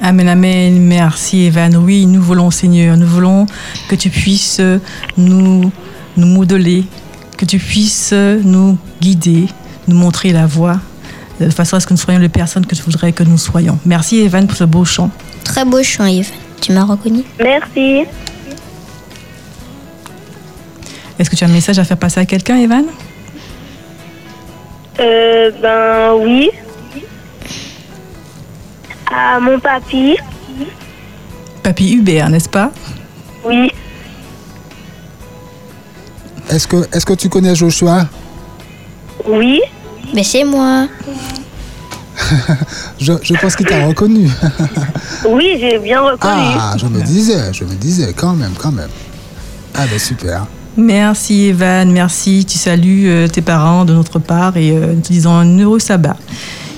Amen, 0.00 0.28
amen. 0.28 0.80
Merci, 0.86 1.46
Evan. 1.46 1.76
Oui, 1.84 2.06
nous 2.06 2.22
voulons, 2.22 2.52
Seigneur, 2.52 2.96
nous 2.96 3.06
voulons 3.06 3.46
que 3.88 3.96
tu 3.96 4.08
puisses 4.08 4.62
nous, 5.16 5.72
nous 6.16 6.26
modeler, 6.28 6.84
que 7.40 7.46
tu 7.46 7.58
puisses 7.58 8.12
nous 8.12 8.76
guider, 9.00 9.46
nous 9.88 9.96
montrer 9.96 10.30
la 10.30 10.46
voie, 10.46 10.78
de 11.40 11.48
façon 11.48 11.76
à 11.76 11.80
ce 11.80 11.86
que 11.86 11.94
nous 11.94 11.98
soyons 11.98 12.20
les 12.20 12.28
personnes 12.28 12.66
que 12.66 12.74
tu 12.74 12.82
voudrais 12.82 13.12
que 13.12 13.22
nous 13.22 13.38
soyons. 13.38 13.78
Merci, 13.86 14.18
Evan, 14.20 14.46
pour 14.46 14.58
ce 14.58 14.64
beau 14.64 14.84
chant. 14.84 15.10
Très 15.42 15.64
beau 15.64 15.82
chant, 15.82 16.04
Yves. 16.04 16.30
Tu 16.60 16.72
m'as 16.72 16.84
reconnu 16.84 17.22
Merci. 17.42 18.04
Est-ce 21.18 21.30
que 21.30 21.36
tu 21.36 21.44
as 21.44 21.46
un 21.46 21.50
message 21.50 21.78
à 21.78 21.84
faire 21.84 21.96
passer 21.96 22.20
à 22.20 22.26
quelqu'un, 22.26 22.58
Evan? 22.58 22.84
Euh, 24.98 25.50
ben 25.62 26.12
oui. 26.22 26.50
À 29.10 29.40
mon 29.40 29.58
papy, 29.58 30.18
Papy 31.62 31.94
Hubert, 31.94 32.28
n'est-ce 32.28 32.50
pas? 32.50 32.70
Oui. 33.44 33.72
Est-ce 36.50 36.66
que, 36.66 36.76
est 36.92 37.04
que 37.04 37.12
tu 37.14 37.28
connais 37.28 37.54
Joshua? 37.54 38.06
Oui. 39.26 39.60
Mais 40.14 40.24
c'est 40.24 40.44
moi. 40.44 40.86
je, 43.00 43.12
je 43.22 43.34
pense 43.34 43.56
qu'il 43.56 43.66
t'a 43.66 43.86
reconnu. 43.86 44.28
Oui, 45.28 45.58
j'ai 45.60 45.78
bien 45.78 46.00
reconnu. 46.00 46.32
ah, 46.58 46.74
je 46.78 46.86
me 46.86 47.02
disais, 47.02 47.52
je 47.52 47.64
me 47.64 47.74
disais, 47.74 48.14
quand 48.16 48.32
même, 48.32 48.52
quand 48.58 48.72
même. 48.72 48.88
Ah 49.74 49.84
ben 49.90 49.98
super. 49.98 50.46
Merci 50.78 51.48
Evan, 51.48 51.92
merci. 51.92 52.46
Tu 52.48 52.56
salues 52.56 53.06
euh, 53.08 53.28
tes 53.28 53.42
parents 53.42 53.84
de 53.84 53.92
notre 53.92 54.18
part 54.18 54.56
et 54.56 54.70
euh, 54.70 54.94
nous 54.94 55.00
te 55.02 55.08
disons 55.12 55.32
un 55.32 55.58
heureux 55.58 55.78
sabbat. 55.78 56.16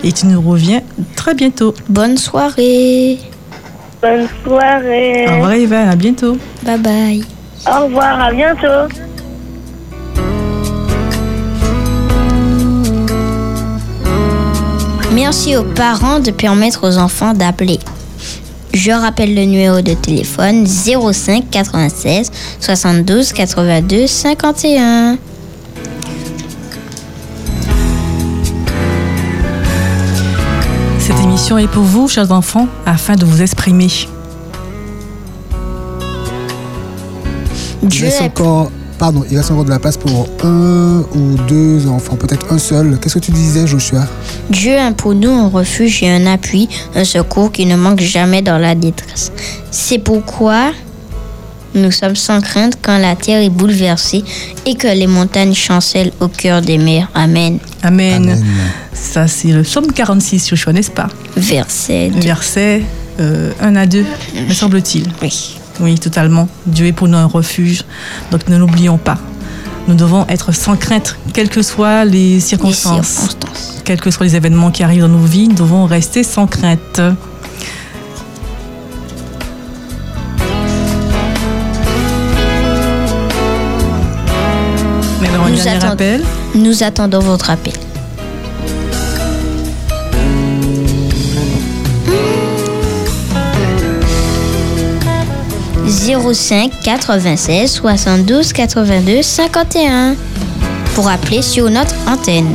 Et 0.03 0.11
tu 0.13 0.27
nous 0.27 0.41
reviens 0.43 0.81
très 1.15 1.35
bientôt. 1.35 1.73
Bonne 1.89 2.17
soirée. 2.19 3.19
Bonne 4.03 4.27
soirée. 4.45 5.27
Au 5.29 5.35
revoir 5.35 5.53
Evan, 5.53 5.89
à 5.89 5.95
bientôt. 5.97 6.37
Bye 6.65 6.79
bye. 6.79 7.25
Au 7.69 7.85
revoir, 7.85 8.21
à 8.21 8.33
bientôt. 8.33 8.93
Merci 15.15 15.57
aux 15.57 15.63
parents 15.63 16.21
de 16.21 16.31
permettre 16.31 16.89
aux 16.89 16.97
enfants 16.97 17.35
d'appeler. 17.35 17.79
Je 18.73 18.91
rappelle 18.91 19.35
le 19.35 19.43
numéro 19.43 19.83
de 19.83 19.93
téléphone 19.93 20.67
05 20.67 21.51
96 21.51 22.31
72 22.59 23.33
82 23.35 24.07
51. 24.07 25.19
Cette 30.99 31.21
émission 31.21 31.59
est 31.59 31.69
pour 31.69 31.83
vous, 31.83 32.09
chers 32.09 32.33
enfants, 32.33 32.69
afin 32.87 33.15
de 33.17 33.27
vous 33.27 33.43
exprimer. 33.43 33.89
Dieu 37.83 38.07
est 38.07 38.21
encore, 38.23 38.71
pardon, 39.03 39.25
il 39.29 39.37
reste 39.37 39.51
encore 39.51 39.65
de 39.65 39.71
la 39.71 39.81
place 39.81 39.97
pour 39.97 40.29
un 40.45 41.05
ou 41.17 41.37
deux 41.49 41.89
enfants, 41.89 42.15
peut-être 42.15 42.53
un 42.53 42.59
seul. 42.59 43.01
Qu'est-ce 43.01 43.15
que 43.15 43.19
tu 43.19 43.33
disais, 43.33 43.67
Joshua? 43.67 44.07
Dieu 44.49 44.79
a 44.79 44.93
pour 44.93 45.13
nous 45.13 45.29
un 45.29 45.49
refuge 45.49 46.05
et 46.05 46.09
un 46.09 46.25
appui, 46.25 46.69
un 46.95 47.03
secours 47.03 47.51
qui 47.51 47.67
ne 47.67 47.75
manque 47.75 47.99
jamais 47.99 48.43
dans 48.43 48.59
la 48.59 48.77
détresse. 48.77 49.33
C'est 49.73 49.99
pourquoi 49.99 50.71
nous 51.75 51.91
sommes 51.91 52.15
sans 52.15 52.41
crainte 52.41 52.79
quand 52.81 52.97
la 52.97 53.17
terre 53.17 53.43
est 53.43 53.51
bouleversée 53.51 54.23
et 54.67 54.77
que 54.77 54.87
les 54.87 55.09
montagnes 55.09 55.55
chancellent 55.55 56.13
au 56.21 56.29
cœur 56.29 56.63
des 56.63 56.79
mers. 56.79 57.11
Amen. 57.13 57.59
Amen. 57.83 58.23
Amen. 58.23 58.45
Ça, 58.93 59.27
c'est 59.27 59.49
le 59.49 59.63
psaume 59.63 59.91
46, 59.91 60.51
Joshua, 60.51 60.73
n'est-ce 60.73 60.93
pas? 60.93 61.09
Verset 61.37 62.11
2. 62.11 62.21
Verset 62.21 62.83
euh, 63.19 63.51
1 63.61 63.75
à 63.75 63.85
2, 63.85 64.05
me 64.49 64.55
semble-t-il. 64.55 65.09
Oui. 65.21 65.59
Oui, 65.83 65.99
totalement. 65.99 66.49
Dieu 66.67 66.87
est 66.87 66.93
pour 66.93 67.09
nous 67.09 67.19
un 67.19 67.27
refuge. 67.27 67.85
Donc 68.31 68.49
ne 68.49 68.57
l'oublions 68.57 68.99
pas. 68.99 69.19
Nous 69.89 69.95
devons 69.95 70.25
être 70.29 70.53
sans 70.53 70.77
crainte, 70.77 71.17
quelles 71.35 71.51
que 71.51 71.61
soient 71.61 72.05
les 72.05 72.35
Les 72.35 72.41
circonstances, 72.41 73.37
quels 73.85 74.01
que 74.01 74.13
soient 74.13 74.27
les 74.27 74.37
événements 74.37 74.71
qui 74.71 74.85
arrivent 74.85 75.01
dans 75.03 75.09
nos 75.09 75.19
vies, 75.19 75.49
nous 75.49 75.57
devons 75.57 75.87
rester 75.87 76.23
sans 76.23 76.47
crainte. 76.47 77.01
Dernier 85.65 85.85
appel. 85.85 86.25
Nous 86.55 86.83
attendons 86.83 87.21
votre 87.21 87.51
appel. 87.51 87.75
Zéro 96.05 96.33
cinq 96.35 96.73
96 96.83 97.71
72 97.71 98.53
82 98.53 99.23
51 99.23 100.17
pour 100.97 101.09
appeler 101.09 101.43
sur 101.43 101.71
notre 101.71 101.95
antenne. 102.09 102.53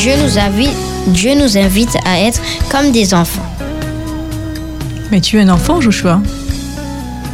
Dieu 0.00 0.12
nous 0.16 0.38
invite, 0.38 0.76
Dieu 1.08 1.34
nous 1.34 1.58
invite 1.58 1.94
à 2.06 2.18
être 2.20 2.40
comme 2.70 2.90
des 2.90 3.12
enfants. 3.12 3.44
Mais 5.10 5.20
tu 5.20 5.36
es 5.36 5.42
un 5.42 5.50
enfant, 5.50 5.78
Joshua. 5.82 6.22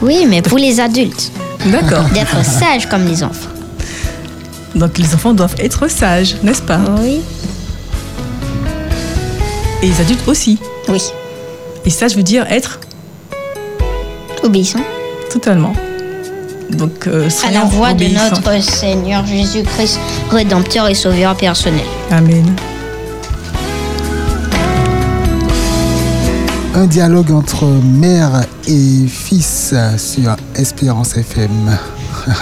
Oui, 0.02 0.26
mais 0.28 0.42
pour 0.42 0.58
les 0.58 0.80
adultes, 0.80 1.30
D'accord. 1.66 2.02
d'être 2.12 2.44
sages 2.44 2.88
comme 2.88 3.06
les 3.06 3.22
enfants. 3.22 3.50
Donc 4.74 4.98
les 4.98 5.14
enfants 5.14 5.32
doivent 5.32 5.54
être 5.60 5.88
sages, 5.88 6.34
n'est-ce 6.42 6.62
pas? 6.62 6.80
Oui. 7.00 7.20
Et 9.80 9.86
les 9.86 10.00
adultes 10.00 10.26
aussi. 10.26 10.58
Oui. 10.88 11.00
Et 11.84 11.90
ça, 11.90 12.08
je 12.08 12.16
veux 12.16 12.24
dire 12.24 12.46
être 12.50 12.80
Obéissons 14.42 14.82
totalement. 15.30 15.72
Donc, 16.70 17.06
euh, 17.06 17.28
à 17.46 17.52
la 17.52 17.62
voix 17.62 17.92
de 17.92 18.06
notre 18.06 18.60
Seigneur 18.60 19.24
Jésus-Christ, 19.24 20.00
Rédempteur 20.32 20.88
et 20.88 20.94
Sauveur 20.94 21.36
personnel. 21.36 21.86
Amen. 22.10 22.54
Un 26.74 26.86
dialogue 26.86 27.32
entre 27.32 27.64
mère 27.64 28.44
et 28.68 29.06
fils 29.08 29.74
sur 29.96 30.36
Espérance 30.54 31.16
FM. 31.16 31.76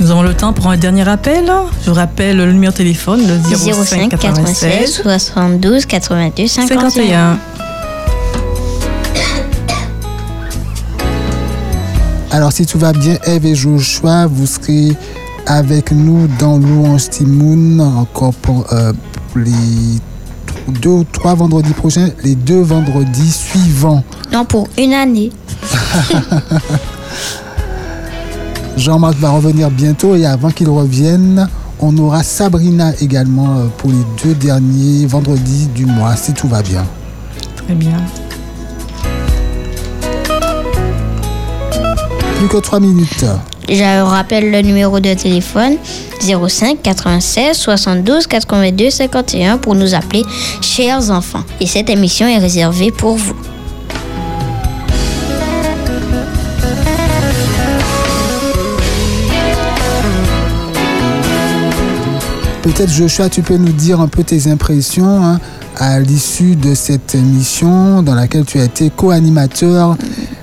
Nous 0.00 0.10
avons 0.10 0.22
le 0.22 0.34
temps 0.34 0.52
pour 0.52 0.66
un 0.68 0.76
dernier 0.76 1.08
appel. 1.08 1.52
Je 1.86 1.90
rappelle 1.90 2.38
le 2.38 2.52
numéro 2.52 2.72
de 2.72 2.76
téléphone, 2.76 3.20
le 3.20 3.38
05 3.56 4.08
96 4.08 5.02
72 5.02 5.86
82 5.86 6.48
51. 6.48 6.66
51. 6.66 7.38
Alors, 12.32 12.50
si 12.50 12.64
tout 12.64 12.78
va 12.78 12.94
bien, 12.94 13.18
Eve 13.26 13.44
et 13.44 13.54
Joshua, 13.54 14.26
vous 14.26 14.46
serez 14.46 14.96
avec 15.46 15.92
nous 15.92 16.26
dans 16.38 16.56
Louange 16.56 17.10
Timoun 17.10 17.78
encore 17.78 18.32
pour, 18.32 18.64
euh, 18.72 18.94
pour 19.26 19.42
les 19.42 20.00
deux 20.80 20.88
ou 20.88 21.04
trois 21.04 21.34
vendredis 21.34 21.74
prochains, 21.74 22.08
les 22.24 22.34
deux 22.34 22.62
vendredis 22.62 23.30
suivants. 23.30 24.02
Non, 24.32 24.46
pour 24.46 24.66
une 24.78 24.94
année. 24.94 25.30
Jean-Marc 28.78 29.18
va 29.18 29.28
revenir 29.28 29.70
bientôt 29.70 30.16
et 30.16 30.24
avant 30.24 30.50
qu'il 30.50 30.70
revienne, 30.70 31.46
on 31.80 31.94
aura 31.98 32.22
Sabrina 32.22 32.94
également 33.02 33.58
euh, 33.58 33.66
pour 33.76 33.90
les 33.90 34.04
deux 34.24 34.34
derniers 34.34 35.04
vendredis 35.04 35.66
du 35.74 35.84
mois, 35.84 36.16
si 36.16 36.32
tout 36.32 36.48
va 36.48 36.62
bien. 36.62 36.86
Très 37.56 37.74
bien. 37.74 37.98
Plus 42.42 42.48
que 42.48 42.56
trois 42.56 42.80
minutes. 42.80 43.24
Je 43.68 44.02
rappelle 44.02 44.50
le 44.50 44.62
numéro 44.62 44.98
de 44.98 45.14
téléphone 45.14 45.76
05 46.22 46.82
96 46.82 47.56
72 47.56 48.26
82 48.26 48.90
51 48.90 49.58
pour 49.58 49.76
nous 49.76 49.94
appeler 49.94 50.24
chers 50.60 51.12
enfants. 51.12 51.44
Et 51.60 51.68
cette 51.68 51.88
émission 51.88 52.26
est 52.26 52.38
réservée 52.38 52.90
pour 52.90 53.14
vous. 53.14 53.36
Peut-être 62.62 62.90
Joshua, 62.90 63.28
tu 63.28 63.42
peux 63.42 63.56
nous 63.56 63.72
dire 63.72 64.00
un 64.00 64.08
peu 64.08 64.24
tes 64.24 64.48
impressions 64.48 65.24
hein, 65.24 65.38
à 65.76 66.00
l'issue 66.00 66.56
de 66.56 66.74
cette 66.74 67.14
émission 67.14 68.02
dans 68.02 68.16
laquelle 68.16 68.44
tu 68.44 68.58
as 68.58 68.64
été 68.64 68.90
co-animateur, 68.90 69.96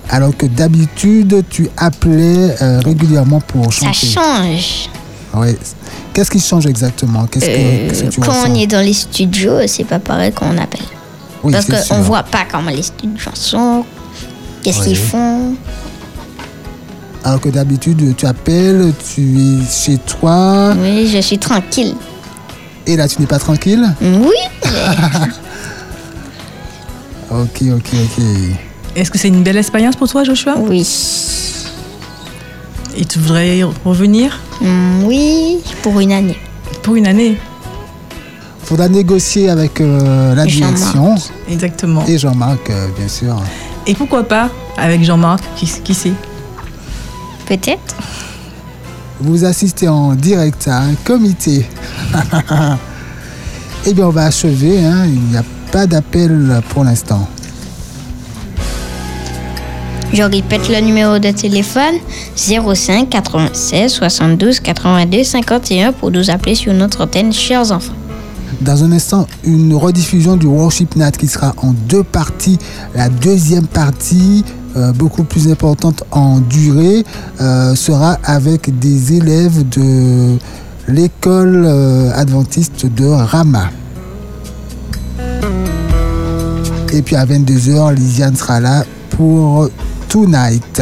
alors 0.10 0.36
que 0.36 0.45
d'habitude 0.47 1.43
tu 1.49 1.70
appelais 1.78 2.55
euh, 2.62 2.80
régulièrement 2.84 3.39
pour 3.41 3.72
Ça 3.74 3.91
chanter. 3.93 4.07
change. 4.07 4.89
Ouais. 5.34 5.55
Qu'est-ce 6.14 6.32
qui 6.32 6.39
change 6.39 6.66
exactement? 6.66 7.28
Qu'est-ce 7.28 7.45
que, 7.45 7.51
Euh, 7.51 7.88
qu'est-ce 7.89 8.03
que 8.05 8.10
tu 8.10 8.20
quand 8.20 8.32
ressens? 8.32 8.49
on 8.51 8.55
est 8.55 8.68
dans 8.68 8.84
les 8.84 8.93
studios, 8.93 9.68
c'est 9.68 9.84
pas 9.84 9.99
pareil 9.99 10.32
qu'on 10.34 10.57
appelle. 10.57 10.82
Oui, 11.43 11.53
Parce 11.53 11.88
qu'on 11.88 12.01
voit 12.01 12.24
pas 12.24 12.45
comment 12.51 12.72
les 12.72 12.82
studios 12.84 13.32
sont, 13.34 13.86
qu'est-ce 14.64 14.80
Oui. 14.80 14.86
qu'ils 14.88 14.97
font. 14.97 15.53
Alors 17.24 17.39
que 17.39 17.49
d'habitude 17.49 18.16
tu 18.18 18.26
appelles, 18.26 18.91
tu 19.14 19.22
es 19.39 19.57
chez 19.70 19.97
toi 19.99 20.74
Oui, 20.80 21.07
je 21.14 21.20
suis 21.22 21.38
tranquille. 21.38 21.93
et 22.88 22.95
là 22.97 23.07
tu 23.07 23.22
n'es 23.22 23.28
pas 23.28 23.39
tranquille? 23.39 23.86
Oui, 24.01 24.41
Ok, 27.32 27.62
ok, 27.62 27.89
ok. 27.93 28.24
Est-ce 29.00 29.12
que 29.12 29.18
c'est 29.18 29.30
une 29.30 29.43
belle 29.43 29.58
expérience 29.58 29.95
pour 29.95 30.08
toi, 30.10 30.24
Joshua 30.24 30.56
oui. 30.58 30.86
Et 32.97 33.06
tu 33.06 33.20
voudrais 33.20 33.60
y 33.60 33.64
revenir 33.64 34.39
Mm, 34.62 35.04
Oui, 35.06 35.58
pour 35.82 36.00
une 36.02 36.12
année. 36.12 36.38
pour 36.84 36.95
une 36.95 37.08
année 37.08 37.38
faudra 38.64 38.88
négocier 38.89 39.50
avec 39.50 39.80
euh, 39.82 40.36
la 40.36 40.45
Jean-Marc. 40.45 40.76
direction 40.76 41.16
Exactement. 41.50 42.06
et 42.08 42.18
Jean-Marc, 42.20 42.70
euh, 42.70 42.88
bien 42.97 43.08
sûr. 43.08 43.36
Et 43.88 43.95
pourquoi 43.95 44.24
pas 44.28 44.50
avec 44.78 45.04
Jean-Marc, 45.04 45.43
qui, 45.56 45.66
qui 45.84 45.93
sait 45.95 46.12
Peut-être. 47.47 47.95
Vous 49.22 49.43
assistez 49.45 49.88
en 49.88 50.14
direct 50.14 50.68
à 50.68 50.82
un 50.82 50.93
comité. 51.04 51.66
Eh 53.86 53.93
bien, 53.93 54.06
on 54.08 54.12
va 54.12 54.26
achever. 54.26 54.84
hein. 54.86 55.06
Il 55.06 55.22
n'y 55.32 55.38
a 55.38 55.43
pas 55.72 55.88
d'appel 55.88 56.62
pour 56.70 56.84
l'instant. 56.84 57.28
Je 60.12 60.24
répète 60.24 60.68
le 60.70 60.82
numéro 60.82 61.20
de 61.20 61.30
téléphone 61.30 61.93
05 62.36 63.10
96 63.10 63.91
72 63.91 64.60
82 64.60 65.24
51 65.24 65.91
pour 65.91 66.10
nous 66.10 66.32
appeler 66.32 66.55
sur 66.55 66.74
notre 66.74 67.03
antenne, 67.03 67.32
chers 67.32 67.72
enfants. 67.72 67.93
Dans 68.62 68.84
un 68.84 68.91
instant, 68.91 69.28
une 69.43 69.76
rediffusion 69.76 70.36
du 70.36 70.47
Worship 70.47 70.95
Night 70.95 71.16
qui 71.16 71.28
sera 71.28 71.53
en 71.57 71.74
deux 71.88 72.03
parties. 72.03 72.57
La 72.95 73.07
deuxième 73.07 73.68
partie, 73.68 74.43
euh, 74.76 74.91
beaucoup 74.93 75.24
plus 75.24 75.47
importante 75.47 76.03
en 76.10 76.39
durée, 76.39 77.05
euh, 77.39 77.76
sera 77.76 78.18
avec 78.24 78.80
des 78.80 79.14
élèves 79.14 79.70
de 79.70 80.38
l'école 80.88 81.66
euh, 81.68 82.12
adventiste 82.16 82.88
de 82.88 83.05
Rama. 83.05 83.70
Et 86.91 87.03
puis 87.03 87.16
à 87.16 87.26
22h, 87.26 87.93
Lisiane 87.93 88.36
sera 88.36 88.60
là 88.60 88.84
pour 89.12 89.70
Tonight. 90.10 90.82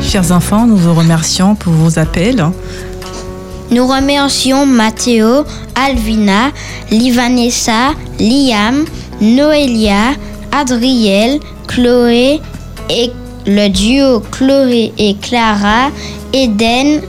Chers 0.00 0.30
enfants, 0.30 0.66
nous 0.68 0.76
vous 0.76 0.94
remercions 0.94 1.56
pour 1.56 1.72
vos 1.72 1.98
appels. 1.98 2.46
Nous 3.72 3.84
remercions 3.84 4.64
Mathéo, 4.64 5.44
Alvina, 5.74 6.52
Livanessa, 6.92 7.94
Liam, 8.20 8.84
Noélia, 9.20 10.12
Adriel, 10.52 11.40
Chloé 11.66 12.40
et 12.88 13.10
le 13.46 13.68
duo 13.68 14.20
Chloé 14.30 14.92
et 14.96 15.16
Clara, 15.16 15.90
Eden, 16.32 17.00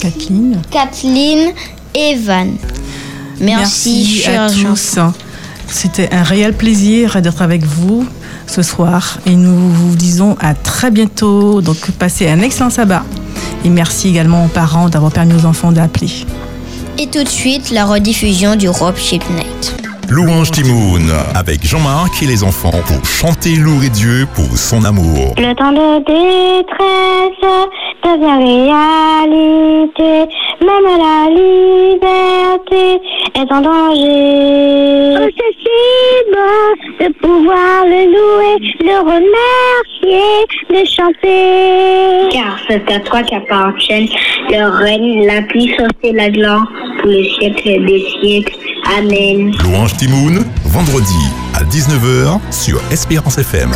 Kathleen. 0.00 0.62
Kathleen, 0.70 1.52
Evan. 1.94 2.56
Merci, 3.40 4.06
chers 4.06 4.44
à 4.44 4.48
tous. 4.48 4.98
C'était 5.66 6.12
un 6.12 6.22
réel 6.22 6.54
plaisir 6.54 7.20
d'être 7.22 7.42
avec 7.42 7.62
vous 7.64 8.06
ce 8.46 8.62
soir 8.62 9.18
et 9.26 9.36
nous 9.36 9.70
vous 9.70 9.94
disons 9.94 10.36
à 10.40 10.54
très 10.54 10.90
bientôt. 10.90 11.60
Donc 11.60 11.90
passez 11.92 12.28
un 12.28 12.40
excellent 12.40 12.70
sabbat 12.70 13.04
et 13.64 13.68
merci 13.68 14.08
également 14.08 14.46
aux 14.46 14.48
parents 14.48 14.88
d'avoir 14.88 15.12
permis 15.12 15.34
aux 15.34 15.46
enfants 15.46 15.70
d'appeler. 15.70 16.10
Et 16.98 17.06
tout 17.06 17.22
de 17.22 17.28
suite, 17.28 17.70
la 17.70 17.84
rediffusion 17.84 18.56
du 18.56 18.68
Rob 18.68 18.96
Ship 18.96 19.22
Night. 19.30 19.76
Louange 20.08 20.50
Timoun 20.50 21.08
avec 21.36 21.64
Jean-Marc 21.64 22.20
et 22.22 22.26
les 22.26 22.42
enfants 22.42 22.72
pour 22.86 23.04
chanter 23.06 23.54
louer 23.54 23.90
Dieu 23.90 24.26
pour 24.34 24.58
son 24.58 24.84
amour. 24.84 25.34
Le 25.38 25.54
temps 25.54 25.70
de 25.70 25.98
détresse 26.04 27.70
devient 28.02 28.38
réalité, 28.44 30.12
même 30.60 30.88
la 30.98 31.28
liberté 31.30 33.00
est 33.34 33.52
en 33.52 33.60
danger. 33.60 35.16
Oh, 35.20 35.28
c'est 35.36 35.54
si 35.60 35.78
bon 36.32 37.04
de 37.04 37.12
pouvoir 37.14 37.84
le 37.86 38.02
louer, 38.14 38.56
le 38.80 38.96
remercier, 39.00 40.28
le 40.68 40.84
chanter. 40.84 42.28
Car 42.32 42.58
c'est 42.68 42.92
à 42.92 43.00
toi 43.00 43.22
qu'appartiennent 43.22 44.08
le 44.50 44.64
règne, 44.68 45.26
la 45.26 45.42
puissance 45.42 45.92
et 46.02 46.12
la 46.12 46.30
gloire 46.30 46.66
pour 47.00 47.10
les 47.10 47.28
siècles 47.38 47.84
des 47.84 48.06
siècles. 48.20 48.56
Amen. 48.98 49.52
Louange 49.62 49.96
Timoun, 49.96 50.44
vendredi 50.64 51.30
à 51.54 51.62
19h 51.64 52.40
sur 52.50 52.80
Espérance 52.90 53.38
FM. 53.38 53.70